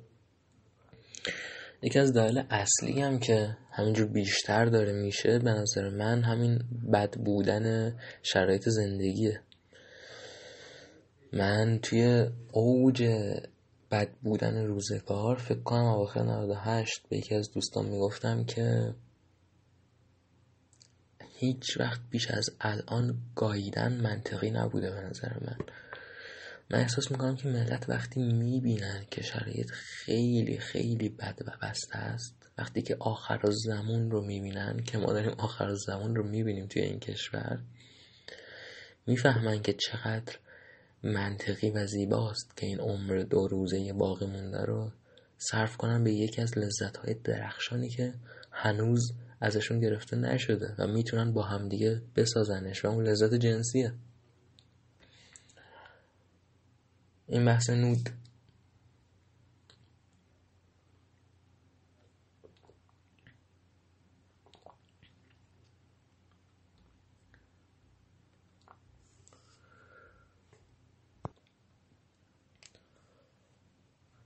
یکی 1.81 1.99
از 1.99 2.13
دلایل 2.13 2.43
اصلی 2.49 3.01
هم 3.01 3.19
که 3.19 3.57
همینجور 3.71 4.07
بیشتر 4.07 4.65
داره 4.65 4.93
میشه 4.93 5.39
به 5.39 5.51
نظر 5.51 5.89
من 5.89 6.23
همین 6.23 6.59
بد 6.93 7.17
بودن 7.17 7.95
شرایط 8.23 8.69
زندگیه. 8.69 9.41
من 11.33 11.79
توی 11.81 12.29
اوج 12.51 13.03
بد 13.91 14.09
بودن 14.23 14.65
روزگار 14.65 15.35
فکر 15.35 15.59
کنم 15.59 15.85
اواخر 15.85 16.23
98 16.23 17.01
به 17.09 17.17
یکی 17.17 17.35
از 17.35 17.51
دوستان 17.51 17.85
می‌گفتم 17.85 18.43
که 18.43 18.95
هیچ 21.37 21.79
وقت 21.79 22.01
بیش 22.09 22.31
از 22.31 22.49
الان 22.61 23.17
گاییدن 23.35 24.01
منطقی 24.01 24.51
نبوده 24.51 24.91
به 24.91 25.01
نظر 25.01 25.33
من. 25.41 25.57
من 26.69 26.79
احساس 26.79 27.11
می‌کنم 27.11 27.35
که 27.35 27.47
ملت 27.47 27.89
وقتی 27.89 28.21
می‌بینن 28.21 29.05
که 29.11 29.23
شرایط 29.23 29.71
خیلی 29.71 30.57
خیلی 30.57 31.09
بد 31.09 31.39
و 31.47 31.51
بسته 31.61 31.97
است 31.97 32.49
وقتی 32.57 32.81
که 32.81 32.97
آخر 32.99 33.39
زمان 33.51 34.11
رو 34.11 34.21
می‌بینن 34.21 34.83
که 34.85 34.97
ما 34.97 35.13
داریم 35.13 35.31
آخر 35.37 35.73
زمان 35.73 36.15
رو 36.15 36.23
می‌بینیم 36.23 36.67
توی 36.67 36.81
این 36.81 36.99
کشور 36.99 37.59
می‌فهمن 39.07 39.61
که 39.61 39.73
چقدر 39.73 40.35
منطقی 41.03 41.69
و 41.69 41.87
زیباست 41.87 42.57
که 42.57 42.65
این 42.65 42.79
عمر 42.79 43.25
دو 43.29 43.47
روزه 43.47 43.93
باقی 43.93 44.25
مونده 44.25 44.65
رو 44.65 44.91
صرف 45.37 45.77
کنن 45.77 46.03
به 46.03 46.13
یکی 46.13 46.41
از 46.41 46.57
لذت 46.57 47.23
درخشانی 47.23 47.89
که 47.89 48.13
هنوز 48.51 49.13
ازشون 49.41 49.79
گرفته 49.79 50.17
نشده 50.17 50.75
و 50.77 50.87
می‌تونن 50.87 51.33
با 51.33 51.41
همدیگه 51.41 52.01
بسازنش 52.15 52.85
و 52.85 52.87
اون 52.87 53.07
لذت 53.07 53.33
جنسیه. 53.33 53.93
این 57.27 57.45
بحث 57.45 57.69
نود. 57.69 58.09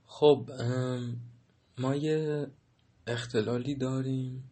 خب 0.05 0.51
ما 1.77 1.95
یه 1.95 2.47
اختلالی 3.07 3.75
داریم. 3.75 4.49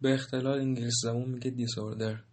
به 0.00 0.14
اختلال 0.14 0.58
انگلیس 0.58 0.94
زبون 1.02 1.28
میگه 1.28 1.50
دیسوردر 1.50 2.24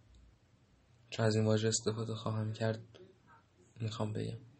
چون 1.10 1.26
از 1.26 1.36
این 1.36 1.46
واژه 1.46 1.68
استفاده 1.68 2.16
خواهم 2.16 2.54
کرد 2.54 3.00
می‌خوام 3.82 4.14
بگم. 4.14 4.53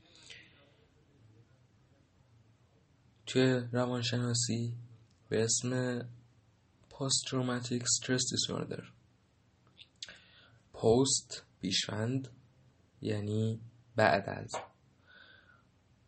توی 3.26 3.54
روانشناسی 3.72 4.74
به 5.30 5.44
اسم 5.44 6.00
پست 6.90 7.26
تروماتیک 7.28 7.84
استرس 7.84 8.22
دیسوردر 8.32 8.84
پست 10.74 11.44
بیشوند 11.62 12.28
یعنی 13.02 13.60
بعد 13.96 14.30
از. 14.30 14.52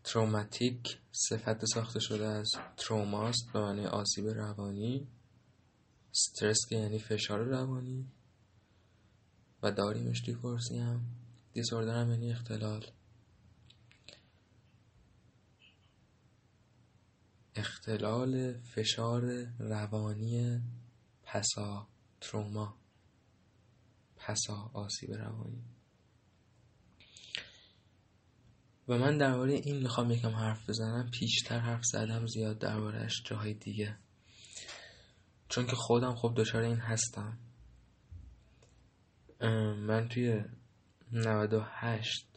تروماتیک 0.03 0.97
صفت 1.11 1.65
ساخته 1.65 1.99
شده 1.99 2.25
از 2.25 2.51
تروماست 2.77 3.53
به 3.53 3.59
معنی 3.59 3.85
آسیب 3.85 4.27
روانی. 4.27 5.07
استرس 6.11 6.57
که 6.69 6.75
یعنی 6.75 6.99
فشار 6.99 7.39
روانی. 7.39 8.11
و 9.63 9.71
داریمش 9.71 10.21
دیفورسی 10.25 10.77
هم. 10.79 11.01
دیسوردر 11.53 12.01
هم 12.01 12.09
یعنی 12.11 12.31
اختلال. 12.31 12.85
اختلال 17.55 18.59
فشار 18.59 19.45
روانی 19.59 20.61
پسا 21.23 21.87
تروما 22.21 22.77
پسا 24.17 24.71
آسیب 24.73 25.13
روانی. 25.13 25.63
و 28.87 28.97
من 28.97 29.17
درباره 29.17 29.53
این 29.53 29.77
می‌خوام 29.77 30.11
یکم 30.11 30.35
حرف 30.35 30.69
بزنم. 30.69 31.09
پیشتر 31.11 31.59
حرف 31.59 31.81
زدم 31.85 32.27
زیاد 32.27 32.59
دربارهش 32.59 33.23
جاهای 33.25 33.53
دیگه. 33.53 33.97
چون 35.49 35.65
که 35.65 35.75
خودم 35.75 36.15
خب 36.15 36.33
دچار 36.37 36.61
این 36.61 36.77
هستم. 36.77 37.37
من 39.77 40.07
توی 40.07 40.43
98 41.11 42.27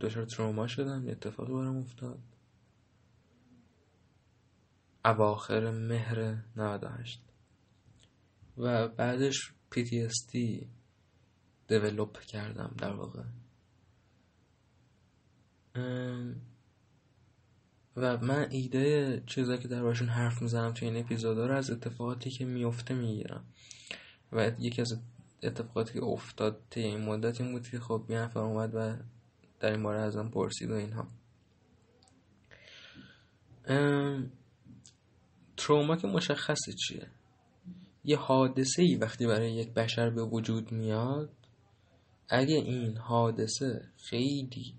دچار 0.00 0.24
تروما 0.24 0.66
شدم. 0.66 1.08
اتفاقی 1.08 1.52
برام 1.52 1.76
افتاد. 1.76 2.18
اواخر 5.04 5.70
مهر 5.70 6.36
98 6.56 7.22
و 8.58 8.88
بعدش 8.88 9.52
PTSD 9.74 10.64
دیولوپ 11.68 12.20
کردم 12.20 12.74
در 12.78 12.92
واقع. 12.92 13.22
و 17.96 18.18
من 18.18 18.46
ایده 18.50 19.22
چیزایی 19.26 19.58
که 19.58 19.68
دربارشون 19.68 20.08
حرف 20.08 20.42
می‌زنم 20.42 20.72
توی 20.72 20.88
این 20.88 20.96
اپیزودا 20.96 21.46
رو 21.46 21.54
از 21.54 21.70
اتفاقاتی 21.70 22.30
که 22.30 22.44
میفته 22.44 22.94
می‌گیرم. 22.94 23.44
و 24.32 24.52
یکی 24.58 24.80
از 24.80 25.00
اتفاقاتی 25.42 25.92
که 25.92 26.04
افتاد 26.04 26.62
طی 26.70 26.80
این 26.80 27.00
مدت 27.00 27.40
این 27.40 27.52
بود 27.52 27.68
که 27.68 27.80
خب 27.80 28.06
یه 28.08 28.18
نفر 28.18 28.40
اومد 28.40 28.74
و 28.74 28.96
در 29.60 29.70
این 29.70 29.82
باره 29.82 30.00
ازم 30.00 30.28
پرسید 30.28 30.70
و 30.70 30.74
اینها. 30.74 31.08
تروما 35.56 35.96
که 35.96 36.06
مشخصه 36.06 36.72
چیه؟ 36.72 37.06
یه 38.04 38.16
حادثه 38.16 38.82
ای 38.82 38.96
وقتی 38.96 39.26
برای 39.26 39.52
یک 39.52 39.74
بشر 39.74 40.10
به 40.10 40.22
وجود 40.22 40.72
میاد 40.72 41.30
اگه 42.28 42.54
این 42.54 42.96
حادثه 42.96 43.88
خیلی 43.96 44.74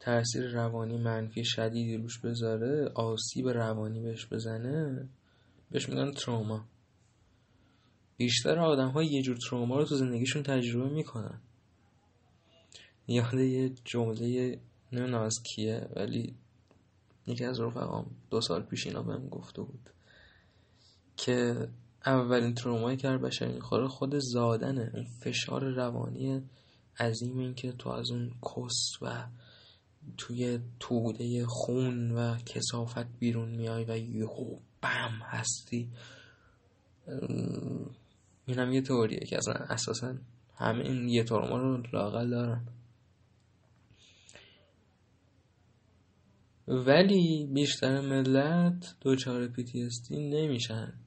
تاثیر 0.00 0.50
روانی 0.50 0.96
منفی 0.96 1.44
شدیدی 1.44 1.96
روش 1.96 2.18
بذاره 2.18 2.88
آسیب 2.94 3.48
روانی 3.48 4.00
بهش 4.00 4.26
بزنه 4.26 5.08
بهش 5.70 5.88
میگن 5.88 6.10
تروما. 6.10 6.64
بیشتر 8.16 8.58
آدم 8.58 8.88
ها 8.88 9.02
یه 9.02 9.22
جور 9.22 9.36
تروما 9.48 9.76
رو 9.76 9.84
تو 9.84 9.96
زندگیشون 9.96 10.42
تجربه 10.42 10.94
می‌کنن. 10.94 11.40
یاد 13.08 13.34
یه 13.34 13.72
جمله 13.84 14.58
نمی‌دونم 14.92 15.22
از 15.22 15.42
کیه 15.42 15.88
ولی 15.96 16.34
یکی 17.26 17.44
از 17.44 17.60
رفقام 17.60 18.10
دو 18.30 18.40
سال 18.40 18.62
پیش 18.62 18.86
اینا 18.86 19.02
بهم 19.02 19.28
گفته 19.28 19.62
بود. 19.62 19.90
که 21.16 21.68
اولین 22.06 22.54
ترومایی 22.54 22.96
که 22.96 23.08
هر 23.08 23.18
بشر 23.18 23.48
می‌خوره 23.48 23.88
خود 23.88 24.18
زادنه. 24.18 24.90
اون 24.94 25.04
فشار 25.04 25.64
روانی 25.64 26.42
عظیم 26.98 27.38
این 27.38 27.54
که 27.54 27.72
تو 27.72 27.90
از 27.90 28.10
اون 28.10 28.30
کس 28.30 29.02
و 29.02 29.28
توی 30.16 30.58
توده 30.80 31.46
خون 31.46 32.12
و 32.12 32.36
کسافت 32.36 33.18
بیرون 33.18 33.48
میای 33.48 33.84
و 33.84 33.98
یهو 33.98 34.58
بم 34.82 35.20
هستی. 35.22 35.90
این 38.46 38.58
هم 38.58 38.72
یه 38.72 38.82
توریه 38.82 39.20
که 39.20 39.36
اصلا 39.36 39.54
اساسا 39.54 40.14
همه 40.56 40.84
این 40.84 41.08
یه 41.08 41.24
تروما 41.24 41.58
رو 41.58 41.82
لاقل 41.92 42.30
دارن 42.30 42.66
ولی 46.68 47.48
بیشتر 47.52 48.00
ملت 48.00 48.94
دوچار 49.00 49.48
PTSD 49.48 50.10
نمیشن. 50.10 51.01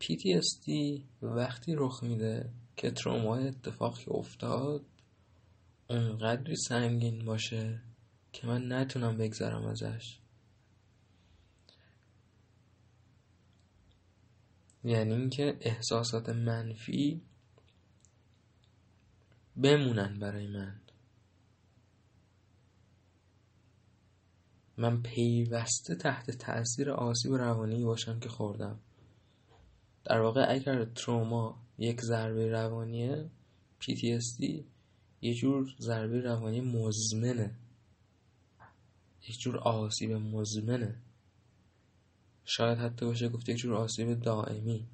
PTSD 0.00 0.70
وقتی 1.22 1.74
رخ 1.74 2.02
میده 2.02 2.50
که 2.76 2.90
تروما 2.90 3.36
اتفاقی 3.36 4.04
افتاد 4.08 4.84
اونقدری 5.90 6.56
سنگین 6.56 7.24
باشه 7.24 7.82
که 8.32 8.46
من 8.46 8.72
نتونم 8.72 9.18
بگذرم 9.18 9.66
ازش. 9.66 10.18
یعنی 14.84 15.14
اینکه 15.14 15.58
احساسات 15.60 16.28
منفی 16.28 17.22
بمونن 19.56 20.18
برای 20.18 20.46
من. 20.46 20.80
من 24.76 25.02
پیوسته 25.02 25.94
تحت 25.94 26.30
تاثیر 26.30 26.90
آسیب 26.90 27.34
روانی 27.34 27.84
باشم 27.84 28.20
که 28.20 28.28
خوردم. 28.28 28.80
در 30.06 30.20
واقع 30.20 30.46
اگر 30.48 30.84
تروما 30.84 31.62
یک 31.78 32.00
ضربه 32.00 32.50
روانیه 32.50 33.30
PTSD 33.80 34.62
یه 35.20 35.34
جور 35.34 35.74
ضربه 35.80 36.20
روانی 36.20 36.60
مزمنه 36.60 37.54
یک 39.28 39.38
جور 39.38 39.58
آسیب 39.58 40.12
مزمنه 40.12 40.96
شاید 42.44 42.78
حتی 42.78 43.06
باشه 43.06 43.28
گفت 43.28 43.48
یک 43.48 43.56
جور 43.56 43.74
آسیب 43.74 44.20
دائمی. 44.20 44.86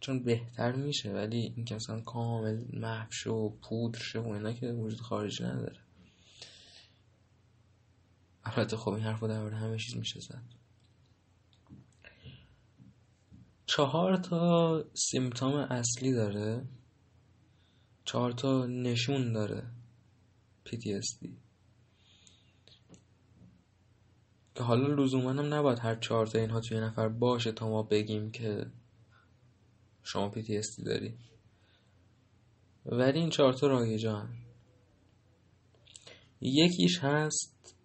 چون 0.00 0.22
بهتر 0.22 0.72
میشه 0.72 1.12
ولی 1.12 1.52
این 1.56 1.64
که 1.64 1.74
مثلا 1.74 2.00
کامل 2.00 2.64
محو 2.72 3.30
و 3.30 3.48
پودر 3.48 3.98
شه 3.98 4.18
و 4.18 4.28
اینا 4.28 4.52
که 4.52 4.72
وجود 4.72 5.00
خارجی 5.00 5.44
نداره. 5.44 5.80
البته 8.44 8.76
خب 8.76 8.90
این 8.90 9.04
حرف 9.04 9.20
رو 9.20 9.28
در 9.28 9.48
همه 9.48 9.78
چیز 9.78 9.96
میشه 9.96 10.20
زد 10.20 10.42
چهار 13.66 14.16
تا 14.16 14.84
سیمتوم 14.94 15.54
اصلی 15.54 16.12
داره. 16.12 16.64
چهار 18.04 18.32
تا 18.32 18.66
نشون 18.66 19.32
داره 19.32 19.66
PTSD 20.66 21.28
که 24.54 24.62
حالا 24.62 24.94
لزوما 24.94 25.30
هم 25.30 25.54
نباید 25.54 25.78
هر 25.78 25.94
چهار 25.94 26.26
تا 26.26 26.38
اینها 26.38 26.60
توی 26.60 26.80
نفر 26.80 27.08
باشه 27.08 27.52
تا 27.52 27.68
ما 27.68 27.82
بگیم 27.82 28.30
که 28.30 28.66
شما 30.02 30.30
PTSD 30.30 30.84
داری. 30.84 31.14
ولی 32.86 33.18
این 33.18 33.30
چهار 33.30 33.52
تا 33.52 33.66
رایجان. 33.66 34.28
یکیش 36.40 36.98
هست 36.98 37.76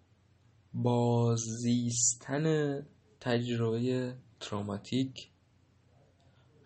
بازیستن 0.74 2.46
تجربه 3.20 4.16
تروماتیک. 4.40 5.29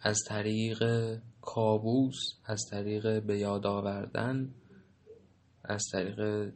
از 0.05 0.19
طریق 0.29 0.83
کابوس 1.41 2.17
از 2.45 2.65
طریق 2.71 3.23
به 3.23 3.39
یاد 3.39 3.67
آوردن 3.67 4.55
از 5.65 5.85
طریق 5.93 6.53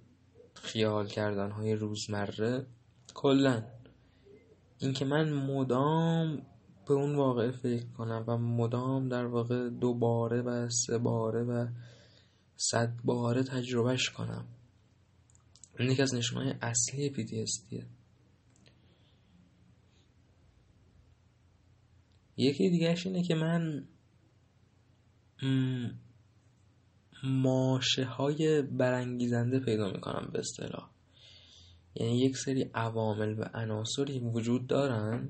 خیال 0.54 1.06
کردن 1.06 1.50
های 1.50 1.74
روزمره. 1.74 2.66
کلا. 3.14 3.62
اینکه 4.78 5.04
من 5.04 5.32
مدام 5.32 6.42
به 6.88 6.94
اون 6.94 7.16
واقع 7.16 7.50
فکر 7.50 7.86
کنم 7.86 8.24
و 8.26 8.36
مدام 8.38 9.08
در 9.08 9.26
واقع 9.26 9.68
دوباره 9.68 10.42
و 10.42 10.68
سه 10.68 10.98
باره 10.98 11.42
و 11.42 11.66
صد 12.56 12.92
باره 13.04 13.42
تجربهش 13.42 14.10
کنم. 14.10 14.44
این 15.78 15.90
یکی 15.90 16.02
از 16.02 16.14
نشونهای 16.14 16.54
اصلی 16.62 17.10
PTSD 17.10 17.97
یکی 22.38 22.70
دیگهش 22.70 23.06
اینه 23.06 23.22
که 23.22 23.34
من 23.34 23.88
ماشه 27.22 28.04
های 28.04 28.62
برانگیزنده 28.62 29.60
پیدا 29.60 29.92
می‌کنم 29.92 30.30
به 30.32 30.38
اصطلاح. 30.38 30.90
یعنی 31.94 32.18
یک 32.18 32.36
سری 32.36 32.62
عوامل 32.74 33.38
و 33.38 33.44
عناصری 33.54 34.18
وجود 34.18 34.66
دارن 34.66 35.28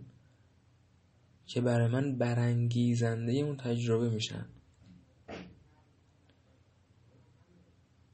که 1.47 1.61
برای 1.61 1.89
من 1.89 2.19
برانگیزنده 2.19 3.33
اون 3.33 3.57
تجربه 3.57 4.11
میشن. 4.11 4.47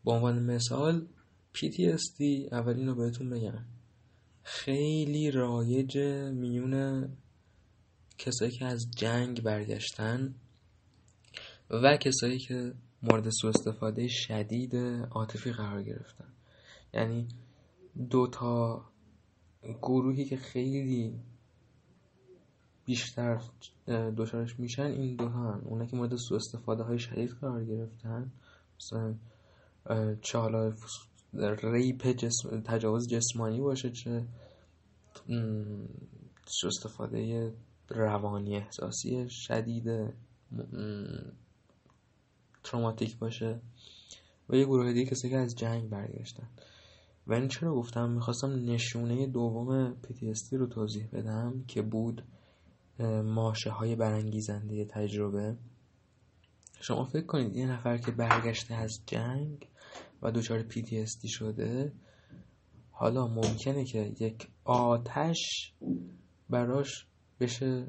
به 0.04 0.12
عنوان 0.12 0.42
مثال 0.42 1.06
PTSD 1.54 2.52
اولین 2.52 2.86
رو 2.86 2.94
بهتون 2.94 3.30
بگم. 3.30 3.64
خیلی 4.42 5.30
رایج 5.30 5.98
میون 6.32 7.08
کسایی 8.18 8.50
که 8.50 8.64
از 8.64 8.86
جنگ 8.96 9.42
برگشتن 9.42 10.34
و 11.70 11.96
کسایی 11.96 12.38
که 12.38 12.74
مورد 13.02 13.30
سوء 13.30 13.50
استفاده 13.50 14.08
شدید 14.08 14.76
عاطفی 15.10 15.52
قرار 15.52 15.82
گرفتن. 15.82 16.28
یعنی 16.94 17.28
دو 18.10 18.26
تا 18.26 18.84
گروهی 19.82 20.24
که 20.24 20.36
خیلی 20.36 21.20
بیشتر 22.84 23.40
دچارش 24.16 24.58
میشن 24.58 24.82
این 24.82 25.16
دو 25.16 25.28
هن. 25.28 25.62
اونا 25.64 25.86
که 25.86 25.96
مورد 25.96 26.16
سوء 26.16 26.36
استفاده 26.36 26.82
های 26.82 26.98
شدید 26.98 27.30
قرار 27.30 27.64
گرفتن. 27.64 28.32
مثلا 28.76 29.14
چه 30.22 30.38
ریپ 31.62 32.06
جسم، 32.06 32.60
تجاوز 32.60 33.08
جسمانی 33.08 33.60
باشه 33.60 33.90
چه 33.90 34.26
سوء 36.46 36.68
استفاده 36.68 37.52
روانی 37.88 38.56
احساسی 38.56 39.30
شدید 39.30 40.14
تروماتیک 42.64 43.18
باشه. 43.18 43.60
و 44.48 44.56
یه 44.56 44.64
گروه 44.64 44.92
دیگه 44.92 45.10
کسی 45.10 45.30
که 45.30 45.36
از 45.36 45.56
جنگ 45.56 45.88
برگشتن. 45.90 46.48
و 47.26 47.32
این 47.32 47.48
چرا 47.48 47.74
گفتم؟ 47.74 48.10
می‌خواستم 48.10 48.70
نشونه 48.70 49.26
دوم 49.26 49.96
PTSD 50.02 50.52
رو 50.52 50.66
توضیح 50.66 51.08
بدم 51.12 51.64
که 51.68 51.82
بود 51.82 52.24
ماشه 53.24 53.70
های 53.70 53.96
برانگیزنده 53.96 54.84
تجربه. 54.84 55.56
شما 56.80 57.04
فکر 57.04 57.26
کنید 57.26 57.56
یه 57.56 57.66
نفر 57.66 57.98
که 57.98 58.10
برگشته 58.10 58.74
از 58.74 59.00
جنگ 59.06 59.68
و 60.22 60.30
دچار 60.30 60.62
PTSD 60.70 61.28
شده 61.28 61.92
حالا 62.90 63.26
ممکنه 63.26 63.84
که 63.84 64.14
یک 64.20 64.48
آتش 64.64 65.72
براش 66.50 67.06
بشه 67.40 67.86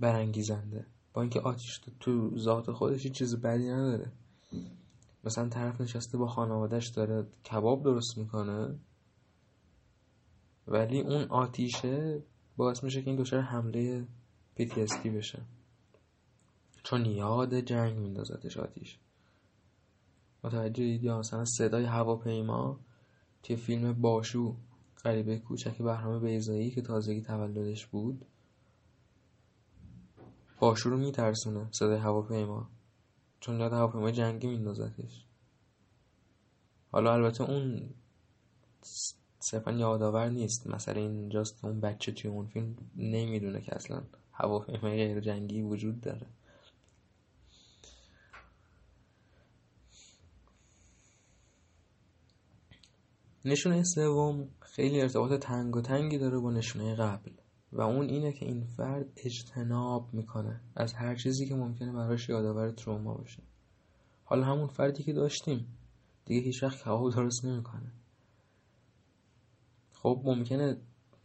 برانگیزنده. 0.00 0.86
با 1.12 1.22
اینکه 1.22 1.40
آتش 1.40 1.80
تو 2.00 2.38
ذات 2.38 2.72
خودش 2.72 3.06
چیز 3.06 3.40
بدی 3.40 3.68
نداره. 3.68 4.12
مثلا 5.24 5.48
طرف 5.48 5.80
نشسته 5.80 6.18
با 6.18 6.26
خانوادهش 6.26 6.88
داره 6.88 7.26
کباب 7.44 7.84
درست 7.84 8.18
می‌کنه 8.18 8.78
ولی 10.66 11.00
اون 11.00 11.22
آتیشه 11.22 12.22
باعث 12.56 12.84
میشه 12.84 13.02
که 13.02 13.10
این 13.10 13.20
دچار 13.20 13.40
حمله 13.40 14.06
PTSD 14.58 15.06
بشه. 15.06 15.42
چون 16.82 17.06
یاد 17.06 17.54
جنگ 17.54 17.96
میندازتش 17.96 18.56
آتیش. 18.56 18.98
متوجه 20.44 20.84
دیدی 20.84 21.10
مثلا 21.10 21.44
صدای 21.44 21.84
هواپیما 21.84 22.80
توی 23.42 23.56
فیلم 23.56 23.92
باشو 23.92 24.56
غریبه 25.04 25.38
کوچک 25.38 25.78
بهرام 25.78 26.22
بیزایی 26.22 26.70
که 26.70 26.82
تازگی 26.82 27.20
تولدش 27.20 27.86
بود 27.86 28.26
باشو 30.62 30.90
رو 30.90 30.96
میترسونه 30.96 31.68
صدای 31.70 31.98
هواپیما 31.98 32.68
چون 33.40 33.60
یاد 33.60 33.72
هواپیما 33.72 34.10
جنگی 34.10 34.46
میندازتش. 34.46 35.24
حالا 36.92 37.12
البته 37.12 37.50
اون 37.50 37.90
صرفا 39.38 39.72
یادآور 39.72 40.28
نیست. 40.28 40.66
مثلا 40.66 41.00
اینجاست 41.00 41.64
اون 41.64 41.80
بچه 41.80 42.12
توی 42.12 42.30
اون 42.30 42.46
فیلم 42.46 42.76
نمی‌دونه 42.96 43.60
که 43.60 43.74
اصلا 43.74 44.02
هواپیما 44.32 44.90
غیر 44.90 45.20
جنگی 45.20 45.62
وجود 45.62 46.00
داره. 46.00 46.26
نشونه 53.44 53.82
سوم 53.82 54.48
خیلی 54.60 55.00
ارتباط 55.00 55.40
تنگ 55.40 55.76
و 55.76 55.80
تنگی 55.80 56.18
داره 56.18 56.38
با 56.38 56.50
نشونه 56.50 56.94
قبل. 56.94 57.41
و 57.72 57.80
اون 57.80 58.08
اینه 58.08 58.32
که 58.32 58.46
این 58.46 58.64
فرد 58.64 59.06
اجتناب 59.16 60.14
می‌کنه 60.14 60.60
از 60.76 60.92
هر 60.92 61.14
چیزی 61.14 61.46
که 61.46 61.54
ممکنه 61.54 61.92
براش 61.92 62.28
یادآور 62.28 62.70
تروما 62.70 63.14
باشه. 63.14 63.42
حالا 64.24 64.44
همون 64.44 64.66
فردی 64.66 65.02
که 65.02 65.12
داشتیم 65.12 65.66
دیگه 66.24 66.40
هیچ 66.40 66.62
وقت 66.62 66.82
کباب 66.82 67.14
درست 67.14 67.44
نمی‌کنه. 67.44 67.92
خب 69.92 70.22
ممکنه 70.24 70.76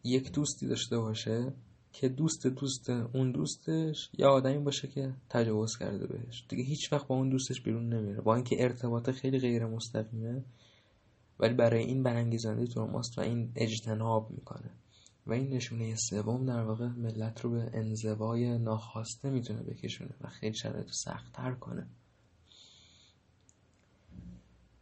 یک 0.03 0.31
دوستی 0.31 0.67
داشته 0.67 0.97
باشه 0.97 1.53
که 1.93 2.09
دوست 2.09 2.47
دوست 2.47 2.89
اون 2.89 3.31
دوستش 3.31 4.09
یه 4.17 4.25
آدمی 4.25 4.57
باشه 4.57 4.87
که 4.87 5.13
تجاوز 5.29 5.77
کرده 5.77 6.07
بهش. 6.07 6.45
دیگه 6.49 6.63
هیچ 6.63 6.93
وقت 6.93 7.07
با 7.07 7.15
اون 7.15 7.29
دوستش 7.29 7.61
بیرون 7.61 7.93
نمیره. 7.93 8.21
با 8.21 8.35
اینکه 8.35 8.63
ارتباط 8.63 9.09
خیلی 9.09 9.39
غیر 9.39 9.65
مستقیمه 9.65 10.43
ولی 11.39 11.53
برای 11.53 11.83
این 11.83 12.03
برانگیزنده 12.03 12.67
ترماست 12.67 13.17
و 13.17 13.21
این 13.21 13.51
اجتناب 13.55 14.31
می‌کنه. 14.31 14.71
و 15.27 15.33
این 15.33 15.53
نشونه 15.53 15.95
سوم 15.95 16.45
در 16.45 16.63
واقع 16.63 16.87
ملت 16.87 17.41
رو 17.41 17.51
به 17.51 17.69
انزوای 17.73 18.57
ناخواسته 18.57 19.29
می‌تونه 19.29 19.63
بکشونه 19.63 20.15
و 20.21 20.27
خیلی 20.27 20.55
شرایط 20.55 20.87
سختتر 20.91 21.53
کنه. 21.53 21.87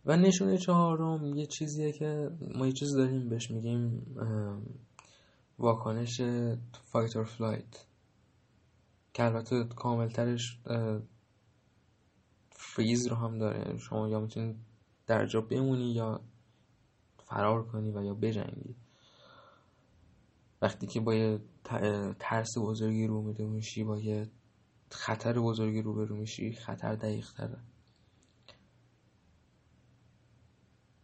و 0.05 0.17
نشونه 0.17 0.57
چهارم 0.57 1.35
یه 1.35 1.45
چیزیه 1.45 1.91
که 1.91 2.31
ما 2.55 2.67
یه 2.67 2.73
چیز 2.73 2.95
داریم 2.95 3.29
بهش 3.29 3.51
میگیم 3.51 4.05
واکنش 5.59 6.21
fight 6.83 7.15
or 7.15 7.25
flight 7.25 7.85
که 9.13 9.23
البته 9.23 9.63
کاملترش 9.63 10.59
فریز 12.51 13.07
رو 13.07 13.15
هم 13.15 13.37
داره. 13.37 13.77
شما 13.77 14.09
یا 14.09 14.19
می‌تونید 14.19 14.55
در 15.07 15.25
جا 15.25 15.41
بمونی 15.41 15.93
یا 15.93 16.21
فرار 17.17 17.67
کنی 17.67 17.91
و 17.91 18.03
یا 18.03 18.13
بجنگی. 18.13 18.75
وقتی 20.65 20.87
که 20.87 20.99
با 20.99 21.15
یه 21.15 21.39
ترس 22.19 22.57
بزرگی 22.57 23.07
رو 23.07 23.21
به 23.21 23.33
رو 23.33 23.45
میشی 23.45 23.83
با 23.83 23.99
یه 23.99 24.29
خطر 24.89 25.39
بزرگی 25.39 25.81
رو 25.81 25.93
برو 25.93 26.15
میشی 26.15 26.51
خطر 26.51 26.95
دقیق 26.95 27.31
تره 27.31 27.57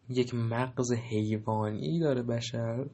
یک 0.09 0.33
مغز 0.35 0.91
حیوانی 0.91 1.99
داره 1.99 2.23
بشر. 2.23 2.89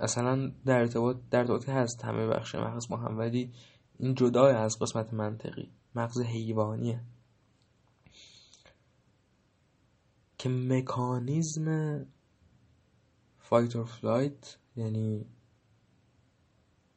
اصلا 0.00 0.52
در 0.66 0.78
ارتباط 0.78 1.16
در 1.30 1.38
ارتباط 1.38 1.68
هست 1.68 2.04
همه 2.04 2.26
بخش 2.26 2.54
مغز 2.54 2.90
ما 2.90 2.96
ولی 2.96 3.52
این 3.98 4.14
جدای 4.14 4.54
از 4.54 4.78
قسمت 4.78 5.14
منطقی. 5.14 5.70
مغز 5.94 6.20
حیوانیه. 6.20 7.00
که 10.38 10.48
مکانیزم 10.48 11.66
fight 13.48 13.76
or 13.76 13.84
flight 13.84 14.58
یعنی 14.76 15.26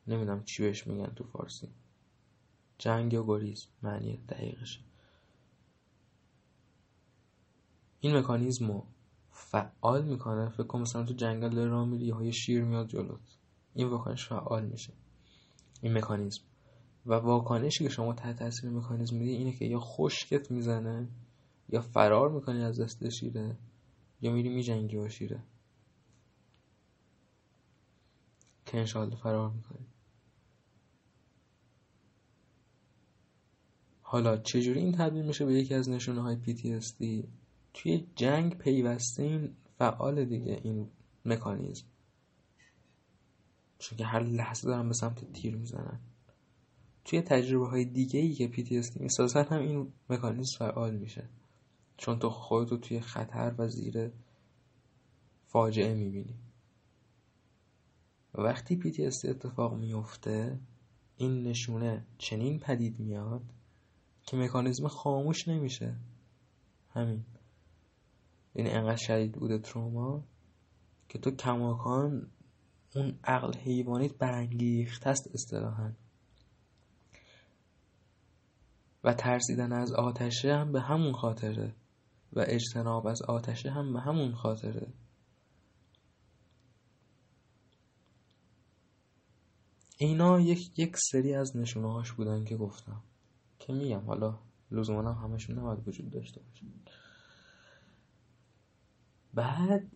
نمی‌دونم 0.08 0.44
چی 0.44 0.64
بهش 0.64 0.88
میگن 0.88 1.14
تو 1.16 1.24
فارسی. 1.24 1.70
جنگ 2.78 3.14
یا 3.14 3.24
گریز 3.24 3.68
معنی 3.84 4.18
دقیقشه 4.30 4.80
این 8.00 8.18
مکانیزم 8.18 8.68
رو 8.68 8.84
فعال 9.32 10.06
می‌کنه 10.06 10.50
فکر 10.50 10.64
کن 10.64 10.82
مثلا 10.82 11.04
تو 11.04 11.14
جنگل 11.14 11.50
داره 11.50 11.70
راه 11.70 11.86
میری 11.86 12.06
یه 12.06 12.32
شیر 12.32 12.64
میاد 12.64 12.88
جلوت. 12.88 13.38
این 13.74 13.88
واکنش 13.88 14.28
فعال 14.28 14.66
میشه. 14.66 14.94
این 15.82 15.98
مکانیزم. 15.98 16.42
و 17.06 17.14
واکنشی 17.14 17.84
که 17.84 17.90
شما 17.90 18.14
تحت 18.14 18.40
تاثیر 18.40 18.70
مکانیزم 18.70 19.16
میدی 19.16 19.32
اینه 19.32 19.52
که 19.52 19.66
یا 19.66 19.80
خشکت 19.80 20.52
می‌زنه 20.52 21.08
یا 21.70 21.82
فرار 21.82 22.30
می‌کنی 22.30 22.64
از 22.64 22.80
دست 22.80 23.10
شیره 23.10 23.58
یا 24.22 24.32
میری 24.32 24.50
میجنگی 24.50 24.98
با 24.98 25.10
شیره. 25.10 25.44
که 28.72 28.78
انشاءالله 28.78 29.16
فرار 29.16 29.52
می‌کنی 29.52 29.86
حالا 34.02 34.38
چجوری 34.38 34.80
این 34.80 34.92
تبدیل 34.92 35.26
میشه 35.26 35.46
به 35.46 35.54
یکی 35.54 35.74
از 35.74 35.90
نشونه 35.90 36.22
های 36.22 36.38
PTSD 36.46 37.28
توی 37.74 38.08
جنگ 38.16 38.58
پیوسته 38.58 39.24
این 39.24 39.56
فعال 39.78 40.26
دیگه 40.26 40.62
این 40.64 40.90
مکانیزم. 41.26 41.86
چون 43.80 43.98
که 43.98 44.06
هر 44.06 44.24
لحظه 44.24 44.68
دارن 44.68 44.88
به 44.88 44.94
سمت 44.94 45.34
تیر 45.34 45.56
می‌زنن. 45.56 46.00
توی 47.06 47.22
تجربه 47.22 47.68
های 47.68 47.86
دیگه 47.86 48.20
ای 48.20 48.34
که 48.34 48.48
PTSD 48.48 49.02
می‌سازن 49.02 49.44
هم 49.44 49.62
این 49.62 49.94
مکانیزم 50.10 50.58
فعال 50.60 50.96
میشه. 50.96 51.30
چون 51.98 52.20
تو 52.20 52.30
خودتو 52.30 52.78
توی 52.78 53.00
خطر 53.00 53.56
و 53.58 53.68
زیر 53.68 54.12
فاجعه 55.48 55.94
می‌بینی. 55.94 56.36
وقتی 58.34 58.80
PTSD 58.82 59.30
اتفاق 59.30 59.74
میفته 59.74 60.60
این 61.18 61.44
نشونه 61.44 62.06
چنین 62.18 62.60
پدید 62.60 63.00
میاد 63.00 63.42
که 64.24 64.38
مکانیزم 64.38 64.88
خاموش 64.88 65.48
نمیشه. 65.48 65.96
همین. 66.94 67.26
یعنی 68.56 68.70
انقدر 68.70 68.96
شدید 68.96 69.32
بوده 69.32 69.58
تروما 69.58 70.24
که 71.10 71.20
تو 71.20 71.32
کماکان 71.32 72.28
اون 72.96 73.20
عقل 73.24 73.54
حیوانیت 73.58 74.18
برانگیخته 74.18 75.10
است 75.10 75.30
اصطلاحا. 75.34 75.92
و 79.04 79.14
ترسیدن 79.14 79.74
از 79.74 79.94
آتشه 79.94 80.56
هم 80.56 80.72
به 80.72 80.82
همون 80.82 81.14
خاطره 81.14 81.76
و 82.34 82.46
اجتناب 82.48 83.08
از 83.08 83.22
آتشه 83.22 83.72
هم 83.72 83.94
به 83.94 84.00
همون 84.00 84.36
خاطره. 84.36 84.88
اینا 90.02 90.40
یک 90.40 90.80
یک 90.80 90.98
سری 90.98 91.34
از 91.34 91.58
نشونه 91.58 91.94
هاش 91.94 92.12
بودن 92.12 92.44
که 92.46 92.58
گفتم. 92.58 93.04
که 93.60 93.74
میگم 93.74 94.00
حالا 94.00 94.40
لزوما 94.72 95.14
هم 95.14 95.30
همشون 95.30 95.60
نباید 95.60 95.88
وجود 95.88 96.10
داشته 96.10 96.42
باشه. 96.42 96.66
بعد 99.34 99.88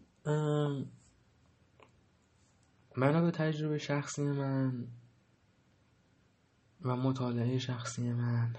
منو 2.98 3.22
به 3.22 3.32
تجربه 3.32 3.78
شخصی 3.78 4.22
من 4.22 4.88
و 6.82 6.96
مطالعه 6.96 7.60
شخصی 7.60 8.12
من 8.12 8.56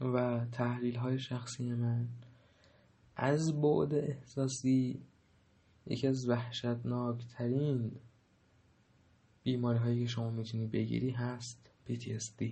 و 0.00 0.46
تحلیل 0.52 0.96
های 0.96 1.18
شخصی 1.18 1.72
من 1.72 2.08
از 3.16 3.60
بعد 3.60 3.94
احساسی 3.94 5.02
یکی 5.86 6.06
از 6.06 6.28
وحشتناکترین 6.28 8.00
بیماری 9.50 9.78
هایی 9.78 10.00
که 10.00 10.06
شما 10.06 10.30
می‌تونی 10.30 10.66
بگیری 10.66 11.10
هست 11.10 11.70
PTSD 11.88 12.44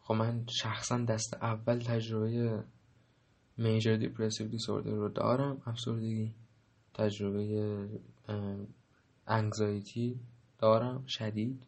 خب 0.00 0.14
من 0.14 0.46
شخصا 0.46 0.98
دست 0.98 1.34
اول 1.34 1.78
تجربه 1.78 2.64
میجر 3.56 3.96
دیپرسیو 3.96 4.48
دیسوردر 4.48 4.90
رو 4.90 5.08
دارم 5.08 5.62
افسردگی 5.66 6.34
تجربه 6.94 7.88
انگزایتی 9.26 10.20
دارم 10.58 11.06
شدید. 11.06 11.62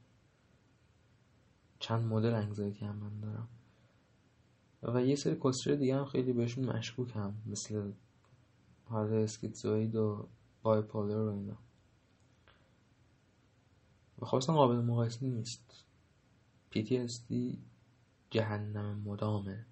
چند 1.79 2.05
مدل 2.05 2.35
انگزایتی 2.35 2.85
هم 2.85 2.97
من 2.97 3.21
دارم. 3.21 3.49
و 4.83 5.07
یه 5.07 5.15
سری 5.15 5.37
کسچر 5.45 5.75
دیگه 5.75 5.97
هم 5.97 6.05
خیلی 6.05 6.33
بهشون 6.33 6.65
مشکوکم 6.65 7.35
مثل 7.47 7.93
حالت 8.85 9.13
اسکیتزوید 9.13 9.97
و 9.97 10.29
بایپولر 10.65 11.17
و 11.17 11.33
اینا. 11.33 11.57
و 14.19 14.27
خب 14.27 14.39
قابل 14.39 14.77
مقایسه 14.77 15.27
نیست. 15.27 15.85
PTSD 16.75 17.35
جهنم 18.31 19.03
مدامه. 19.05 19.65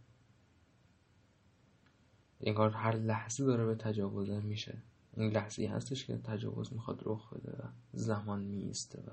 انگار 2.41 2.71
هر 2.71 2.97
لحظه 2.97 3.45
داره 3.45 3.65
به 3.65 3.75
تجاوزه 3.75 4.41
میشه. 4.41 4.79
این 5.17 5.31
لحظه 5.31 5.67
هستش 5.67 6.05
که 6.05 6.19
تجاوز 6.19 6.73
می‌خواد 6.73 7.03
رخ 7.07 7.33
بده 7.33 7.53
و 7.53 7.69
زمان 7.93 8.41
میسته 8.41 9.03
و 9.07 9.11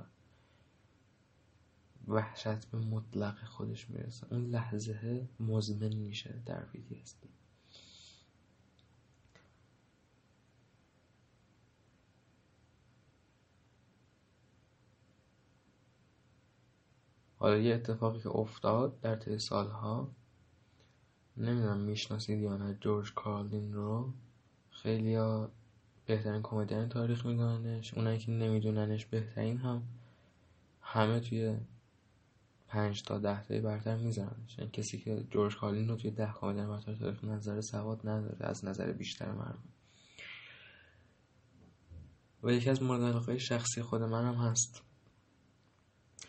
وحشت 2.12 2.66
به 2.66 2.78
مطلق 2.78 3.44
خودش 3.46 3.90
می‌رسه. 3.90 4.28
اون 4.32 4.46
لحظه 4.46 5.28
مزمن 5.40 5.94
میشه 5.94 6.34
در 6.46 6.64
PTSD 6.64 7.39
حالا 17.40 17.58
یه 17.58 17.76
اتفاقی 17.76 18.20
که 18.20 18.30
افتاد 18.30 19.00
در 19.00 19.16
طی 19.16 19.40
سالها 19.40 20.12
نمی‌دونم 21.38 21.78
می‌شناسید 21.78 22.40
یا 22.42 22.58
نه 22.58 22.78
جورج 22.82 23.14
کارلین 23.14 23.74
رو. 23.74 24.14
خیلی 24.72 25.18
بهترین 26.06 26.42
کمدین 26.42 26.90
تاریخ 26.90 27.26
میدوننش 27.26 27.94
اونایی 27.94 28.20
که 28.20 28.32
نمیدوننش 28.32 29.06
بهترین 29.06 29.58
هم 29.58 29.84
همه 30.82 31.20
توی 31.20 31.58
پنج 32.68 33.04
تا 33.04 33.18
ده 33.18 33.44
تایی 33.44 33.62
برتر 33.62 33.98
میزننش 33.98 34.58
یعنی 34.58 34.72
کسی 34.72 34.98
که 35.00 35.24
جورج 35.30 35.58
کارلین 35.58 35.90
رو 35.90 35.96
توی 35.96 36.12
ده 36.12 36.34
کمدین 36.34 36.68
برتر 36.68 36.96
تاریخ 36.96 37.24
نظر 37.24 37.62
سواد 37.62 38.10
نداره 38.10 38.46
از 38.46 38.66
نظر 38.66 38.92
بیشتر 38.92 39.32
مردم. 39.32 39.64
و 42.44 42.52
یکی 42.52 42.70
از 42.70 42.84
مورد 42.84 43.02
علاقه 43.02 43.38
شخصی 43.38 43.82
خود 43.82 44.02
منم 44.02 44.36
هست. 44.36 44.84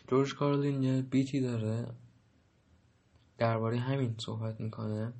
جورج 0.07 0.35
کارلین 0.35 0.83
یه 0.83 1.01
بیتی 1.01 1.41
داره 1.41 1.93
درباره 3.37 3.79
همین 3.79 4.15
صحبت 4.17 4.61
می‌کنه. 4.61 5.13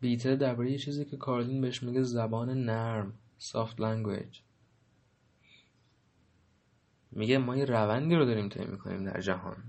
بیته 0.00 0.36
درباره 0.36 0.70
یه 0.70 0.78
چیزی 0.78 1.04
که 1.04 1.16
کارلین 1.16 1.60
بهش 1.60 1.82
میگه 1.82 2.02
زبان 2.02 2.64
نرم 2.64 3.14
soft 3.40 3.76
language. 3.78 4.38
میگه 7.12 7.38
ما 7.38 7.56
یه 7.56 7.64
روندی 7.64 8.14
رو 8.14 8.24
داریم 8.24 8.48
طی 8.48 8.64
می‌کنیم 8.64 9.04
در 9.04 9.20
جهان 9.20 9.64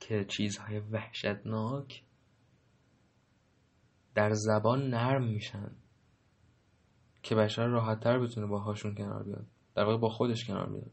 که 0.00 0.24
چیزهای 0.24 0.78
وحشتناک 0.78 2.02
در 4.14 4.32
زبان 4.32 4.90
نرم 4.90 5.24
میشن 5.24 5.70
که 7.22 7.34
بشر 7.34 7.66
راحتتر 7.66 8.18
بتونه 8.18 8.46
باهاشون 8.46 8.94
کنار 8.94 9.22
بیاد. 9.22 9.46
در 9.74 9.84
واقع 9.84 9.96
با 9.96 10.08
خودش 10.08 10.44
کنار 10.46 10.70
بیاد 10.70 10.90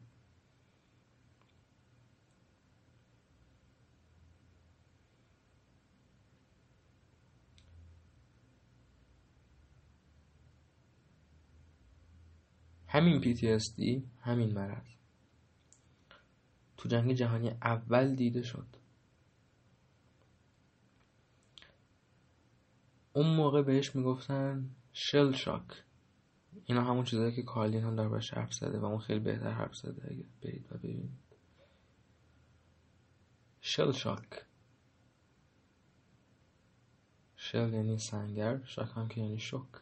همین 12.87 13.21
PTSD 13.21 14.01
همین 14.21 14.53
مرض. 14.53 14.87
تو 16.77 16.89
جنگ 16.89 17.13
جهانی 17.13 17.49
اول 17.49 18.15
دیده 18.15 18.41
شد. 18.41 18.67
اون 23.13 23.35
موقع 23.35 23.61
بهش 23.61 23.95
می‌گفتن 23.95 24.69
شل 24.93 25.31
شاک. 25.31 25.83
اینا 26.65 26.83
همون 26.83 27.03
چیزایی 27.03 27.35
که 27.35 27.43
کارلین 27.43 27.83
هم 27.83 27.95
دربارش 27.95 28.33
حرف 28.33 28.53
زده 28.53 28.79
و 28.79 28.85
اون 28.85 28.99
خیلی 28.99 29.19
بهتر 29.19 29.51
حرف 29.51 29.75
زده. 29.75 30.11
اگه 30.11 30.23
برید 30.41 30.65
و 30.71 30.77
ببینید. 30.77 31.11
شل 33.61 33.91
شاک. 33.91 34.45
شل 37.35 37.73
یعنی 37.73 37.97
سنگر 37.97 38.63
شاک 38.65 38.89
هم 38.95 39.07
که 39.07 39.21
یعنی 39.21 39.39
شک. 39.39 39.81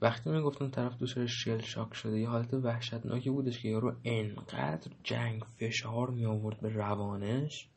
وقتی 0.00 0.30
می‌گفتن 0.30 0.70
طرف 0.70 0.98
دوست 0.98 1.26
شل 1.26 1.60
شاک 1.60 1.94
شده 1.94 2.18
یه 2.18 2.28
حالت 2.28 2.54
وحشتناکی 2.54 3.30
بودش 3.30 3.58
که 3.58 3.68
یارو 3.68 3.96
انقدر 4.04 4.90
جنگ 5.04 5.42
فشار 5.42 6.10
می 6.10 6.26
آورد 6.26 6.60
به 6.60 6.68
روانش. 6.68 7.68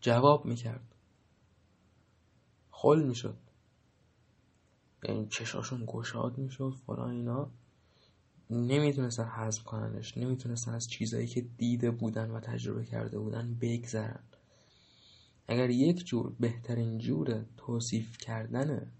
جواب 0.00 0.44
می‌کرد. 0.46 0.93
خل 2.84 3.02
می‌شد. 3.02 3.36
یعنی 5.04 5.26
چشاشون 5.26 5.84
گشاد 5.86 6.38
می‌شد 6.38 6.74
فلان 6.86 7.10
اینا. 7.10 7.50
نمی‌تونستن 8.50 9.24
حذف 9.24 9.62
کننش 9.62 10.18
نمی‌تونستن 10.18 10.74
از 10.74 10.88
چیزایی 10.88 11.26
که 11.26 11.40
دیده 11.40 11.90
بودن 11.90 12.30
و 12.30 12.40
تجربه 12.40 12.84
کرده 12.84 13.18
بودن 13.18 13.54
بگذرن. 13.60 14.22
اگر 15.48 15.70
یک 15.70 16.04
جور 16.04 16.32
بهترین 16.40 16.98
جور 16.98 17.44
توصیف 17.56 18.18
کردن 18.18 18.92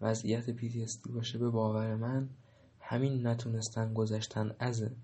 وضعیت 0.00 0.56
PTSD 0.56 1.10
باشه 1.10 1.38
به 1.38 1.50
باور 1.50 1.94
من 1.94 2.28
همین 2.80 3.26
نتونستن 3.26 3.94
گذشتن 3.94 4.56
ازه 4.58 4.96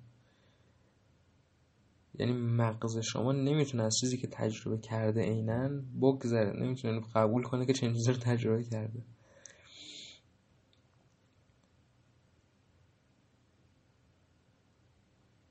یعنی 2.19 2.33
مغز 2.33 2.99
شما 2.99 3.33
نمی‌تونه 3.33 3.83
از 3.83 3.97
چیزی 4.01 4.17
که 4.17 4.27
تجربه 4.27 4.79
کرده 4.79 5.23
اینن 5.23 5.85
بگذره 6.03 6.61
نمی‌تونه 6.61 7.01
قبول 7.15 7.43
کنه 7.43 7.67
که 7.67 7.73
چنین 7.73 7.93
چیزی 7.93 8.13
رو 8.13 8.19
تجربه 8.19 8.65
کرده. 8.65 9.03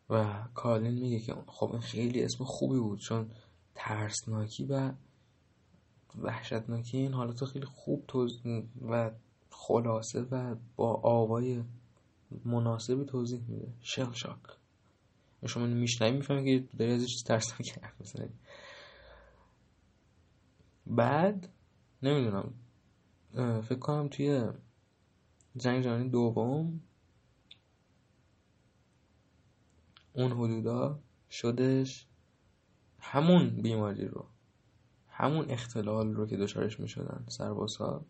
و 0.09 0.43
کالین 0.53 0.93
میگه 0.93 1.19
که 1.19 1.35
خب 1.47 1.71
این 1.71 1.81
خیلی 1.81 2.23
اسم 2.23 2.43
خوبی 2.43 2.79
بود 2.79 2.99
چون 2.99 3.31
ترسناکی 3.75 4.65
و 4.65 4.91
وحشتناکی 6.21 6.97
این 6.97 7.13
حالت 7.13 7.45
خیلی 7.45 7.65
خوب 7.65 8.03
توز 8.07 8.41
و 8.81 9.11
خلاصه 9.49 10.21
و 10.21 10.55
با 10.75 10.93
آوای 10.93 11.63
مناسبی 12.45 13.05
توضیح 13.05 13.41
میده. 13.47 13.73
شل 13.81 14.13
شاک. 14.13 14.39
شما 15.47 15.65
میشنوی 15.65 16.11
می‌فهمی 16.11 16.45
که 16.45 16.67
داری 16.77 16.91
از 16.91 17.09
چیز 17.09 17.23
ترسناک 17.23 17.79
حرف 17.81 18.15
بعد 20.87 21.49
نمی‌دونم 22.03 22.53
فکر 23.61 23.79
کنم 23.79 24.07
توی 24.07 24.49
جنگ 25.57 25.83
جهانی 25.83 26.09
دوم 26.09 26.81
اون 30.13 30.31
حدودا 30.31 30.99
شدش 31.29 32.07
همون 32.99 33.49
بیماری 33.49 34.07
رو 34.07 34.25
همون 35.09 35.51
اختلال 35.51 36.13
رو 36.13 36.27
که 36.27 36.37
دچارش 36.37 36.79
می‌شدن 36.79 37.25
سربازها 37.27 38.05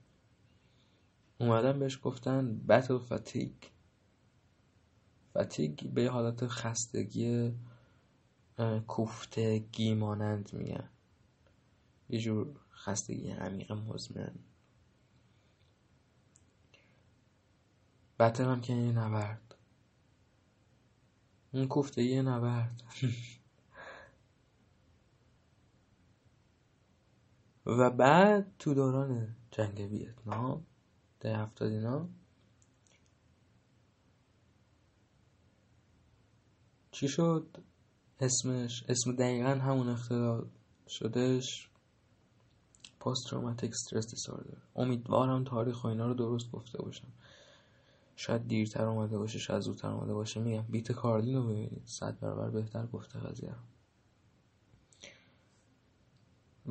اومدن 1.40 1.80
بهش 1.80 2.00
گفتن 2.04 2.58
بتل 2.68 2.98
فتیگ 2.98 3.54
فتیگ 5.38 5.90
به 5.90 6.10
حالت 6.10 6.48
خستگی 6.48 7.54
کوفتگی 8.88 9.94
مانند 9.94 10.54
میگن. 10.54 10.90
یه 12.10 12.20
جور 12.20 12.60
خستگی 12.72 13.32
عمیق 13.32 13.72
مزمن. 13.72 14.36
هم 18.20 18.62
که 18.62 18.74
یه 18.74 18.92
نبرد. 18.92 19.56
اون 21.52 21.68
کوفتگی 21.68 22.22
نبرد. 22.22 22.84
و 27.66 27.90
بعد 27.90 28.56
تو 28.60 28.74
دوران 28.74 29.36
جنگ 29.52 29.80
ویتنام 29.92 30.66
ده 31.20 31.38
هفتاد 31.38 31.72
اینا 31.72 32.10
چی 36.96 37.08
شد؟ 37.08 37.58
اسمش 38.20 38.84
اسم 38.90 39.16
دقیقا 39.16 39.50
همون 39.50 39.90
اختلال 39.90 40.48
شدش 40.88 41.70
پست 43.00 43.30
تروماتیک 43.30 43.72
استرس 43.72 44.08
دیسوردر 44.12 44.58
امیدوارم 44.76 45.44
تاریخ 45.44 45.84
و 45.84 45.88
اینا 45.88 46.08
رو 46.08 46.14
درست 46.14 46.52
گفته 46.52 46.78
باشم. 46.78 47.08
شاید 48.16 48.48
دیرتر 48.48 48.86
اومده 48.86 49.18
باشه 49.18 49.40
شاید 49.40 49.62
زودتر 49.62 49.88
اومده 49.88 50.14
باشه. 50.14 50.40
میگم 50.40 50.62
بیت 50.62 50.92
کارلین 50.92 51.36
رو 51.36 51.44
ببینید. 51.44 51.82
صد 51.86 52.20
برابر 52.20 52.50
بهتر 52.50 52.86
گفته 52.86 53.20
قضیه 53.20 53.56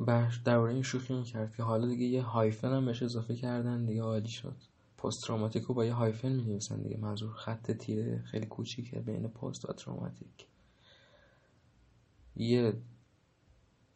بخش 0.07 0.37
درباره 0.37 0.73
این 0.73 0.83
شوخی 0.83 1.13
می‌کرد 1.13 1.55
که 1.55 1.63
حالا 1.63 1.87
دیگه 1.87 2.05
یه 2.05 2.23
هایفن 2.23 2.73
هم 2.73 2.85
بهش 2.85 3.03
اضافه 3.03 3.35
کردن 3.35 3.85
دیگه 3.85 4.01
عالی 4.01 4.29
شد. 4.29 4.74
پست 5.05 5.23
تروماتیک 5.27 5.63
رو 5.63 5.75
با 5.75 5.85
یه 5.85 5.93
هایفن 5.93 6.31
می 6.31 6.43
نویسن 6.43 6.81
دیگه. 6.81 6.97
منظور 6.97 7.33
خط 7.33 7.71
تیره 7.71 8.21
خیلی 8.21 8.45
کوچیکه 8.45 8.99
بین 8.99 9.27
پست 9.27 9.69
و 9.69 9.73
تروماتیک 9.73 10.47
یه 12.35 12.73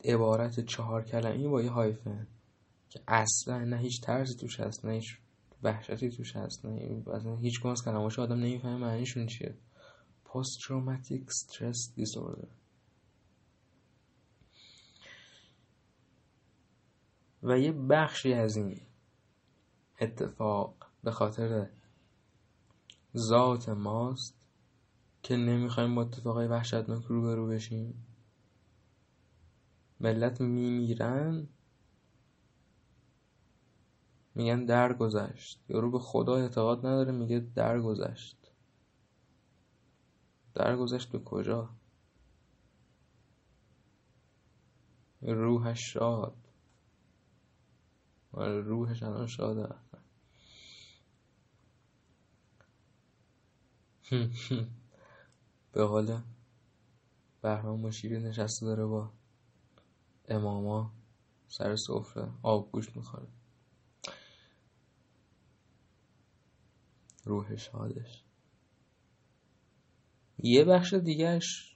عبارت 0.03 0.59
چهار 0.59 1.03
کلمی 1.03 1.47
با 1.47 1.61
یه 1.61 1.69
هایفن 1.69 2.27
که 2.89 3.01
اصلا 3.07 3.65
نه 3.65 3.77
هیچ 3.77 4.01
ترسی 4.01 4.35
توش 4.35 4.59
هست 4.59 4.85
نه 4.85 4.93
هیچ 4.93 5.17
وحشتی 5.63 6.09
توش 6.09 6.35
هست 6.35 6.65
نه 6.65 7.03
اصلا 7.13 7.37
هیچ 7.37 7.59
کنه 7.61 8.01
از 8.01 8.19
آدم 8.19 8.39
نمی‌فهمه 8.39 8.77
معنیشون 8.77 9.27
چیه. 9.27 9.55
پست 10.25 10.59
تروماتیک 10.67 11.23
استرس 11.27 11.93
دیسوردر. 11.95 12.47
و 17.43 17.59
یه 17.59 17.71
بخشی 17.71 18.33
از 18.33 18.57
این 18.57 18.81
اتفاق 20.01 20.88
به 21.03 21.11
خاطر 21.11 21.69
ذات 23.17 23.69
ماست 23.69 24.47
که 25.23 25.37
نمی‌خوایم 25.37 25.95
با 25.95 26.01
اتفاقای 26.01 26.47
وحشتناک 26.47 27.03
روبرو 27.03 27.47
بشیم. 27.47 28.05
ملت 29.99 30.41
میمیرن 30.41 31.47
میگن 34.35 34.65
درگذشت. 34.65 35.63
یارو 35.69 35.91
به 35.91 35.99
خدا 35.99 36.35
اعتقاد 36.35 36.85
نداره 36.85 37.11
میگه 37.11 37.39
درگذشت. 37.39 38.51
درگذشت 40.53 41.11
به 41.11 41.19
کجا؟ 41.19 41.69
روحش 45.21 45.93
شاد. 45.93 46.35
آره 48.31 48.61
روحش 48.61 49.03
الان 49.03 49.27
شاده 49.27 49.75
به 55.71 55.85
قول 55.85 56.19
بهرام 57.41 57.79
مشیری 57.79 58.19
نشسته 58.19 58.65
داره 58.65 58.85
با 58.85 59.11
اماما 60.27 60.93
سر 61.47 61.75
سفره 61.75 62.29
آب 62.41 62.71
گوش 62.71 62.95
می‌خوره. 62.95 63.27
روح 67.25 67.55
شادش 67.55 68.23
یه 70.43 70.63
بخش 70.63 70.93
دیگهش 70.93 71.75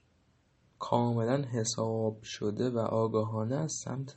کاملا 0.80 1.42
حساب 1.42 2.24
شده 2.24 2.70
و 2.70 2.78
آگاهانه 2.80 3.56
از 3.56 3.72
سمت 3.72 4.16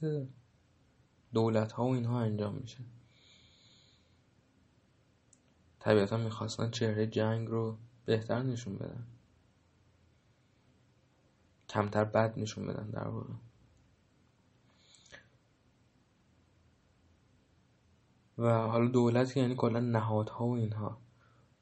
دولت 1.33 1.73
ها 1.73 1.85
و 1.85 1.95
اینها 1.95 2.21
انجام 2.21 2.55
میشه. 2.55 2.79
طبیعتا 5.81 6.17
می‌خواستن 6.17 6.71
چهره 6.71 7.07
جنگ 7.07 7.49
رو 7.49 7.79
بهتر 8.07 8.43
نشون 8.43 8.77
بدن. 8.77 9.07
کمتر 11.69 12.05
بد 12.05 12.39
نشون 12.39 12.67
بدن 12.67 12.91
در 12.91 13.09
واقع. 13.09 13.35
و 18.39 18.69
حالا 18.69 18.89
دولت 18.89 19.37
یعنی 19.37 19.55
کلا 19.55 19.81
نهادها 19.81 20.47
و 20.47 20.57
اینها. 20.57 20.99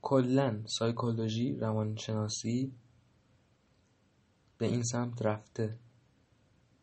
کلا 0.03 0.63
سایکولوژی 0.67 1.57
روانشناسی 1.57 2.73
به 4.59 4.67
این 4.67 4.83
سمت 4.83 5.23
رفته. 5.23 5.79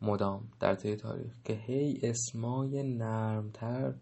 مدام 0.00 0.50
در 0.60 0.74
طی 0.74 0.96
تاریخ 0.96 1.42
که 1.44 1.52
هی 1.52 2.00
اسمای 2.02 2.82
نرمتر 2.82 3.94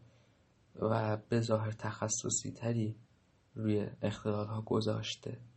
و 0.77 1.17
به 1.17 1.41
ظاهر 1.41 1.73
تخصصی 1.73 2.51
تری 2.57 2.97
روی 3.55 3.87
اختلال 4.03 4.47
ها 4.47 4.63
گذاشته. 4.63 5.50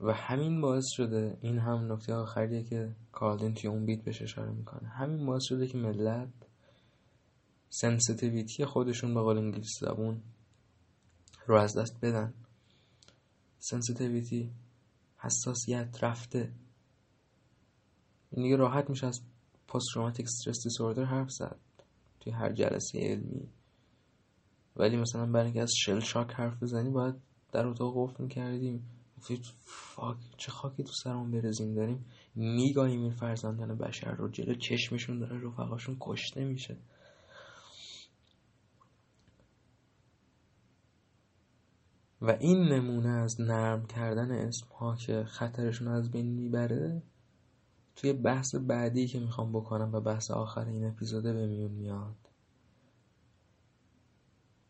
و 0.00 0.12
همین 0.12 0.60
باعث 0.60 0.84
شده 0.88 1.38
این 1.40 1.58
هم 1.58 1.92
نکته 1.92 2.14
آخریه 2.14 2.62
که 2.62 2.94
کارلین 3.12 3.54
توی 3.54 3.70
اون 3.70 3.86
bit 3.86 4.04
بهش 4.04 4.22
اشاره 4.22 4.50
می‌کنه. 4.50 4.88
همین 4.88 5.26
باعث 5.26 5.42
شده 5.44 5.66
که 5.66 5.78
ملت 5.78 6.28
sensitivity 7.70 8.64
خودشون 8.64 9.14
به 9.14 9.20
قول 9.20 9.38
انگلیسی 9.38 9.86
زبون 9.86 10.22
رو 11.46 11.56
از 11.56 11.78
دست 11.78 12.00
بدن. 12.02 12.34
sensitivity 13.58 14.50
حساسیت 15.18 16.04
رفته. 16.04 16.52
این 18.30 18.42
دیگه 18.42 18.56
راحت 18.56 18.90
میشه 18.90 19.06
از 19.06 19.20
پست 19.68 19.86
تروماتیک 19.94 20.26
استرس 20.26 20.62
دیسوردر 20.64 21.04
حرف 21.04 21.30
زد 21.30 21.58
توی 22.20 22.32
هر 22.32 22.52
جلسه 22.52 22.98
علمی. 22.98 23.48
ولی 24.76 24.96
مثلا 24.96 25.26
برای 25.26 25.44
اینکه 25.44 25.62
از 25.62 25.72
شل 25.76 26.00
شاک 26.00 26.32
حرف 26.32 26.62
بزنی 26.62 26.90
باید 26.90 27.14
در 27.52 27.66
اتاق 27.66 27.94
قفل 27.96 28.22
می‌کردیم. 28.22 28.97
فاک 29.60 30.16
چه 30.36 30.52
خاکی 30.52 30.82
تو 30.82 30.92
سرمون 30.92 31.30
برزیم 31.30 31.74
داریم؟ 31.74 32.04
میگاهیم 32.34 33.02
این 33.02 33.10
فرزندان 33.10 33.78
بشر 33.78 34.10
رو. 34.10 34.28
جلو 34.28 34.54
چشمشون 34.54 35.18
داره 35.18 35.46
رفقاشون 35.46 35.96
کشته 36.00 36.44
میشه. 36.44 36.76
و 42.20 42.30
این 42.30 42.58
نمونه 42.58 43.08
از 43.08 43.40
نرم 43.40 43.86
کردن 43.86 44.30
اسم 44.30 44.66
ها 44.78 44.96
که 44.96 45.24
خطرشون 45.24 45.88
از 45.88 46.10
بین 46.10 46.26
می‌بره 46.26 47.02
توی 47.96 48.12
بحث 48.12 48.54
بعدی 48.54 49.06
که 49.06 49.20
می‌خوام 49.20 49.52
بکنم 49.52 49.92
و 49.92 50.00
بحث 50.00 50.30
آخر 50.30 50.64
این 50.64 50.84
اپیزوده 50.84 51.32
به 51.32 51.46
میون 51.46 51.70
میاد. 51.70 52.16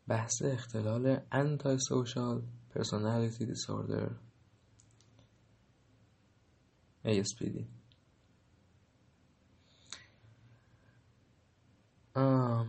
بحث 0.07 0.41
اختلال 0.41 1.19
انتای 1.31 1.77
سوشال 1.79 2.41
پرسونالیتی 2.69 3.45
دیسوردر 3.45 4.09
ASPD 7.05 7.65
um, 12.15 12.67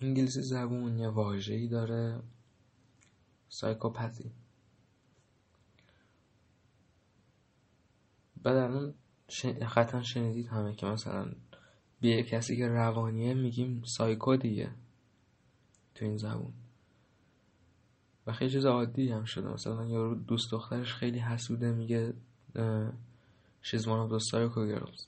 انگلیسی 0.00 0.42
زبون 0.42 0.98
یه 0.98 1.08
واژه‌ای 1.08 1.68
داره 1.68 2.22
سایکوپاتی 3.48 4.30
بعد 8.42 8.56
الان 8.56 8.94
شن... 9.28 10.02
شنیدید 10.02 10.46
همه 10.46 10.74
که 10.74 10.86
مثلا 10.86 11.32
به 12.00 12.22
کسی 12.22 12.56
که 12.56 12.68
روانیه 12.68 13.34
میگیم 13.34 13.82
سایکو 13.84 14.36
دیگه 14.36 14.70
تو 15.98 16.04
این 16.04 16.16
زبون. 16.16 16.52
و 18.26 18.32
خیلی 18.32 18.50
چیز 18.50 18.66
عادی 18.66 19.08
هم 19.08 19.24
شده. 19.24 19.48
مثلا 19.48 19.86
یارو 19.86 20.14
دوست 20.14 20.50
دخترش 20.52 20.94
خیلی 20.94 21.18
حسوده 21.18 21.72
میگه 21.72 22.14
she's 23.62 23.82
one 23.82 24.00
of 24.04 24.10
those 24.10 24.30
psycho 24.30 24.74
girls 24.74 25.06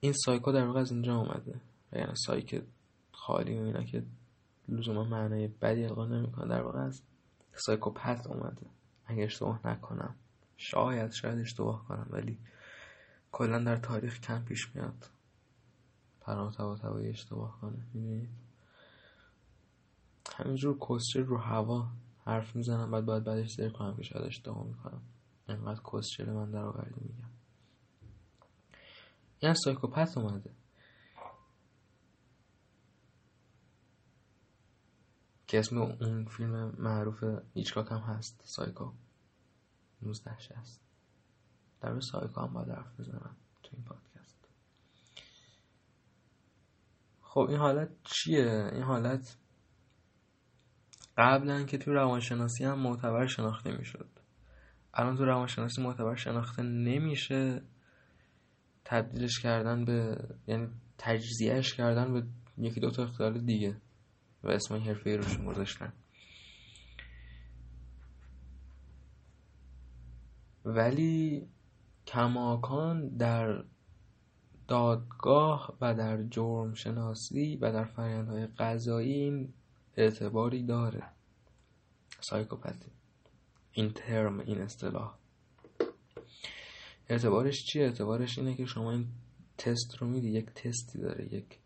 این 0.00 0.12
سایکو 0.12 0.52
در 0.52 0.66
واقع 0.66 0.80
از 0.80 0.92
اینجا 0.92 1.16
اومده. 1.16 1.60
یعنی 1.92 2.12
سایک 2.14 2.62
خالی 3.12 3.58
و 3.58 3.62
اینا 3.62 3.84
که 3.84 4.02
لزوما 4.68 5.04
معنای 5.04 5.48
بدی 5.48 5.84
القا 5.84 6.06
نمی‌کنه. 6.06 6.48
در 6.48 6.62
واقع 6.62 6.78
از 6.78 7.02
سایکوپت 7.54 8.26
اومده. 8.26 8.66
اگه 9.06 9.24
اشتباه 9.24 9.66
نکنم. 9.66 10.14
شاید 10.56 11.12
شاید 11.12 11.38
اشتباه 11.38 11.84
کنم 11.88 12.06
ولی 12.10 12.38
کلا 13.32 13.58
در 13.58 13.76
تاریخ 13.76 14.20
کم 14.20 14.44
پیش 14.44 14.74
میاد. 14.74 15.10
پرام 16.28 16.50
تبا 16.50 16.98
اشتباه 16.98 17.60
کنه 17.60 17.86
می‌دونید 17.94 18.28
همینجور 20.36 20.78
کسچر 20.78 21.20
رو 21.20 21.38
هوا 21.38 21.88
حرف 22.24 22.56
می‌زنم 22.56 22.90
بعد 22.90 23.04
باید 23.04 23.24
بعدش 23.24 23.54
زیر 23.56 23.68
کنم 23.68 23.96
که 23.96 24.02
شاید 24.02 24.24
اشتباه 24.24 24.66
می‌کنم. 24.66 25.02
انقدر 25.48 25.80
کسشر 25.92 26.32
من 26.32 26.50
در 26.50 26.62
آورده 26.62 27.00
میگم. 27.00 27.30
یه 29.42 29.54
psychopath 29.54 30.18
اومده. 30.18 30.50
که 35.46 35.58
اسم 35.58 35.78
اون 35.78 36.24
فیلم 36.24 36.74
معروف 36.78 37.24
هیچکاک 37.54 37.92
هم 37.92 37.98
هست 37.98 38.40
سایکو. 38.44 38.92
1960 40.02 40.80
در 41.80 42.00
سایکو 42.00 42.40
هم 42.40 42.52
باید 42.52 42.68
حرف 42.68 43.00
بزنم 43.00 43.36
تو 43.62 43.70
این 43.72 43.84
پادکست. 43.84 44.07
خب 47.38 47.46
این 47.48 47.58
حالت 47.58 47.88
چیه؟ 48.04 48.70
این 48.72 48.82
حالت 48.82 49.36
قبلا 51.18 51.64
که 51.64 51.78
تو 51.78 51.92
روانشناسی 51.92 52.64
هم 52.64 52.78
معتبر 52.78 53.26
شناخته 53.26 53.76
می‌شد. 53.76 54.08
الان 54.94 55.16
تو 55.16 55.24
روانشناسی 55.24 55.82
معتبر 55.82 56.14
شناخته 56.14 56.62
نمیشه. 56.62 57.62
تبدیلش 58.84 59.40
کردن 59.40 59.84
به 59.84 60.28
یعنی 60.46 60.68
تجزیهش 60.98 61.74
کردن 61.74 62.12
به 62.12 62.26
یکی 62.58 62.80
دو 62.80 62.90
تا 62.90 63.02
اختلال 63.02 63.40
دیگه 63.40 63.80
و 64.42 64.48
اسم 64.48 64.74
حرفه 64.74 65.16
روشون 65.16 65.46
گذاشتن. 65.46 65.92
ولی 70.64 71.48
کماکان 72.06 73.16
در 73.16 73.64
دادگاه 74.68 75.76
و 75.80 75.94
در 75.94 76.22
جرم 76.22 76.74
شناسی 76.74 77.56
و 77.56 77.72
در 77.72 77.84
فرایندهای 77.84 78.46
قضایی 78.46 79.12
این 79.12 79.52
اعتباری 79.96 80.62
داره. 80.62 81.04
سایکوپاتی. 82.20 82.92
این 83.72 83.92
ترم 83.92 84.40
این 84.40 84.60
اصطلاح. 84.60 85.14
اعتبارش 87.08 87.64
چیه؟ 87.64 87.82
اعتبارش 87.82 88.38
اینه 88.38 88.54
که 88.54 88.66
شما 88.66 88.92
این 88.92 89.06
تست 89.58 89.96
رو 89.98 90.06
میدی 90.06 90.30
یک 90.30 90.46
تستی 90.46 90.98
داره 90.98 91.34
یک 91.34 91.58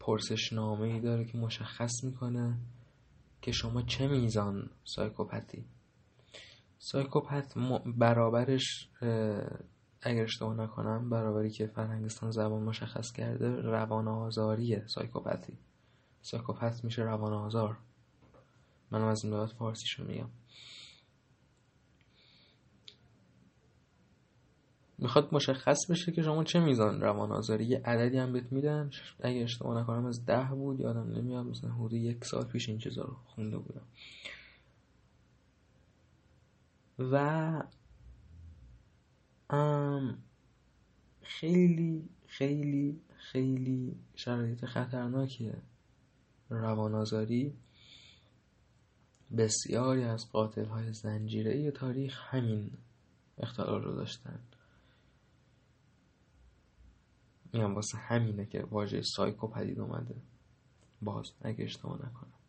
پرسشنامه 0.00 0.86
ای 0.86 1.00
داره 1.00 1.24
که 1.24 1.38
مشخص 1.38 2.04
می‌کنه 2.04 2.58
که 3.42 3.52
شما 3.52 3.82
چه 3.82 4.08
میزان 4.08 4.70
سایکوپتی 4.84 5.64
سایکوپت 6.78 7.54
برابرش 7.96 8.88
اگر 10.02 10.22
اشتباه 10.22 10.54
نکنم 10.54 11.10
برابری 11.10 11.50
که 11.50 11.66
فرهنگستان 11.66 12.30
زبان 12.30 12.62
مشخص 12.62 13.12
کرده 13.12 13.60
روان 13.60 14.08
آزاریه 14.08 14.84
سایکوپتی 14.86 15.58
سایکوپت 16.22 16.84
میشه 16.84 17.02
روان 17.02 17.32
آزار 17.32 17.76
منم 18.90 19.04
از 19.04 19.24
این 19.24 19.34
فارسی 19.34 19.56
فارسیشو 19.56 20.04
میگم. 20.04 20.28
می‌خواد 24.98 25.28
مشخص 25.34 25.90
بشه 25.90 26.12
که 26.12 26.22
شما 26.22 26.44
چه 26.44 26.60
میزان 26.60 27.00
روان 27.00 27.32
آزاری 27.32 27.64
یه 27.64 27.82
عددی 27.84 28.18
هم 28.18 28.32
بهت 28.32 28.52
میدن. 28.52 28.90
اگه 29.20 29.42
اشتباه 29.42 29.80
نکنم 29.80 30.06
از 30.06 30.26
ده 30.26 30.48
بود 30.50 30.80
یادم 30.80 31.12
نمیاد. 31.12 31.46
مثلا 31.46 31.70
حدود 31.70 31.92
یک 31.92 32.24
سال 32.24 32.44
پیش 32.44 32.68
این 32.68 32.78
چیزا 32.78 33.02
رو 33.02 33.16
خونده 33.26 33.58
بودم. 33.58 33.86
و 36.98 37.62
خیلی 41.22 42.08
خیلی 42.26 43.00
خیلی 43.16 43.96
شرایط 44.14 44.64
خطرناکیه. 44.64 45.62
روان 46.50 46.94
آزاری 46.94 47.54
بسیاری 49.36 50.04
از 50.04 50.32
قاتل 50.32 50.64
های 50.64 50.92
زنجیره 50.92 51.70
تاریخ 51.70 52.34
همین 52.34 52.70
اختلال 53.38 53.82
رو 53.82 53.94
داشتن. 53.94 54.38
میگم 57.52 57.74
واسه 57.74 57.98
همینه 57.98 58.46
که 58.46 58.62
واژه 58.62 59.02
سایکو 59.02 59.46
پدید 59.46 59.80
اومده. 59.80 60.14
باز 61.02 61.32
اگه 61.42 61.64
اشتباه 61.64 61.96
نکنم. 61.96 62.41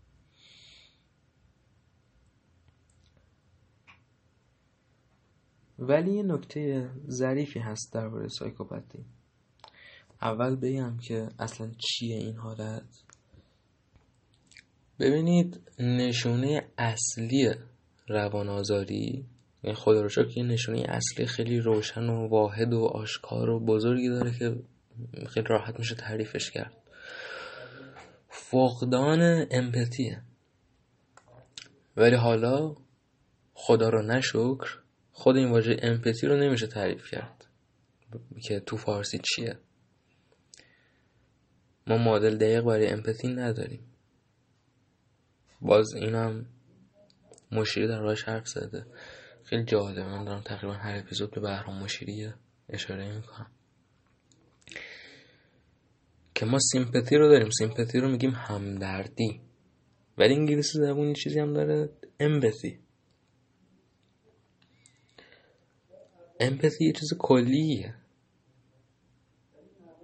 ولی 5.79 6.11
یه 6.11 6.23
نکته 6.23 6.89
ظریفی 7.09 7.59
هست 7.59 7.93
درباره 7.93 8.27
سایکوپاتی. 8.27 9.05
اول 10.21 10.55
بگم 10.55 10.97
که 10.97 11.29
اصلا 11.39 11.71
چیه 11.77 12.17
این 12.17 12.35
حالت؟ 12.35 12.83
ببینید 14.99 15.61
نشونه 15.79 16.67
اصلی 16.77 17.53
روان 18.07 18.49
آزاری 18.49 19.25
یعنی 19.63 19.75
خدا 19.75 20.01
رو 20.01 20.09
شکر 20.09 20.37
یه 20.37 20.43
نشونه 20.43 20.85
اصلی 20.89 21.25
خیلی 21.25 21.59
روشن 21.59 22.09
و 22.09 22.27
واحد 22.27 22.73
و 22.73 22.85
آشکار 22.85 23.49
و 23.49 23.59
بزرگی 23.59 24.09
داره 24.09 24.31
که 24.31 24.55
خیلی 25.29 25.45
راحت 25.49 25.79
میشه 25.79 25.95
تعریفش 25.95 26.51
کرد. 26.51 26.73
فقدان 28.29 29.45
امپتیه 29.51 30.21
ولی 31.97 32.15
حالا 32.15 32.75
خدا 33.53 33.89
رو 33.89 34.01
نشکر 34.01 34.82
خود 35.13 35.37
این 35.37 35.49
واژه 35.49 35.77
امپتی 35.81 36.27
رو 36.27 36.37
نمیشه 36.37 36.67
تعریف 36.67 37.11
کرد. 37.11 37.45
که 38.43 38.59
تو 38.59 38.77
فارسی 38.77 39.19
چیه؟ 39.23 39.57
ما 41.87 41.97
مدل 41.97 42.37
دقیق 42.37 42.61
برای 42.61 42.87
امپتی 42.87 43.27
نداریم. 43.27 43.83
باز 45.61 45.93
اینم 45.93 46.45
مشیری 47.51 47.87
در 47.87 47.99
راش 47.99 48.23
حرف 48.23 48.47
زده. 48.47 48.85
خیلی 49.43 49.63
جالبه. 49.63 50.03
من 50.03 50.25
دارم 50.25 50.41
تقریبا 50.41 50.73
هر 50.73 50.99
اپیزود 50.99 51.31
به 51.31 51.41
بهرام 51.41 51.83
مشیری 51.83 52.33
اشاره 52.69 53.15
می‌کنم. 53.15 53.51
که 56.35 56.45
ما 56.45 56.59
سیمپتی 56.59 57.15
رو 57.17 57.29
داریم. 57.29 57.49
سیمپتی 57.49 57.99
رو 57.99 58.09
میگیم 58.09 58.31
همدردی. 58.31 59.41
ولی 60.17 60.33
انگلیسی 60.33 60.77
زبون 60.77 61.13
چیزی 61.13 61.39
هم 61.39 61.53
داره. 61.53 61.89
امپتی 62.19 62.79
امپتی 66.39 66.85
یه 66.85 66.91
چیز 66.91 67.13
کلیه. 67.19 67.95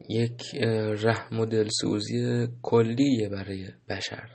یک 0.09 0.55
رحم 1.03 1.39
و 1.39 1.45
دلسوزی 1.45 2.47
کلیه 2.61 3.29
برای 3.29 3.67
بشر. 3.89 4.29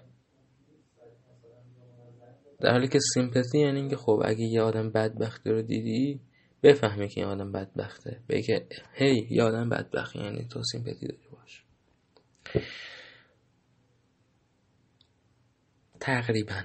در 2.61 2.71
حالی 2.71 2.89
که 2.89 2.99
سیمپتی 3.15 3.59
یعنی 3.59 3.79
اینکه 3.81 3.97
خب 3.97 4.23
اگه 4.25 4.45
یه 4.45 4.63
آدم 4.63 4.91
بدبختی 4.91 5.51
رو 5.51 5.63
دیدی 5.63 6.21
بفهمی 6.63 7.09
که 7.09 7.21
این 7.21 7.31
آدم 7.31 7.53
بدبخته. 7.53 8.21
بگه 8.29 8.67
هی 8.95 9.27
یه 9.31 9.43
آدم 9.43 9.69
بدبختی 9.69 10.19
یعنی 10.19 10.49
تو 10.49 10.63
سیمپتی 10.73 11.07
داری 11.07 11.29
باش. 11.33 11.65
تقریبا. 16.01 16.63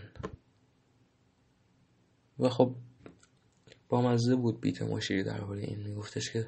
و 2.39 2.49
خب 2.49 2.75
با 3.89 4.01
مزه 4.01 4.35
بود 4.35 4.61
بیت 4.61 4.81
مشیری 4.81 5.23
درباره 5.23 5.61
این. 5.61 5.79
میگفتش 5.79 6.31
که 6.31 6.47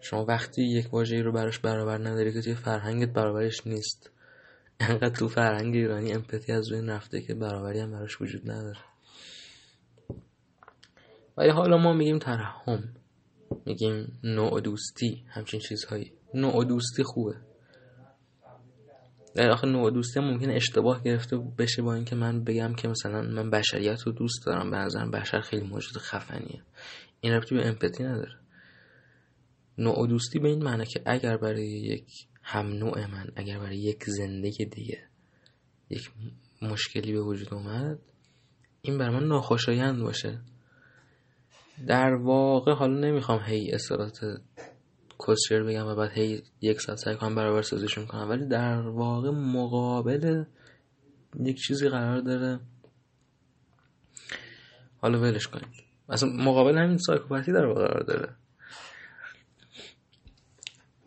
شما 0.00 0.24
وقتی 0.24 0.62
یک 0.62 0.94
واژه‌ای 0.94 1.22
رو 1.22 1.32
براش 1.32 1.58
برابر 1.58 1.98
نداری 1.98 2.32
که 2.32 2.40
توی 2.40 2.54
فرهنگت 2.54 3.08
برابرش 3.08 3.66
نیست. 3.66 4.10
انقدر 4.80 5.14
تو 5.14 5.28
فرهنگ 5.28 5.74
ایرانی 5.74 6.12
امپاتی 6.12 6.52
از 6.52 6.72
روی 6.72 6.86
رفته 6.86 7.20
که 7.20 7.34
برابری 7.34 7.80
هم 7.80 7.90
براش 7.90 8.20
وجود 8.20 8.50
نداره. 8.50 8.78
ولی 11.36 11.50
حالا 11.50 11.76
ما 11.76 11.92
میگیم 11.92 12.18
ترحم. 12.18 12.94
میگیم 13.66 14.18
نوع 14.24 14.60
دوستی. 14.60 15.24
همچین 15.28 15.60
چیزهایی. 15.60 16.12
نوع 16.34 16.64
دوستی 16.64 17.02
خوبه. 17.02 17.34
در 17.34 17.49
آخه 19.48 19.66
نوع 19.66 19.90
دوستی 19.90 20.20
هم 20.20 20.26
ممکنه 20.26 20.54
اشتباه 20.54 21.02
گرفته 21.02 21.36
بشه 21.36 21.82
با 21.82 21.94
اینکه 21.94 22.16
من 22.16 22.44
بگم 22.44 22.74
که 22.74 22.88
مثلا 22.88 23.22
من 23.22 23.50
بشریت 23.50 24.02
رو 24.02 24.12
دوست 24.12 24.46
دارم. 24.46 24.70
به 24.70 24.76
نظرم 24.76 25.10
بشر 25.10 25.40
خیلی 25.40 25.66
موجود 25.66 25.96
خفنیه. 25.96 26.62
این 27.20 27.32
ربطی 27.32 27.54
به 27.54 27.68
امپاتی 27.68 28.04
نداره. 28.04 28.38
نوع 29.78 30.08
دوستی 30.08 30.38
به 30.38 30.48
این 30.48 30.62
معنی 30.62 30.86
که 30.86 31.02
اگر 31.06 31.36
برای 31.36 31.68
یک 31.68 32.06
هم 32.42 32.66
نوع 32.66 33.06
من 33.06 33.28
اگر 33.36 33.58
برای 33.58 33.78
یک 33.78 34.04
زندگی 34.04 34.64
دیگه 34.64 34.98
یک 35.90 36.10
مشکلی 36.62 37.12
به 37.12 37.20
وجود 37.20 37.54
اومد 37.54 37.98
این 38.82 38.98
بر 38.98 39.10
من 39.10 39.24
ناخوشایند 39.24 40.02
باشه. 40.02 40.40
در 41.86 42.14
واقع 42.14 42.72
حالا 42.72 43.00
نمی‌خوام 43.00 43.40
هی 43.46 43.72
اصطلاحات 43.72 44.20
کسشر 45.28 45.62
بگم 45.62 45.86
و 45.86 45.94
بعد 45.94 46.10
هی 46.10 46.42
یک 46.60 46.80
ساعت 46.80 46.98
سعی 46.98 47.16
کنم 47.16 47.34
برابر 47.34 47.62
سازشون 47.62 48.06
کنم. 48.06 48.30
ولی 48.30 48.46
در 48.46 48.80
واقع 48.80 49.30
مقابل 49.30 50.44
یک 51.40 51.56
چیزی 51.56 51.88
قرار 51.88 52.20
داره. 52.20 52.60
حالا 55.00 55.20
ولش 55.20 55.46
کنید. 55.46 55.68
اصلا 56.08 56.28
مقابل 56.28 56.78
همین 56.78 56.98
سایکوپاتی 56.98 57.52
در 57.52 57.66
واقع 57.66 57.86
قرار 57.86 58.02
داره. 58.02 58.28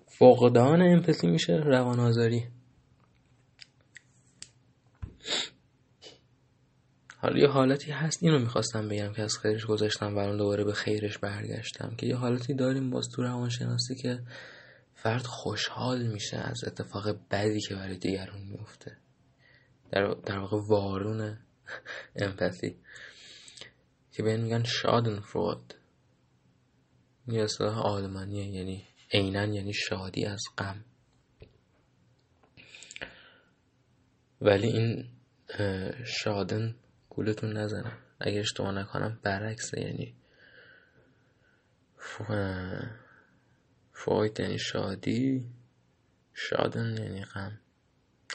فقدان 0.07 0.81
امپاتی 0.81 1.27
میشه 1.27 1.53
روان 1.53 1.99
آزاری 1.99 2.47
حالا 7.23 7.39
یه 7.39 7.47
حالتی 7.47 7.91
هست 7.91 8.23
اینو 8.23 8.39
می‌خواستم 8.39 8.87
بگم 8.89 9.13
که 9.13 9.21
از 9.21 9.37
خیرش 9.37 9.65
گذاشتم 9.65 10.15
و 10.15 10.19
الان 10.19 10.37
دوباره 10.37 10.63
به 10.63 10.73
خیرش 10.73 11.17
برگشتم 11.17 11.95
که 11.97 12.05
یه 12.05 12.15
حالتی 12.15 12.53
داریم 12.53 12.89
باز 12.89 13.09
تو 13.15 13.23
روانشناسی 13.23 13.95
که 13.95 14.19
فرد 14.93 15.25
خوشحال 15.25 16.07
میشه 16.07 16.37
از 16.37 16.63
اتفاق 16.63 17.19
بدی 17.31 17.59
که 17.59 17.75
برای 17.75 17.97
دیگران 17.97 18.41
میفته 18.41 18.97
در, 19.91 20.13
در 20.25 20.39
واقع 20.39 20.57
وارون 20.67 21.37
امپاتی 22.15 22.77
که 24.11 24.23
به 24.23 24.37
میگن 24.37 24.63
شادن 24.63 25.19
فرود 25.19 25.73
این 27.27 27.39
اصطلاح 27.39 27.79
آلمانیه 27.79 28.45
یعنی 28.45 28.83
عینا 29.13 29.45
یعنی 29.45 29.73
شادی 29.73 30.25
از 30.25 30.41
غم. 30.57 30.85
ولی 34.41 34.67
این 34.67 35.09
شادن 36.05 36.75
گولتون 37.15 37.57
نزنم. 37.57 37.97
اگر 38.19 38.39
اشتباه 38.39 38.71
نکنم 38.71 39.19
برعکسه 39.23 39.81
یعنی 39.81 40.15
فویت 43.93 44.39
یعنی 44.39 44.59
شادی. 44.59 45.45
شادن 46.33 46.97
یعنی 46.97 47.25
غم. 47.25 47.59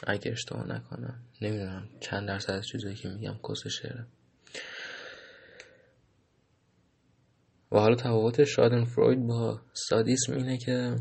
اگر 0.07 0.31
اشتباه 0.31 0.67
نکنم. 0.67 1.19
نمی‌دونم 1.41 1.89
چند 1.99 2.27
درصد 2.27 2.51
از 2.51 2.67
چیزایی 2.67 2.95
که 2.95 3.09
میگم 3.09 3.39
کس 3.49 3.67
شعره. 3.67 4.07
و 7.71 7.77
حالا 7.79 7.95
تفاوت 7.95 8.43
شادن 8.43 8.85
فروید 8.85 9.27
با 9.27 9.61
سادیسم 9.73 10.33
اینه 10.33 10.57
که 10.57 10.95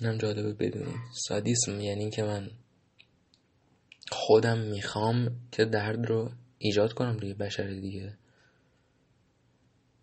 نم 0.00 0.18
جالبه 0.18 0.52
بدونید. 0.52 1.00
سادیسم 1.28 1.80
یعنی 1.80 2.10
که 2.10 2.22
من 2.22 2.50
خودم 4.10 4.58
می‌خوام 4.58 5.40
که 5.52 5.64
درد 5.64 6.06
رو 6.06 6.32
ایجاد 6.58 6.92
کنم 6.92 7.16
روی 7.18 7.34
بشر 7.34 7.66
دیگه. 7.66 8.18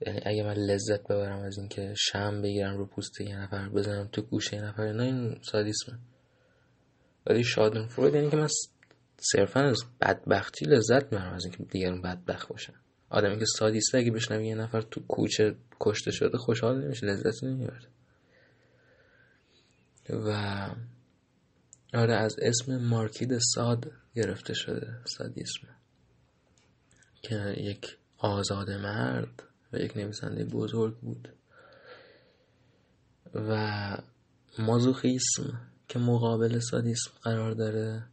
یعنی 0.08 0.20
اگه 0.26 0.44
من 0.44 0.54
لذت 0.54 1.04
ببرم 1.04 1.40
از 1.40 1.58
اینکه 1.58 1.94
شم 1.98 2.42
بگیرم 2.42 2.78
رو 2.78 2.86
پوست 2.86 3.22
یه 3.22 3.38
نفر 3.38 3.70
بزنم 3.70 4.10
تو 4.12 4.22
گوشه 4.22 4.56
یه 4.56 4.62
نفر 4.62 4.94
نه 4.94 5.04
این 5.04 5.40
سادیسمه. 5.42 6.00
ولی 7.26 7.44
شادن 7.44 7.88
فروید 7.88 8.16
یعنی 8.16 8.30
که 8.30 8.38
من 8.38 8.48
صرفا 9.18 9.60
از 9.60 9.84
بدبختی 10.02 10.66
لذت 10.66 11.14
می‌برم 11.14 11.34
از 11.34 11.46
اینکه 11.46 11.64
دیگران 11.64 12.02
بدبخت 12.02 12.48
باشن. 12.48 12.74
آدمی 13.10 13.40
که 13.40 13.46
سادیسته 13.46 13.98
اگه 13.98 14.12
بشنوی 14.12 14.48
یه 14.48 14.56
نفر 14.56 14.82
تو 14.82 15.02
کوچه 15.08 15.56
کشته 15.80 16.12
شده 16.12 16.38
خوشحال 16.38 16.84
نمیشه 16.84 17.06
لذت 17.06 17.44
نمی‌بره. 17.44 17.88
و 20.10 20.30
آره 21.94 22.16
از 22.16 22.36
اسم 22.42 22.78
مارکید 22.78 23.38
ساد 23.38 23.92
گرفته 24.16 24.54
شده 24.54 24.98
سادیسم. 25.06 25.68
که 27.22 27.56
یک 27.58 27.98
آزاد 28.18 28.72
مرد 28.72 29.44
و 29.74 29.78
یک 29.78 29.98
نویسنده 29.98 30.46
بزرگ 30.46 30.98
بود 30.98 31.30
و 33.36 33.98
مازوخیسم 34.60 35.62
که 35.88 36.00
مقابل 36.00 36.60
سادیسم 36.60 37.12
قرار 37.22 37.52
داره 37.52 38.04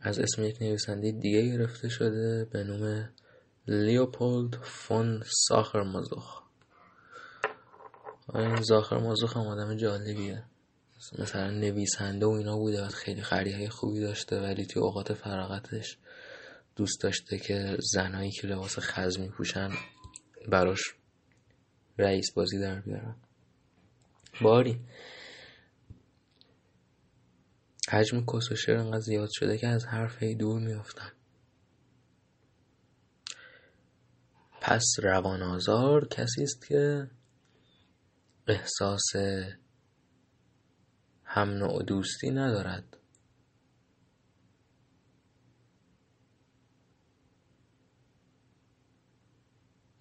از 0.00 0.18
اسم 0.18 0.42
یک 0.42 0.62
نویسنده 0.62 1.12
دیگه 1.12 1.42
گرفته 1.42 1.88
شده 1.88 2.44
به 2.44 2.64
نام 2.64 3.08
لیوپولد 3.68 4.54
فون 4.54 5.22
ساخر 5.48 5.82
مازوخ. 5.82 6.42
این 8.34 8.62
زاخر 8.62 8.98
مازوخ 8.98 9.36
هم 9.36 9.46
آدم 9.46 9.76
جالبیه. 9.76 10.44
مثلا 11.18 11.50
نویسنده 11.50 12.26
و 12.26 12.30
اینا 12.30 12.56
بوده 12.56 12.86
و 12.86 12.88
خیلی 12.88 13.22
خریهای 13.22 13.68
خوبی 13.68 14.00
داشته 14.00 14.40
ولی 14.40 14.66
توی 14.66 14.82
اوقات 14.82 15.12
فراغتش 15.12 15.98
دوست 16.82 17.00
داشته 17.00 17.38
که 17.38 17.76
زنایی 17.80 18.30
که 18.30 18.46
لباس 18.46 18.78
خز 18.78 19.18
میپوشن 19.18 19.70
براش 20.48 20.80
رئیس 21.98 22.32
بازی 22.32 22.60
در 22.60 22.80
بیارن. 22.80 23.16
باری. 24.40 24.80
حجم 27.88 28.24
کس 28.26 28.68
و 28.68 28.72
انقدر 28.72 29.00
زیاد 29.00 29.28
شده 29.32 29.58
که 29.58 29.68
از 29.68 29.84
حرفه 29.86 30.34
دور 30.34 30.60
میافتن. 30.60 31.12
پس 34.60 34.84
روان 35.02 35.42
آزار 35.42 36.08
کسی 36.08 36.42
است 36.42 36.66
که 36.68 37.10
احساس 38.46 39.16
هم 41.24 41.48
نوع 41.50 41.82
دوستی 41.82 42.30
ندارد. 42.30 42.96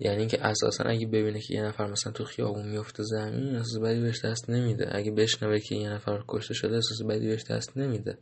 یعنی 0.04 0.18
اینکه 0.18 0.46
اساسا 0.46 0.84
اگه 0.84 1.08
ببینه 1.08 1.40
که 1.40 1.54
یه 1.54 1.64
نفر 1.64 1.92
مثلا 1.92 2.14
تو 2.14 2.24
خیابون 2.24 2.68
میفته 2.70 3.04
زمین 3.04 3.56
احساس 3.56 3.78
بدی 3.84 4.02
بهش 4.02 4.26
دست 4.26 4.50
نمیده. 4.50 4.96
اگه 4.96 5.12
بشنوه 5.12 5.60
که 5.60 5.76
یه 5.76 5.90
نفر 5.90 6.24
کشته 6.28 6.54
شده 6.54 6.76
احساس 6.76 7.04
بدی 7.10 7.28
بهش 7.28 7.44
دست 7.44 7.78
نمیده. 7.78 8.18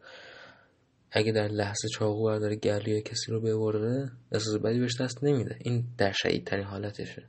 اگه 1.11 1.31
در 1.31 1.47
لحظه 1.47 1.87
چاقو 1.93 2.23
برداره 2.23 2.55
گلوی 2.55 3.01
کسی 3.01 3.31
رو 3.31 3.41
ببره 3.41 4.11
احساس 4.31 4.61
بدی 4.61 4.79
بهش 4.79 5.01
دست 5.01 5.23
نمیده. 5.23 5.57
این 5.59 5.87
در 5.97 6.11
شهید 6.11 6.47
ترین 6.47 6.65
حالتشه. 6.65 7.23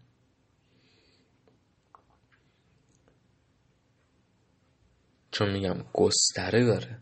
چون 5.31 5.53
میگم 5.53 5.85
گستره 5.93 6.65
داره. 6.65 6.99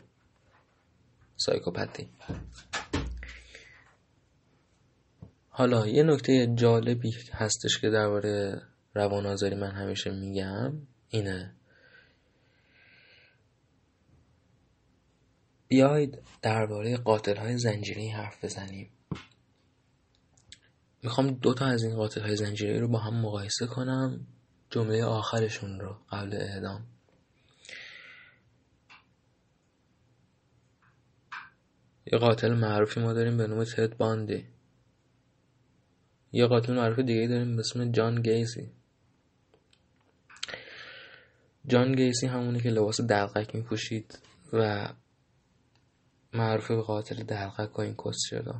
سایکوپتی. 1.35 2.09
حالا 5.59 5.87
یه 5.87 6.03
نکته 6.03 6.47
جالبی 6.55 7.15
هستش 7.33 7.79
که 7.79 7.89
درباره 7.89 8.61
روان 8.93 9.25
آزاری 9.25 9.55
من 9.55 9.71
همیشه 9.71 10.11
میگم 10.11 10.73
اینه. 11.09 11.55
بیاید 15.67 16.21
درباره 16.41 16.97
قاتل 16.97 17.35
های 17.35 17.57
زنجیری 17.57 18.09
حرف 18.09 18.45
بزنیم. 18.45 18.89
می‌خوام 21.03 21.31
دو 21.31 21.53
تا 21.53 21.65
از 21.65 21.83
این 21.83 21.95
قاتل 21.95 22.21
های 22.21 22.35
زنجیری 22.35 22.79
رو 22.79 22.87
با 22.87 22.99
هم 22.99 23.21
مقایسه 23.21 23.67
کنم. 23.67 24.27
جمله 24.69 25.03
آخرشون 25.03 25.79
رو 25.79 25.97
قبل 26.11 26.33
اعدام. 26.35 26.85
یه 32.05 32.19
قاتل 32.19 32.53
معروفی 32.53 32.99
ما 32.99 33.13
داریم 33.13 33.37
به 33.37 33.47
نام 33.47 33.63
تد 33.63 33.97
باندی. 33.97 34.58
یه 36.31 36.45
قاتل 36.45 36.73
معروف 36.73 36.99
دیگه 36.99 37.27
داریم 37.27 37.55
به 37.55 37.59
اسم 37.59 37.91
جان 37.91 38.21
گیسی. 38.21 38.71
جان 41.67 41.95
گیسی 41.95 42.27
همونی 42.27 42.59
که 42.59 42.69
لباس 42.69 43.01
دلقک 43.01 43.55
میپوشید 43.55 44.19
و 44.53 44.89
معروف 46.33 46.67
به 46.67 46.81
قاتل 46.81 47.23
دلقک 47.23 47.79
و 47.79 47.81
این 47.81 47.95
کس 47.95 48.17
شده. 48.29 48.53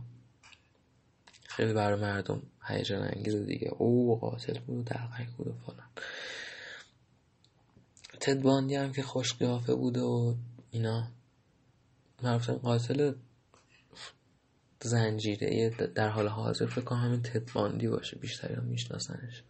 خیلی 1.48 1.74
برای 1.74 2.02
مردم 2.02 2.42
هیجان 2.68 3.02
انگیز 3.02 3.36
دیگه. 3.36 3.70
او 3.78 4.20
قاتل 4.20 4.60
بود 4.60 4.78
و 4.78 4.84
دلقک 4.84 5.30
بود 5.38 5.48
و 5.48 5.54
فلان. 5.54 5.90
تد 8.20 8.42
باندی 8.42 8.76
هم 8.76 8.94
که 8.94 9.04
خوش 9.04 9.34
قیافه 9.34 9.76
بوده 9.76 10.02
و 10.02 10.36
اینا. 10.72 11.08
معروف 12.24 12.50
قاتل 12.50 13.14
زنجیره‌ای 14.82 15.70
در 15.70 16.10
حال 16.10 16.28
حاضر 16.28 16.66
فکر 16.66 16.82
کنم 16.82 17.00
همین 17.00 17.22
تد 17.22 17.44
باندی 17.44 17.88
باشه 17.88 18.18
بیشتری 18.18 18.54
هم 18.54 18.64
میشناسنش. 18.64 19.44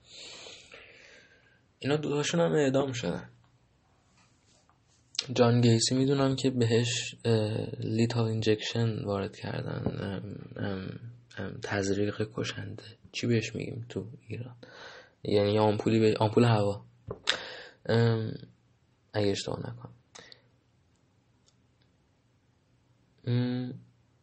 اینا 1.80 1.96
دوتاشون 1.96 2.40
هم 2.40 2.52
اعدام 2.52 2.92
شدن. 2.92 3.30
جان 5.34 5.62
گیسی 5.62 5.96
می‌دونم 5.96 6.36
که 6.36 6.50
بهش 6.50 7.16
lethal 7.80 8.26
injection 8.26 9.04
وارد 9.04 9.36
کردن 9.36 9.84
تزریق 11.64 12.30
کشنده. 12.34 12.84
چی 13.12 13.28
بهش 13.28 13.56
میگیم 13.56 13.86
تو 13.90 14.08
ایران؟ 14.28 14.56
یعنی 15.24 15.60
آمپولی 15.60 16.00
به 16.00 16.16
آمپول 16.20 16.44
هوا. 16.44 16.86
اگه 19.14 19.32
اشتباه 19.32 19.60
نکنم. 19.60 19.94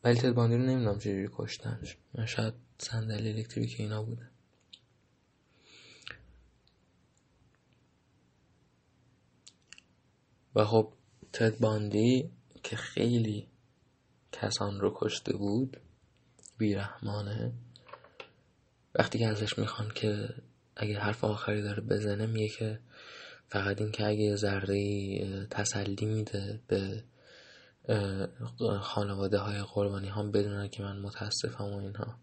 ولی 0.07 0.16
تد 0.16 0.33
باندی 0.33 0.57
رو 0.57 0.62
نمی‌دونم 0.62 0.99
چجوری 0.99 1.28
کشتنش. 1.33 1.97
شاید 2.27 2.55
صندلی 2.78 3.33
الکتریکی 3.33 3.83
اینا 3.83 4.03
بوده. 4.03 4.31
و 10.55 10.65
خب 10.65 10.93
تد 11.33 11.59
باندی 11.59 12.31
که 12.62 12.77
خیلی 12.77 13.49
کسان 14.33 14.81
رو 14.81 14.93
کشته 14.97 15.37
بود 15.37 15.77
بیرحمانه. 16.59 17.53
وقتی 18.95 19.19
که 19.19 19.27
ازش 19.27 19.59
می‌خوان 19.59 19.93
که 19.95 20.28
اگه 20.77 20.99
حرف 20.99 21.24
آخری 21.24 21.62
داره 21.62 21.83
بزنه 21.83 22.27
میگه 22.27 22.49
که 22.49 22.81
فقط 23.49 23.81
این 23.81 23.91
که 23.91 24.07
اگه 24.07 24.37
ذره 24.37 25.47
تسلی 25.51 26.07
میده 26.07 26.61
به 26.66 27.05
خانواده 28.81 29.39
های 29.39 29.63
قربانی 29.63 30.09
هم 30.09 30.31
بدونن 30.31 30.69
که 30.69 30.83
من 30.83 30.99
متاسفم 30.99 31.65
و 31.65 31.79
اینها. 31.79 32.19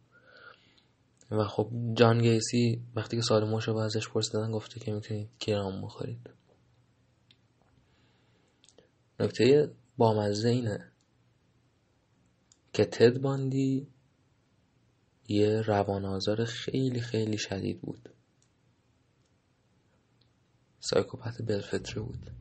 و 1.31 1.43
خب 1.43 1.71
جان 1.93 2.21
گیسی 2.21 2.81
وقتی 2.95 3.17
که 3.17 3.23
سال 3.23 3.49
موشو 3.49 3.75
ازش 3.75 4.09
پرسیدن 4.09 4.51
گفته 4.51 4.79
که 4.79 4.91
می‌تونید 4.91 5.29
گرام 5.39 5.81
بخورید. 5.81 6.29
نکته 9.19 9.71
بامزه 9.97 10.49
اینه 10.49 10.91
که 12.73 12.85
تد 12.85 13.17
باندی 13.17 13.87
یه 15.27 15.61
روان 15.61 16.05
آزار 16.05 16.45
خیلی 16.45 17.01
خیلی 17.01 17.37
شدید 17.37 17.81
بود. 17.81 18.09
سایکوپت 20.79 21.41
بلفتره 21.41 22.01
بود. 22.01 22.31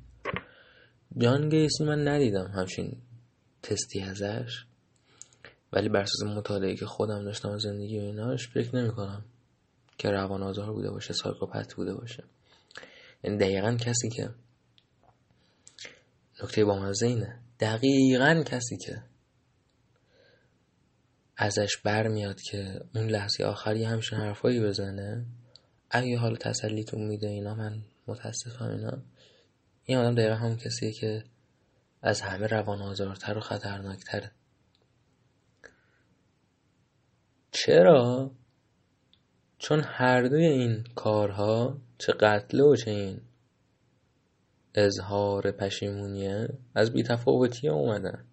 جان 1.18 1.48
گیسی 1.48 1.84
من 1.84 2.08
ندیدم 2.08 2.46
همچین 2.46 3.02
تستی 3.62 4.00
ازش. 4.00 4.64
ولی 5.72 5.88
بر 5.88 6.00
اساس 6.00 6.22
مطالعه 6.22 6.76
که 6.76 6.86
خودم 6.86 7.24
داشتم 7.24 7.58
زندگی 7.58 7.98
و 7.98 8.02
ایناش 8.02 8.48
فکر 8.48 8.76
نمی 8.76 8.92
کنم 8.92 9.24
که 9.98 10.10
روان 10.10 10.42
آزار 10.42 10.72
بوده 10.72 10.90
باشه 10.90 11.12
سایکوپت 11.12 11.74
بوده 11.74 11.94
باشه. 11.94 12.24
یعنی 13.24 13.38
دقیقا 13.38 13.76
کسی 13.76 14.08
که 14.08 14.30
نکته 16.42 16.64
با 16.64 16.92
اینه 17.02 17.38
دقیقا 17.60 18.42
کسی 18.46 18.76
که 18.76 19.02
ازش 21.36 21.76
برمیاد 21.84 22.40
که 22.40 22.80
اون 22.94 23.06
لحظه 23.06 23.44
آخری 23.44 23.84
همچین 23.84 24.18
حرفایی 24.18 24.60
بزنه 24.60 25.26
اگه 25.90 26.18
حال 26.18 26.36
تسلیتون 26.36 27.02
میده 27.02 27.26
اینا 27.26 27.54
من 27.54 27.82
متاسفم 28.06 28.70
اینا. 28.70 29.02
این 29.84 29.98
آدم 29.98 30.14
دقیقا 30.14 30.34
همون 30.34 30.56
کسیه 30.56 30.92
که 30.92 31.24
از 32.02 32.20
همه 32.20 32.46
روان 32.46 32.82
آزارتر 32.82 33.38
و 33.38 33.40
خطرناکتره. 33.40 34.30
چرا؟ 37.50 38.30
چون 39.58 39.80
هر 39.80 40.22
دوی 40.22 40.46
این 40.46 40.84
کارها 40.94 41.78
چه 41.98 42.12
قتل 42.12 42.60
و 42.60 42.76
چه 42.76 42.90
این 42.90 43.20
اظهار 44.74 45.52
پشیمونیه 45.52 46.48
از 46.74 46.92
بیتفاوتی 46.92 47.68
اومدن. 47.68 48.24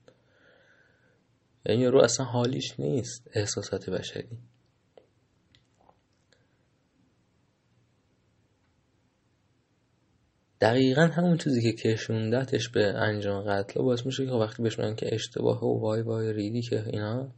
یعنی 1.66 1.86
رو 1.88 2.02
اصلا 2.04 2.26
حالیش 2.26 2.80
نیست 2.80 3.30
احساسات 3.34 3.90
بشری. 3.90 4.38
دقیقا 10.62 11.02
همون 11.02 11.38
چیزی 11.38 11.62
که 11.62 11.72
کشوندتش 11.72 12.70
به 12.70 12.86
انجام 12.86 13.44
قتل 13.44 13.82
باعث 13.82 14.06
میشه 14.06 14.26
که 14.26 14.32
وقتی 14.32 14.64
بهش 14.64 14.76
که 14.98 15.16
اشتباه 15.16 15.64
و 15.64 15.80
وای 15.80 16.02
وای 16.02 16.34
ریدی 16.34 16.62
که 16.62 16.84
اینا 16.88 17.32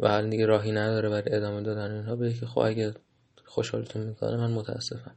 و 0.00 0.08
حال 0.08 0.30
دیگه 0.30 0.46
راهی 0.46 0.72
نداره 0.72 1.08
برای 1.08 1.36
ادامه 1.36 1.62
دادن 1.62 1.90
اینها 1.90 2.16
به 2.16 2.32
که 2.32 2.46
خب 2.46 2.58
اگه 2.58 2.94
خوشحالتون 3.44 4.02
می‌کنه 4.02 4.36
من 4.36 4.50
متاسفم. 4.52 5.14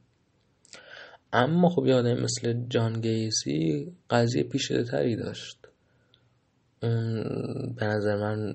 اما 1.34 1.70
خب 1.70 1.86
یادم 1.86 2.14
مثل 2.14 2.54
جان 2.70 3.02
گیسی 3.02 3.92
قضیه 4.10 4.44
پیشده 4.44 4.84
تری 4.84 5.16
داشت. 5.16 5.68
اون 6.84 7.24
به 7.80 7.86
نظر 7.86 8.16
من 8.16 8.54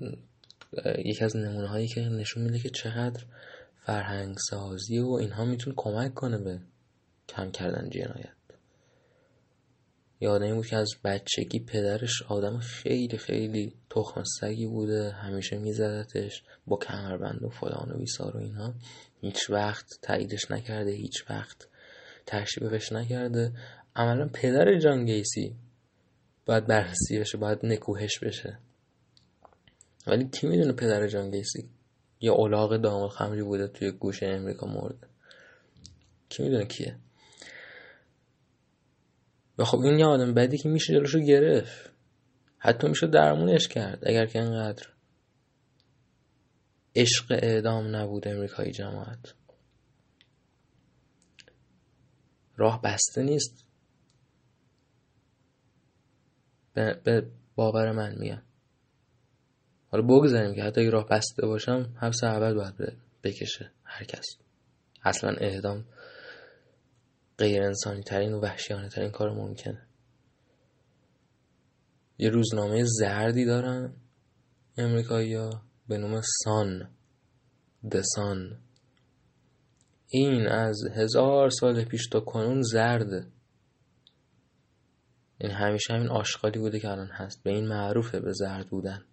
یکی 0.98 1.24
از 1.24 1.36
نمونه 1.36 1.68
هایی 1.68 1.88
که 1.88 2.00
نشون 2.00 2.42
میده 2.42 2.58
که 2.58 2.70
چقدر 2.70 3.24
فرهنگ 3.80 4.36
سازی 4.38 4.98
و 4.98 5.10
اینها 5.10 5.44
می‌تونه 5.44 5.76
کمک 5.76 6.14
کنه 6.14 6.38
به 6.38 6.60
کم 7.28 7.50
کردن 7.50 7.90
جنایت. 7.90 8.41
یادم 10.22 10.54
بود 10.54 10.66
که 10.66 10.76
از 10.76 10.94
بچگی 11.04 11.60
پدرش 11.60 12.22
آدم 12.22 12.58
خیلی 12.58 13.18
خیلی 13.18 13.74
تخم 13.90 14.22
سگی 14.40 14.66
بوده 14.66 15.10
همیشه 15.10 15.58
میزدتش 15.58 16.42
با 16.66 16.76
کمربند 16.76 17.42
و 17.42 17.48
فلان 17.48 17.92
و 17.92 17.98
بیسار 17.98 18.36
و 18.36 18.40
اینا. 18.40 18.74
هیچ 19.20 19.50
وقت 19.50 19.86
تاییدش 20.02 20.50
نکرده 20.50 20.90
هیچ 20.90 21.30
وقت 21.30 21.68
تشریفش 22.26 22.92
نکرده. 22.92 23.52
عملا 23.96 24.30
پدر 24.32 24.78
جان 24.78 25.04
گیسی 25.04 25.56
باید 26.46 26.66
بررسی 26.66 27.18
بشه 27.18 27.38
باید 27.38 27.66
نکوهش 27.66 28.18
بشه. 28.18 28.58
ولی 30.06 30.28
کی 30.28 30.46
می‌دونه 30.46 30.72
پدر 30.72 31.06
جان 31.06 31.30
گیسی؟ 31.30 31.68
یا 32.20 32.32
اولاغ 32.32 32.76
دامال 32.76 33.08
خمری 33.08 33.42
بوده 33.42 33.68
توی 33.68 33.90
گوشه 33.90 34.26
امریکا 34.26 34.66
مرده. 34.66 35.06
کی 36.28 36.42
می‌دونه 36.42 36.64
کیه؟ 36.64 36.96
خب 39.64 39.78
این 39.78 39.98
یه 39.98 40.06
آدم 40.06 40.34
بدی 40.34 40.58
که 40.58 40.68
میشه 40.68 40.92
جلوشو 40.92 41.20
گرفت. 41.20 41.90
حتی 42.58 42.88
میشه 42.88 43.06
درمونش 43.06 43.68
کرد 43.68 44.08
اگر 44.08 44.26
که 44.26 44.40
انقدر 44.40 44.86
عشق 46.96 47.26
اعدام 47.30 47.96
نبود 47.96 48.28
امریکایی 48.28 48.72
جماعت. 48.72 49.34
راه 52.56 52.82
بسته 52.82 53.22
نیست. 53.22 53.64
به 56.74 57.26
باور 57.54 57.92
من 57.92 58.18
میگم. 58.18 58.42
حالا 59.88 60.04
بگذاریم 60.04 60.54
که 60.54 60.62
حتی 60.62 60.80
اگه 60.80 60.90
راه 60.90 61.08
بسته 61.08 61.46
باشم 61.46 61.94
حبس 62.00 62.24
اول 62.24 62.54
باید 62.54 62.96
بکشه 63.22 63.70
هر 63.84 64.04
کس. 64.04 64.26
اصلا 65.04 65.30
اعدام 65.30 65.84
غیر 67.42 67.62
انسانی 67.62 68.02
ترین 68.02 68.32
و 68.32 68.40
وحشیانه 68.40 68.88
ترین 68.88 69.10
کار 69.10 69.30
ممکنه. 69.30 69.86
یه 72.18 72.30
روزنامه 72.30 72.84
زردی 72.84 73.44
دارن 73.44 73.96
امریکایی 74.78 75.34
ها 75.34 75.62
به 75.88 75.98
نام 75.98 76.20
سان 76.44 76.90
دسان 77.92 78.58
این 80.08 80.46
از 80.48 80.80
هزار 80.96 81.50
سال 81.50 81.84
پیش 81.84 82.08
تا 82.08 82.20
کنون 82.20 82.62
زرده 82.62 83.26
این 85.38 85.50
همیشه 85.50 85.94
همین 85.94 86.08
آشغالی 86.08 86.58
بوده 86.58 86.80
که 86.80 86.88
الان 86.88 87.10
هست. 87.10 87.42
به 87.42 87.50
این 87.50 87.68
معروفه 87.68 88.20
به 88.20 88.32
زرد 88.32 88.68
بودن. 88.68 89.04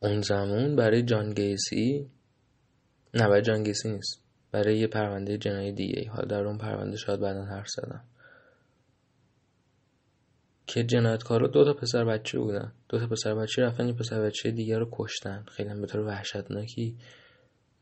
اون 0.00 0.20
زمان 0.20 0.76
برای 0.76 1.02
جان 1.02 1.34
گیسی 1.34 2.10
نه 3.16 3.28
برای 3.28 3.42
جان 3.42 3.62
گیسی 3.62 3.92
نیست. 3.92 4.22
برای 4.52 4.78
یه 4.78 4.86
پرونده 4.86 5.38
جنایی 5.38 5.72
دیگه 5.72 6.10
حالا 6.10 6.24
در 6.24 6.44
اون 6.44 6.58
پرونده 6.58 6.96
شاید 6.96 7.20
بعدا 7.20 7.44
حرف 7.44 7.68
زدم. 7.68 8.04
که 10.66 10.84
جنایتکارا 10.84 11.46
دو 11.48 11.64
تا 11.64 11.72
پسر 11.72 12.04
بچه 12.04 12.38
بودن. 12.38 12.72
دو 12.88 12.98
تا 12.98 13.06
پسر 13.06 13.34
بچه 13.34 13.62
رفتن 13.62 13.86
یه 13.86 13.92
پسر 13.92 14.22
بچه 14.22 14.50
دیگر 14.50 14.78
رو 14.78 14.88
کشتن. 14.92 15.44
خیلی 15.48 15.80
به 15.80 15.86
طور 15.86 16.00
وحشتناکی 16.00 16.96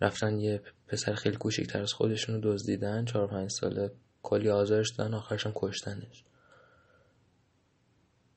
رفتن 0.00 0.38
یه 0.38 0.62
پسر 0.86 1.14
خیلی 1.14 1.36
کوچیکتر 1.36 1.82
از 1.82 1.92
خودشون 1.92 2.42
رو 2.42 2.52
دزدیدن. 2.52 3.04
چهار 3.04 3.26
پنج 3.26 3.50
ساله 3.50 3.90
کلی 4.22 4.50
آزارش 4.50 4.90
دادن 4.98 5.14
آخرشون 5.14 5.52
کشتنش. 5.54 6.24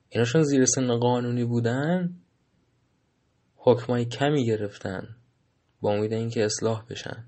ایناشون 0.08 0.42
زیر 0.42 0.64
سن 0.64 0.98
قانونی 0.98 1.44
بودن 1.44 2.14
حکمای 3.56 4.04
کمی 4.04 4.46
گرفتن. 4.46 5.17
با 5.80 5.90
امید 5.90 6.12
اینکه 6.12 6.44
اصلاح 6.44 6.84
بشن. 6.90 7.24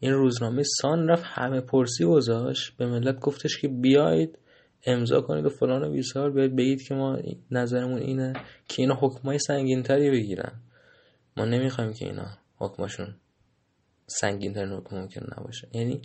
این 0.00 0.12
روزنامه 0.12 0.62
سان 0.62 1.08
رفت 1.08 1.24
همه 1.26 1.60
پرسی 1.60 2.04
گذاشت 2.04 2.76
به 2.76 2.86
ملت 2.86 3.20
گفتش 3.20 3.58
که 3.58 3.68
بیاید 3.68 4.38
امضا 4.86 5.20
کنید 5.20 5.46
و 5.46 5.48
فلان 5.48 5.84
و 5.84 5.90
بیسار 5.90 6.30
بیاید 6.30 6.56
بگید 6.56 6.82
که 6.82 6.94
ما 6.94 7.18
نظرمون 7.50 7.98
اینه 7.98 8.32
که 8.68 8.82
اینا 8.82 8.94
حکمای 9.00 9.38
سنگین 9.38 9.82
تری 9.82 10.10
بگیرن. 10.10 10.52
ما 11.36 11.44
نمی‌خوایم 11.44 11.92
که 11.92 12.06
اینا 12.06 12.26
حکمشون 12.56 13.14
سنگین 14.06 14.54
ترین 14.54 14.72
حکم 14.72 14.96
ممکن 14.96 15.26
نباشه. 15.38 15.68
یعنی 15.72 16.02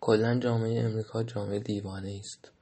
کلا 0.00 0.38
جامعه 0.38 0.84
امریکا 0.84 1.22
جامعه 1.22 1.60
دیوانه 1.60 2.16
است. 2.20 2.53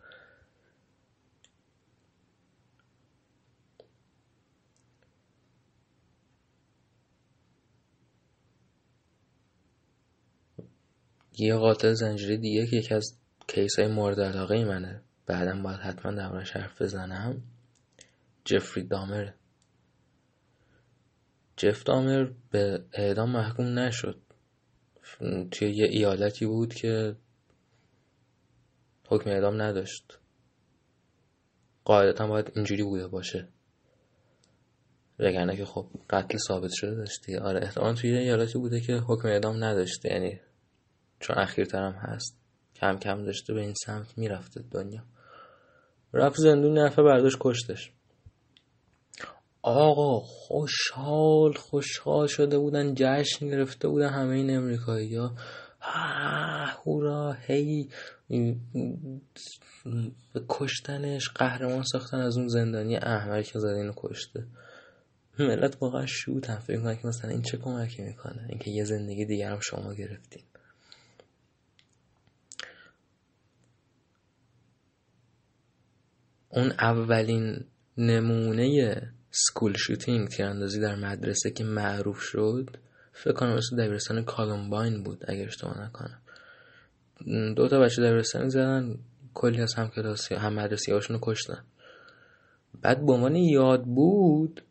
یه 11.39 11.57
قاتل 11.57 11.93
زنجیره 11.93 12.37
دیگه 12.37 12.67
که 12.67 12.77
یکی 12.77 12.95
از 12.95 13.19
کیس 13.47 13.79
های 13.79 13.89
مورد 13.89 14.21
علاقه 14.21 14.65
منه. 14.65 15.03
بعدم 15.27 15.63
باید 15.63 15.81
حتما 15.81 16.13
دربارش 16.13 16.51
حرف 16.51 16.83
بزنم. 16.83 17.43
جفری 18.45 18.83
دامر. 18.83 19.31
جف 21.57 21.85
دامر 21.85 22.31
به 22.51 22.85
اعدام 22.93 23.31
محکوم 23.31 23.79
نشد. 23.79 24.21
توی 25.51 25.71
یه 25.71 25.87
ایالتی 25.87 26.47
بود 26.47 26.75
که 26.75 27.17
حکم 29.09 29.31
اعدام 29.31 29.63
نداشت. 29.63 30.19
قاعدتا 31.85 32.27
باید 32.27 32.53
اینجوری 32.55 32.83
بوده 32.83 33.09
باشه. 33.09 33.49
وگرنه 35.19 35.57
که 35.57 35.65
خب 35.65 35.87
قتل 36.11 36.39
ثابت 36.39 36.71
شده 36.73 36.95
داشتی 36.95 37.37
آره 37.37 37.61
احتمال 37.63 37.95
توی 37.95 38.11
یه 38.11 38.19
ایالتی 38.19 38.59
بوده 38.59 38.81
که 38.81 38.93
حکم 38.93 39.29
اعدام 39.29 39.65
نداشته 39.65 40.09
یعنی 40.09 40.41
چون 41.23 41.39
اخیرترم 41.39 41.93
هست. 41.93 42.39
کم 42.75 42.97
کم 42.97 43.25
داشته 43.25 43.55
به 43.55 43.61
این 43.61 43.75
سمت 43.75 44.19
می‌رفته 44.19 44.65
دنیا. 44.71 45.03
رفت 46.13 46.37
زندون 46.37 46.79
نفع 46.79 47.03
برداشت 47.03 47.37
کشتش. 47.41 47.93
آقا 49.63 50.21
خوشحال 50.21 51.53
خوشحال 51.53 52.27
شده 52.27 52.59
بودن 52.59 52.95
جشن 52.97 53.49
گرفته 53.49 53.89
بودن 53.89 54.09
همه 54.09 54.35
این 54.35 54.57
امریکایی 54.57 55.17
ها. 55.17 55.35
هورا 55.81 57.33
هی. 57.33 57.89
به 60.33 60.45
کشتنش 60.49 61.29
قهرمان 61.29 61.83
ساختن 61.83 62.21
از 62.21 62.37
اون 62.37 62.49
زندانی 62.49 62.97
احمری 62.97 63.45
که 63.45 63.59
زده 63.59 63.93
کشته. 63.97 64.47
ملت 65.39 65.77
واقعا 65.83 66.07
شوتن 66.07 66.59
فکر 66.59 66.77
می‌کنن 66.77 66.97
که 66.97 67.07
مثلا 67.07 67.31
این 67.31 67.43
چه 67.43 67.57
کمکی 67.57 68.03
می‌کنه؟ 68.03 68.47
اینکه 68.49 68.71
یه 68.71 68.85
زندگی 68.85 69.25
دیگر 69.25 69.51
هم 69.51 69.61
شما 69.61 69.95
گرفتین. 69.95 70.43
اون 76.53 76.73
اولین 76.73 77.65
نمونه 77.99 79.03
سکول 79.31 79.75
شوتینگ 79.77 80.29
تیراندازی 80.29 80.81
در 80.81 80.95
مدرسه 80.95 81.51
که 81.51 81.65
معروف 81.65 82.21
شد 82.21 82.77
فکر 83.13 83.33
کنم 83.33 83.55
مثل 83.55 83.77
دبیرستان 83.77 84.25
کالومباین 84.25 85.03
بود 85.03 85.25
اگر 85.29 85.45
اشتباه 85.45 85.83
نکنم. 85.85 86.19
دو 87.55 87.69
تا 87.69 87.81
بچه 87.81 88.03
دبیرستانی 88.03 88.51
زدن 88.51 88.99
کلی 89.35 89.61
از 89.63 89.75
هم 89.75 89.89
کلاسی 89.89 90.35
هم 90.35 90.53
مدرسی 90.53 90.93
هاشون 90.93 91.19
کشتن. 91.23 91.65
بعد 92.83 93.07
به 93.07 93.13
عنوان 93.13 93.37
یاد 93.37 93.85
بود 93.85 94.63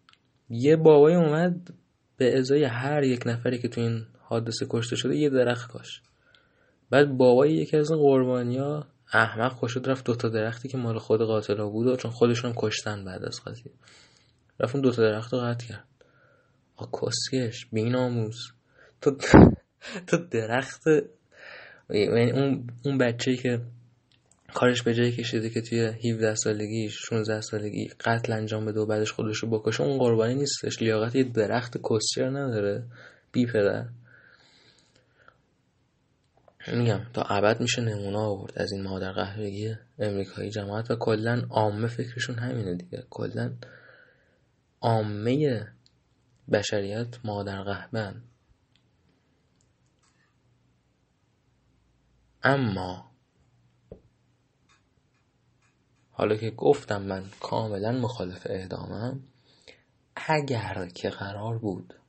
یه 0.49 0.75
بابای 0.75 1.15
اومد 1.15 1.73
به 2.17 2.37
ازای 2.37 2.63
هر 2.63 3.03
یک 3.03 3.23
نفری 3.25 3.59
که 3.59 3.67
تو 3.67 3.81
این 3.81 4.05
حادثه 4.19 4.65
کشته 4.69 4.95
شده 4.95 5.15
یه 5.15 5.29
درخت 5.29 5.71
کاش 5.71 6.01
بعد 6.89 7.17
بابای 7.17 7.53
یکی 7.53 7.77
از 7.77 7.91
قربانیا 7.91 8.87
احمق 9.11 9.51
خوشد 9.51 9.89
رفت 9.89 10.05
دوتا 10.05 10.29
درختی 10.29 10.69
که 10.69 10.77
مال 10.77 10.99
خود 10.99 11.21
قاتلا 11.21 11.69
بود 11.69 11.87
و 11.87 11.95
چون 11.95 12.11
خودشون 12.11 12.53
کشتن 12.55 13.05
بعد 13.05 13.25
از 13.25 13.41
قضیه. 13.45 13.71
رفت 14.59 14.75
اون 14.75 14.81
دوتا 14.81 15.01
درخت 15.01 15.33
رو 15.33 15.39
قطع 15.39 15.67
کرد. 15.67 15.87
آ 16.75 16.85
بین 17.71 17.95
آموز. 17.95 18.51
تو 19.01 19.17
تو 20.07 20.17
درخت 20.17 20.83
یعنی 21.89 22.31
اون 22.31 22.67
اون 22.85 22.97
بچه‌ای 22.97 23.37
که 23.37 23.61
کارش 24.53 24.83
به 24.83 24.93
جایی 24.93 25.11
کشیده 25.11 25.49
که 25.49 25.61
توی 25.61 25.79
17 25.79 26.35
سالگی 26.35 26.89
16 26.89 27.41
سالگی 27.41 27.87
قتل 27.87 28.33
انجام 28.33 28.65
بده 28.65 28.79
و 28.79 28.85
بعدش 28.85 29.11
خودش 29.11 29.37
رو 29.37 29.49
بکشه 29.49 29.83
اون 29.83 29.97
قربانی 29.97 30.35
نیستش. 30.35 30.81
لیاقت 30.81 31.15
یه 31.15 31.23
درخت 31.23 31.77
کسچر 31.77 32.29
نداره. 32.29 32.83
بی 33.31 33.45
پدر. 33.45 33.85
میگم 36.67 36.99
تا 37.13 37.21
ابد 37.21 37.61
میشه 37.61 37.81
نمونه 37.81 38.17
آورد. 38.17 38.53
از 38.55 38.71
این 38.71 38.83
مادر 38.83 39.11
قهرگی 39.11 39.75
امریکایی 39.99 40.49
جماعت 40.49 40.91
و 40.91 40.95
کلا 40.95 41.47
عامه 41.49 41.87
فکرشون 41.87 42.35
همینه 42.35 42.75
دیگه. 42.75 43.03
کلا 43.09 43.53
عامه 44.81 45.67
بشریت 46.51 47.25
مادر 47.25 47.63
قهبن 47.63 48.23
اما 52.43 53.11
حالا 56.11 56.35
که 56.35 56.51
گفتم 56.51 57.01
من 57.01 57.23
کاملا 57.39 57.91
مخالف 57.91 58.47
اعدامم 58.49 59.23
اگر 60.15 60.87
که 60.87 61.09
قرار 61.09 61.57
بود 61.57 62.00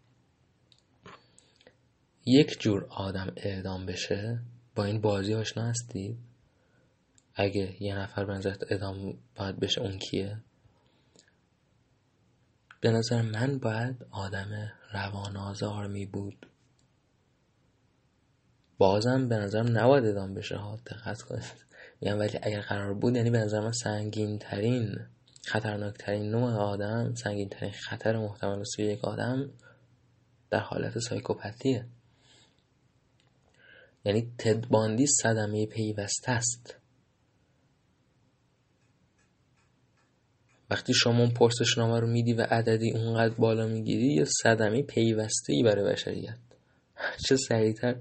یک 2.24 2.61
جور 2.61 2.86
آدم 2.90 3.32
اعدام 3.36 3.86
بشه 3.86 4.39
با 4.74 4.85
این 4.85 5.01
بازی 5.01 5.35
آشنا 5.35 5.65
هستید 5.65 6.19
اگه 7.35 7.82
یه 7.82 7.99
نفر 7.99 8.24
بنظرت 8.24 8.73
اعدام 8.73 9.19
باید 9.36 9.61
بشه 9.61 9.81
اون 9.81 9.99
کیه؟ 9.99 10.39
به 12.81 12.90
نظر 12.90 13.23
من 13.23 13.59
باید 13.59 14.07
آدم 14.11 14.73
روان 14.93 15.36
آزار 15.36 15.86
می 15.86 16.07
بود. 16.07 16.47
بازم 18.78 19.28
به 19.28 19.36
نظرم 19.36 19.78
نباید 19.78 20.05
اعدام 20.05 20.35
بشه 20.35 20.57
ها 20.57 20.78
دقت 20.86 21.23
کنید. 21.23 21.65
میگم 22.01 22.19
ولی 22.19 22.39
اگر 22.43 22.61
قرار 22.61 22.94
بود 22.94 23.16
یعنی 23.16 23.31
به 23.31 23.39
نظر 23.39 23.61
من 23.61 23.73
سنگین 23.73 24.39
ترین 24.39 24.99
خطرناک 25.47 25.94
ترین 25.99 26.31
نوع 26.31 26.53
آدم 26.53 27.15
سنگین 27.15 27.49
ترین 27.49 27.73
خطر 27.73 28.16
محتمل 28.16 28.59
رسوی 28.59 28.85
یک 28.85 29.05
آدم 29.05 29.51
در 30.51 30.61
حالت 30.61 30.99
سایکوپتیه 30.99 31.86
یعنی 34.05 34.33
تدباندی 34.39 35.07
صدمه 35.07 35.66
پیوسته 35.66 36.33
است. 36.33 36.77
وقتی 40.70 40.95
شما 40.95 41.19
اون 41.19 41.31
پرسشنامه 41.31 42.01
رو 42.01 42.07
میدی 42.07 42.33
و 42.33 42.43
عددی 42.43 42.93
اونقدر 42.93 43.35
بالا 43.35 43.66
می‌گیری 43.66 44.15
یه 44.15 44.24
صدمه 44.24 44.83
پیوسته 44.83 45.53
ای 45.53 45.62
برای 45.62 45.93
بشریت. 45.93 46.39
چه 47.29 47.37
سریعتر 47.37 47.97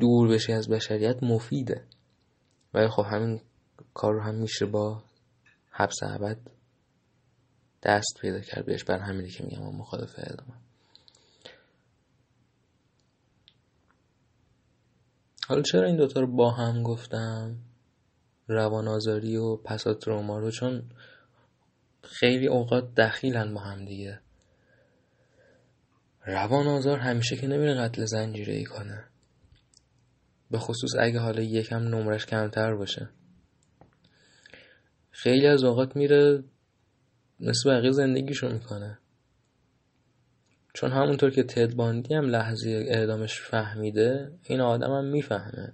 دور 0.00 0.28
بشی 0.28 0.52
از 0.52 0.68
بشریت 0.68 1.22
مفیده. 1.22 1.84
ولی 2.74 2.88
خب 2.88 3.02
همین 3.10 3.40
کار 3.94 4.14
رو 4.14 4.20
هم 4.20 4.34
میشه 4.34 4.66
با 4.66 5.02
حبس 5.70 6.02
ابد 6.02 6.38
دست 7.82 8.18
پیدا 8.20 8.40
کرد. 8.40 8.66
بهش 8.66 8.84
بر 8.84 8.98
همینی 8.98 9.30
که 9.30 9.44
میگم 9.44 9.76
مخالف 9.76 10.18
اعدامم 10.18 10.67
حالا 15.48 15.62
چرا 15.62 15.86
این 15.86 15.96
دوتا 15.96 16.20
رو 16.20 16.26
با 16.26 16.50
هم 16.50 16.82
گفتم؟ 16.82 17.56
روان 18.48 18.88
آزاری 18.88 19.36
و 19.36 19.56
پساتروما 19.56 20.38
رو؟ 20.38 20.50
چون 20.50 20.82
خیلی 22.02 22.46
اوقات 22.46 22.94
دخیلن 22.94 23.54
با 23.54 23.60
هم 23.60 23.84
دیگه. 23.84 24.20
روان 26.26 26.66
آزار 26.66 26.98
همیشه 26.98 27.36
که 27.36 27.46
نمیره 27.46 27.74
قتل 27.74 28.04
زنجیره 28.04 28.54
ای 28.54 28.64
کنه. 28.64 29.04
به 30.50 30.58
خصوص 30.58 30.90
اگه 30.98 31.18
حالا 31.18 31.42
یکم 31.42 31.82
نمرش 31.82 32.26
کمتر 32.26 32.74
باشه. 32.74 33.08
خیلی 35.10 35.46
از 35.46 35.64
اوقات 35.64 35.96
میره 35.96 36.44
مثل 37.40 37.70
بقیه 37.70 37.90
زندگیشو 37.90 38.48
می‌کنه. 38.48 38.98
چون 40.78 40.92
همونطور 40.92 41.30
که 41.30 41.42
تد 41.42 41.74
باندی 41.74 42.14
هم 42.14 42.28
لحظه 42.28 42.70
اعدامش 42.88 43.40
فهمیده 43.40 44.32
این 44.42 44.60
آدم 44.60 44.92
هم 44.92 45.04
می‌فهمه. 45.04 45.72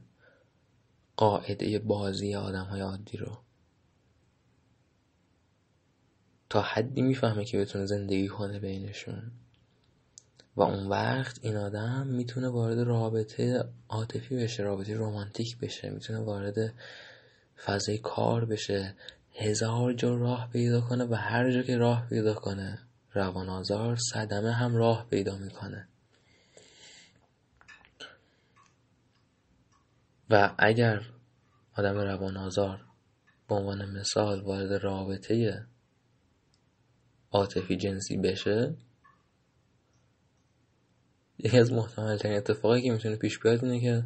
قاعده 1.16 1.78
بازی 1.78 2.34
آدم 2.34 2.64
های 2.64 2.80
عادی 2.80 3.16
رو. 3.16 3.38
تا 6.50 6.62
حدی 6.62 7.02
می‌فهمه 7.02 7.44
که 7.44 7.58
بتونه 7.58 7.86
زندگی 7.86 8.28
کنه 8.28 8.58
بینشون. 8.58 9.32
و 10.56 10.62
اون 10.62 10.86
وقت 10.86 11.38
این 11.42 11.56
آدم 11.56 12.06
می‌تونه 12.06 12.48
وارد 12.48 12.78
رابطه 12.78 13.64
عاطفی 13.88 14.36
بشه 14.36 14.62
رابطه 14.62 14.94
رومانتیک 14.94 15.58
بشه 15.58 15.90
می‌تونه 15.90 16.18
وارد 16.18 16.74
فضای 17.64 17.98
کار 17.98 18.44
بشه 18.44 18.94
هزار 19.34 19.92
جا 19.92 20.14
راه 20.14 20.50
پیدا 20.52 20.80
کنه 20.80 21.04
و 21.04 21.14
هر 21.14 21.50
جا 21.50 21.62
که 21.62 21.76
راه 21.76 22.06
پیدا 22.08 22.34
کنه. 22.34 22.83
روان 23.14 23.48
آزار 23.48 23.96
صدمه 23.96 24.52
هم 24.52 24.76
راه 24.76 25.06
پیدا 25.10 25.36
می‌کنه. 25.36 25.88
و 30.30 30.54
اگر 30.58 31.02
آدم 31.76 31.98
روان 31.98 32.36
آزار 32.36 32.84
به 33.48 33.54
عنوان 33.54 33.90
مثال 33.90 34.40
وارد 34.40 34.72
رابطه 34.72 35.66
عاطفی 37.30 37.76
جنسی 37.76 38.16
بشه 38.16 38.76
یکی 41.38 41.58
از 41.58 41.72
محتمل 41.72 42.16
ترین 42.16 42.36
اتفاقی 42.36 42.82
که 42.82 42.92
می‌تونه 42.92 43.16
پیش 43.16 43.38
بیاد 43.38 43.64
اینه 43.64 43.80
که 43.80 44.04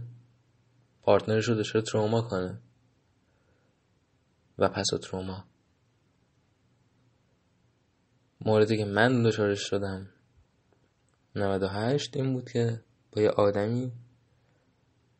پارتنرش 1.02 1.44
رو 1.44 1.54
دچار 1.54 1.82
تروما 1.82 2.22
کنه 2.22 2.58
و 4.58 4.68
پس 4.68 4.86
تروما. 5.02 5.44
موردی 8.40 8.76
که 8.76 8.84
من 8.84 9.22
دچارش 9.22 9.60
شدم. 9.60 10.08
98 11.36 12.16
این 12.16 12.32
بود 12.32 12.50
که 12.50 12.80
با 13.12 13.22
یه 13.22 13.30
آدمی 13.30 13.92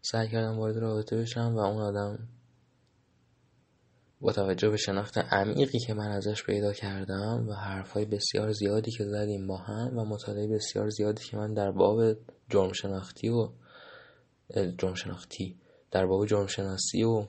سعی 0.01 0.29
کردم 0.29 0.59
وارد 0.59 0.77
رابطه 0.77 1.17
بشم 1.17 1.55
و 1.55 1.59
اون 1.59 1.83
آدم 1.83 2.29
با 4.21 4.33
توجه 4.33 4.71
به 4.71 4.77
شناخت 4.77 5.19
عمیقی 5.19 5.79
که 5.79 5.95
من 5.95 6.09
ازش 6.09 6.45
پیدا 6.45 6.73
کردم 6.73 7.49
و 7.49 7.53
حرفهای 7.53 8.05
بسیار 8.05 8.53
زیادی 8.53 8.91
که 8.91 9.05
زدیم 9.05 9.47
با 9.47 9.57
هم 9.57 9.99
و 9.99 10.05
مطالعه 10.05 10.49
بسیار 10.49 10.89
زیادی 10.89 11.25
که 11.25 11.37
من 11.37 11.55
در 11.55 11.71
باب 11.71 12.17
جرم 12.51 12.73
شناختی 12.73 13.29
و 13.29 13.49
جرم 14.79 14.95
شناختی 14.95 15.57
در 15.91 16.07
باب 16.07 16.27
جرم 16.27 16.47
شناسی 16.47 17.03
و 17.03 17.27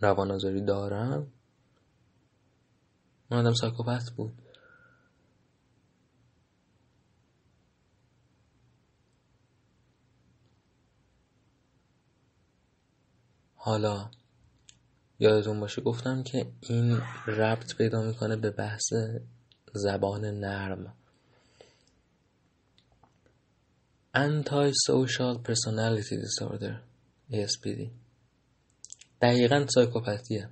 روانازاری 0.00 0.64
دارم. 0.64 1.32
اون 3.30 3.40
آدم 3.40 3.54
سایکوپت 3.54 4.10
بود. 4.16 4.32
حالا 13.54 14.10
یادتون 15.18 15.60
باشه 15.60 15.82
گفتم 15.82 16.22
که 16.22 16.52
این 16.60 17.00
ربط 17.26 17.76
پیدا 17.76 18.02
می‌کنه 18.02 18.36
به 18.36 18.50
بحث 18.50 18.92
زبان 19.74 20.24
نرم. 20.24 20.94
Anti 24.14 24.72
Social 24.72 25.38
Personality 25.38 26.16
Disorder 26.24 26.74
ASPD 27.32 27.90
دقیقا 29.22 29.66
سایکوپاتیه 29.74 30.48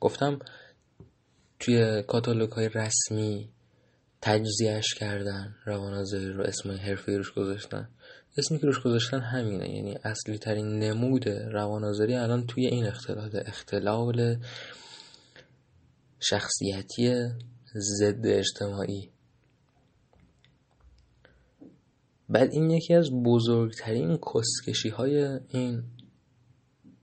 گفتم 0.00 0.38
توی 1.64 2.02
کاتالوگ 2.02 2.52
های 2.52 2.68
رسمی 2.68 3.50
تجزیهش 4.20 4.94
کردن 4.94 5.54
روانازایی 5.64 6.26
رو 6.26 6.42
اسم 6.42 6.70
حرفی 6.70 7.16
روش 7.16 7.32
گذاشتن. 7.32 7.88
اسمی 8.36 8.58
که 8.58 8.66
روش 8.66 8.80
گذاشتن 8.80 9.20
همینه 9.20 9.70
یعنی 9.70 9.94
اصلی 10.04 10.38
ترین 10.38 10.78
نمود 10.78 11.28
روانازاری 11.28 12.14
الان 12.14 12.46
توی 12.46 12.66
این 12.66 12.86
اختلال 12.86 13.30
اختلال 13.46 14.36
شخصیتی 16.20 17.14
ضد 17.76 18.26
اجتماعی. 18.26 19.10
بعد 22.28 22.52
این 22.52 22.70
یکی 22.70 22.94
از 22.94 23.10
بزرگترین 23.24 24.18
کسکشی 24.18 24.88
های 24.88 25.38
این 25.48 25.82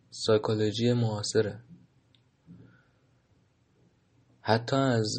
سایکولوژی 0.10 0.94
معاصره. 0.94 1.60
حتی 4.42 4.76
از 4.76 5.18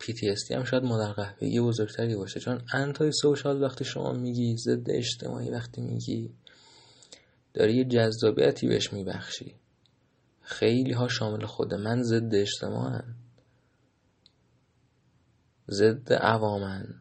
PTSD 0.00 0.50
هم 0.50 0.64
شاید 0.64 0.84
مادر 0.84 1.12
قهوه‌ای 1.12 1.60
بزرگتری 1.60 2.16
باشه. 2.16 2.40
چون 2.40 2.62
انتای 2.72 3.12
سوشال 3.12 3.62
وقتی 3.62 3.84
شما 3.84 4.12
میگی 4.12 4.56
ضد 4.56 4.90
اجتماعی 4.90 5.50
وقتی 5.50 5.80
میگی 5.80 6.34
داری 7.54 7.76
یه 7.76 7.84
جذابیتی 7.84 8.68
بهش 8.68 8.92
میبخشی. 8.92 9.54
خیلی 10.40 10.92
ها 10.92 11.08
شامل 11.08 11.46
خود 11.46 11.74
من 11.74 12.02
ضد 12.02 12.34
اجتماعن. 12.34 13.14
ضد 15.70 16.12
عوامن. 16.12 16.94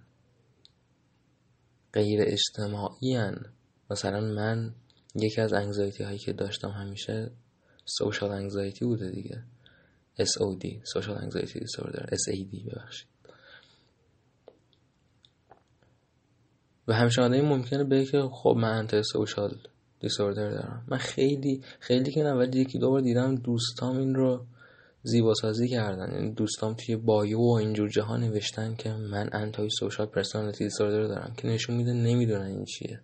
غیر 1.93 2.19
اجتماعی 2.21 3.15
هن. 3.15 3.45
مثلا 3.91 4.21
من 4.21 4.75
یکی 5.15 5.41
از 5.41 5.53
انگزایتی 5.53 6.03
هایی 6.03 6.17
که 6.17 6.33
داشتم 6.33 6.69
همیشه 6.69 7.31
سوشال 7.85 8.31
انگزایتی 8.31 8.85
بوده 8.85 9.11
دیگه. 9.11 9.43
SOD 10.19 10.63
Social 10.93 11.17
Anxiety 11.23 11.59
Disorder 11.59 12.05
SAD 12.15 12.71
ببخشید. 12.71 13.07
و 16.87 16.93
همیشه 16.93 17.21
آدمی 17.21 17.41
ممکنه 17.41 17.83
بگه 17.83 18.05
که 18.05 18.21
خب 18.31 18.55
من 18.57 18.77
antisocial 18.77 19.57
disorder 19.99 20.49
دارم. 20.49 20.85
من 20.87 20.97
خیلی 20.97 21.61
خیلی 21.79 22.11
که 22.11 22.23
نه 22.23 22.33
ولی 22.33 22.59
یکی 22.59 22.79
دو 22.79 22.89
بار 22.89 23.01
دیدم 23.01 23.35
دوستام 23.35 23.97
این 23.97 24.15
رو 24.15 24.45
زیبا 25.03 25.33
سازی 25.33 25.67
کردن. 25.67 26.13
یعنی 26.13 26.33
دوستام 26.33 26.73
توی 26.73 26.95
bio 26.95 27.39
و 27.39 27.51
اینجور 27.51 27.89
جاها 27.89 28.17
نوشتن 28.17 28.75
که 28.75 28.93
من 28.93 29.29
antisocial 29.33 30.05
personality 30.05 30.63
disorder 30.63 31.03
دارم. 31.03 31.33
که 31.37 31.47
نشون 31.47 31.75
میده 31.75 31.93
نمی‌دونن 31.93 32.45
این 32.45 32.65
چیه. 32.65 33.01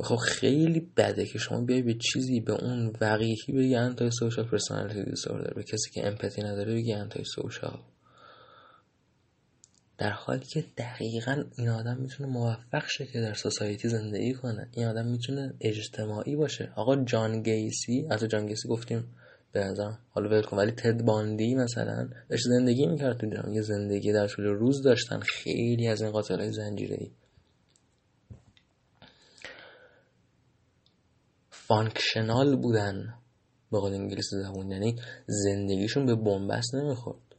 خب 0.00 0.16
خیلی 0.16 0.80
بده 0.96 1.26
که 1.26 1.38
شما 1.38 1.60
بیای 1.60 1.82
یه 1.82 1.94
چیزی 1.94 2.40
به 2.40 2.52
اون 2.52 2.92
وقیحی 3.00 3.52
بگی 3.56 3.74
antisocial 3.74 4.44
personality 4.44 5.10
disorder 5.10 5.54
به 5.54 5.62
کسی 5.62 5.90
که 5.94 6.06
empathy 6.06 6.42
نداره 6.42 6.74
بگی 6.74 6.92
antisocial 6.92 7.78
در 9.98 10.10
حالی 10.10 10.44
که 10.44 10.64
دقیقا 10.78 11.44
این 11.58 11.68
آدم 11.68 11.96
می‌تونه 11.96 12.28
موفق 12.28 12.86
شه 12.86 13.06
که 13.06 13.20
در 13.20 13.34
society 13.34 13.88
زندگی 13.88 14.32
کنه. 14.32 14.68
این 14.72 14.86
آدم 14.86 15.06
می‌تونه 15.06 15.54
اجتماعی 15.60 16.36
باشه. 16.36 16.72
آقا 16.76 16.96
جان 16.96 17.42
گیسی 17.42 18.06
از 18.10 18.24
جان 18.24 18.46
گیسی 18.46 18.68
گفتیم 18.68 19.04
به 19.52 19.60
نظرم. 19.60 19.98
حالا 20.10 20.28
ول 20.28 20.58
ولی 20.58 20.72
تد 20.72 21.02
باندی 21.02 21.54
مثلا 21.54 22.08
داشت 22.28 22.44
زندگی 22.44 22.86
می‌کرد 22.86 23.16
تو 23.16 23.52
یه 23.52 23.62
زندگی 23.62 24.12
در 24.12 24.28
طول 24.28 24.44
روز 24.44 24.82
داشتن. 24.82 25.20
خیلی 25.20 25.88
از 25.88 26.02
این 26.02 26.10
قاتل 26.10 26.40
های 26.40 26.52
functional 31.66 32.56
بودن. 32.56 33.14
به 33.72 33.80
قول 33.80 33.94
انگلیسی 33.94 34.36
زبون 34.42 34.70
یعنی 34.70 34.96
زندگیشون 35.26 36.06
به 36.06 36.14
بنبست 36.14 36.74
نمی‌خورد. 36.74 37.36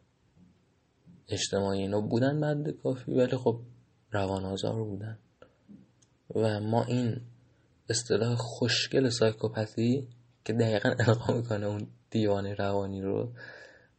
اجتماعی 1.28 1.82
اینا 1.82 2.02
بودن 2.02 2.40
بعد 2.40 2.70
کافی 2.70 3.12
ولی 3.12 3.38
خب 3.38 3.60
روان 4.12 4.46
آزار 4.46 4.84
بودن. 4.84 5.18
و 6.36 6.60
ما 6.60 6.84
این 6.84 7.22
اصطلاح 7.90 8.36
خوشگل 8.36 9.10
سایکوپاتی 9.10 10.08
که 10.46 10.54
دقیقا 10.54 10.90
القا 11.00 11.34
می‌کنه 11.34 11.66
اون 11.66 11.88
دیوانه 12.10 12.54
روانی 12.54 13.02
رو 13.02 13.32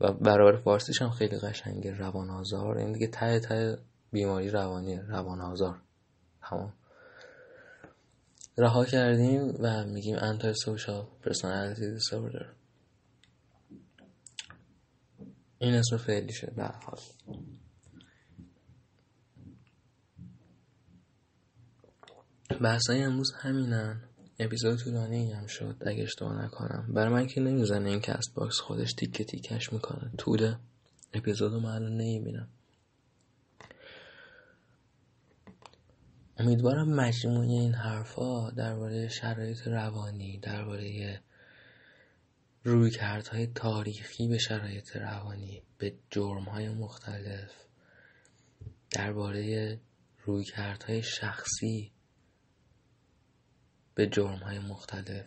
و 0.01 0.13
برابر 0.13 0.57
فارسیش 0.57 1.03
هم 1.03 1.11
خیلی 1.11 1.39
قشنگه 1.39 1.95
روان 1.95 2.31
آزار 2.31 2.79
این 2.79 2.93
دیگه 2.93 3.07
ته 3.07 3.41
ته 3.41 3.79
بیماری 4.13 4.51
روانی 4.51 4.97
روان 4.97 5.41
آزار 5.41 5.81
تمام. 6.51 6.73
رها 8.59 8.85
کردیم 8.85 9.55
و 9.59 9.85
میگیم 9.85 10.17
انتای 10.21 10.55
سوشال 10.55 11.07
پرسونالیتی 11.23 11.91
دیسوردر 11.91 12.47
این 15.59 15.75
اسم 15.75 15.97
فعلیشه 15.97 16.53
به 16.57 16.65
حال. 16.65 16.99
بحثای 22.61 23.03
امروز 23.03 23.33
همینن. 23.33 24.03
اپیزود 24.39 24.79
طولانی 24.79 25.33
هم 25.33 25.47
شد 25.47 25.77
اگه 25.87 26.03
اشتباه 26.03 26.45
نکنم. 26.45 26.93
برای 26.95 27.13
من 27.13 27.27
که 27.27 27.41
نمی‌زنه 27.41 27.89
این 27.91 28.01
کست‌باکس 28.01 28.61
خودش 28.61 28.93
تیکه 28.93 29.25
تیکه‌ش 29.25 29.73
می‌کنه. 29.73 30.11
طول 30.19 30.55
اپیزود 31.13 31.53
رو 31.53 31.61
من 31.61 31.71
الان 31.71 31.93
نمی‌بینم. 31.93 32.49
امیدوارم 36.39 36.89
مجموعه 36.89 37.49
این 37.49 37.75
حرفا 37.75 38.51
درباره 38.51 39.09
شرایط 39.09 39.67
روانی 39.67 40.39
درباره 40.39 41.21
رویکردهای 42.65 43.47
تاریخی 43.47 44.29
به 44.29 44.39
شرایط 44.39 44.97
روانی 44.97 45.63
به 45.79 45.95
جرمهای 46.11 46.69
مختلف 46.69 47.53
درباره 48.91 49.79
رویکردهای 50.25 51.03
شخصی 51.03 51.93
به 53.95 54.07
جرمهای 54.07 54.59
مختلف 54.59 55.27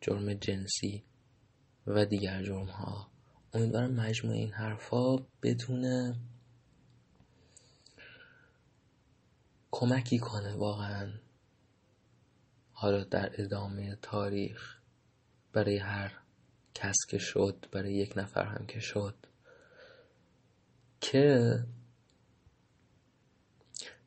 جرم 0.00 0.34
جنسی 0.34 1.04
و 1.86 2.04
دیگر 2.04 2.42
جرمها. 2.42 3.10
امیدوارم 3.54 3.92
مجموعه 3.92 4.38
این 4.38 4.52
حرفا 4.52 5.16
بتونه 5.42 6.16
کمکی 9.70 10.18
کنه 10.18 10.54
واقعا. 10.54 11.12
حالا 12.72 13.04
در 13.04 13.30
ادامه 13.42 13.98
تاریخ 14.02 14.80
برای 15.52 15.76
هر 15.76 16.12
کس 16.74 16.96
که 17.08 17.18
شد 17.18 17.66
برای 17.72 17.94
یک 17.94 18.12
نفر 18.16 18.44
هم 18.44 18.66
که 18.66 18.80
شد 18.80 19.14
که 21.00 21.58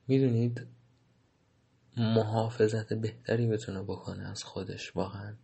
می‌دونید 0.08 0.68
محافظت 1.98 2.94
بهتری 2.94 3.48
بتونه 3.48 3.84
بکنه 3.84 4.30
از 4.30 4.44
خودش 4.44 4.96
واقعا. 4.96 5.36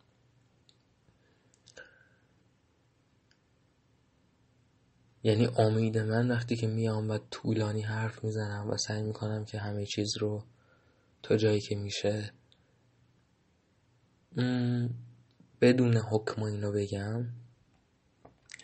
یعنی 5.23 5.49
امید 5.57 5.97
من 5.97 6.31
وقتی 6.31 6.55
که 6.55 6.67
میام 6.67 7.09
و 7.09 7.17
طولانی 7.31 7.81
حرف 7.81 8.23
می‌زنم 8.23 8.69
و 8.69 8.77
سعی 8.77 9.03
می‌کنم 9.03 9.45
که 9.45 9.59
همه 9.59 9.85
چیز 9.85 10.17
رو 10.17 10.43
تا 11.23 11.37
جایی 11.37 11.61
که 11.61 11.75
میشه 11.75 12.31
بدون 15.61 15.97
حکم 15.97 16.43
اینو 16.43 16.71
بگم 16.71 17.25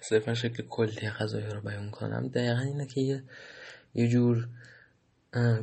صرفا 0.01 0.33
شکل 0.33 0.63
کلی 0.63 1.09
غذایی 1.09 1.45
رو 1.45 1.61
بیان 1.61 1.91
کنم. 1.91 2.27
دقیقا 2.27 2.61
اینه 2.61 2.85
که 2.85 3.01
یه, 3.01 3.23
یه 3.93 4.07
جور 4.07 4.49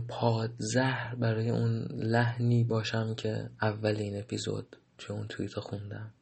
پادزهر 0.09 1.15
برای 1.15 1.51
اون 1.51 1.87
لحنی 1.93 2.65
باشم 2.65 3.15
که 3.15 3.51
اول 3.63 3.97
این 3.97 4.19
اپیزود 4.19 4.77
توی 4.99 5.17
اون 5.17 5.29
توییتا 5.29 5.61
خوندم. 5.61 6.15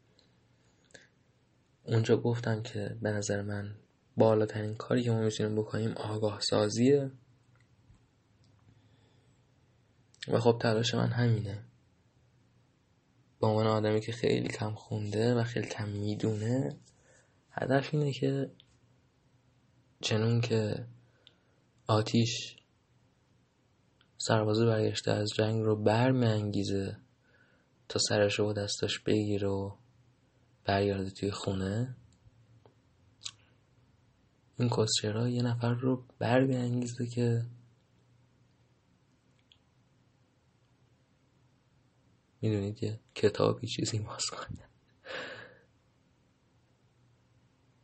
اونجا 1.84 2.16
گفتم 2.16 2.62
که 2.62 2.96
به 3.02 3.10
نظر 3.10 3.42
من 3.42 3.74
بالاترین 4.20 4.74
کاری 4.74 5.02
که 5.02 5.10
ما 5.10 5.20
می‌تونیم 5.20 5.56
بکنیم 5.56 5.90
آگاه 5.90 6.40
سازیه 6.40 7.10
و 10.28 10.40
خب 10.40 10.58
تلاش 10.62 10.94
من 10.94 11.08
همینه. 11.08 11.64
به 13.40 13.46
عنوان 13.46 13.66
آدمی 13.66 14.00
که 14.00 14.12
خیلی 14.12 14.48
کم 14.48 14.74
خونده 14.74 15.34
و 15.34 15.44
خیلی 15.44 15.66
کم 15.68 15.88
می‌دونه 15.88 16.76
هدف 17.50 17.94
اینه 17.94 18.12
که 18.12 18.50
چنون 20.00 20.40
که 20.40 20.86
آتیش 21.86 22.56
سربازه 24.16 24.66
برگشته 24.66 25.10
از 25.10 25.28
جنگ 25.36 25.62
رو 25.62 25.82
بر 25.82 26.10
انگیزه 26.10 26.96
تا 27.88 27.98
سرش 28.08 28.38
رو 28.38 28.52
دستاش 28.52 28.98
بگیره 28.98 29.48
و 29.48 29.76
برگرده 30.64 31.10
توی 31.10 31.30
خونه 31.30 31.96
این 34.60 34.68
کسچرا 34.68 35.28
یه 35.28 35.42
نفر 35.42 35.74
رو 35.74 36.04
بر 36.18 36.44
بیانگیزه 36.44 37.06
که 37.06 37.46
می‌دونید 42.40 42.82
یه 42.82 43.00
کتابی 43.14 43.66
چیزی 43.66 43.98
باز 43.98 44.24
کنه. 44.26 44.68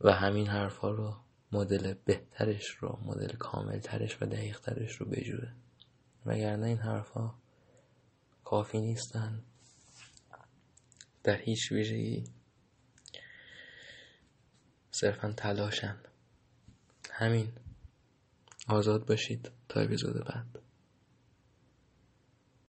و 0.01 0.11
همین 0.11 0.47
حرفا 0.47 0.89
رو 0.89 1.15
مدل 1.51 1.93
بهترش 1.93 2.69
رو 2.69 2.99
مدل 3.05 3.35
کاملترش 3.35 4.21
و 4.21 4.25
دقیقترش 4.25 4.95
رو 4.95 5.05
بجوره. 5.05 5.55
وگرنه 6.25 6.67
این 6.67 6.77
حرفا 6.77 7.35
کافی 8.43 8.81
نیستن. 8.81 9.43
در 11.23 11.37
هیچ 11.37 11.71
ویژگی 11.71 12.23
صرفا 14.91 15.31
تلاشن. 15.31 15.99
همین. 17.19 17.47
آزاد 18.67 19.05
باشید. 19.05 19.51
تا 19.69 19.79
اپیزود 19.79 20.25
بعد. 20.25 20.59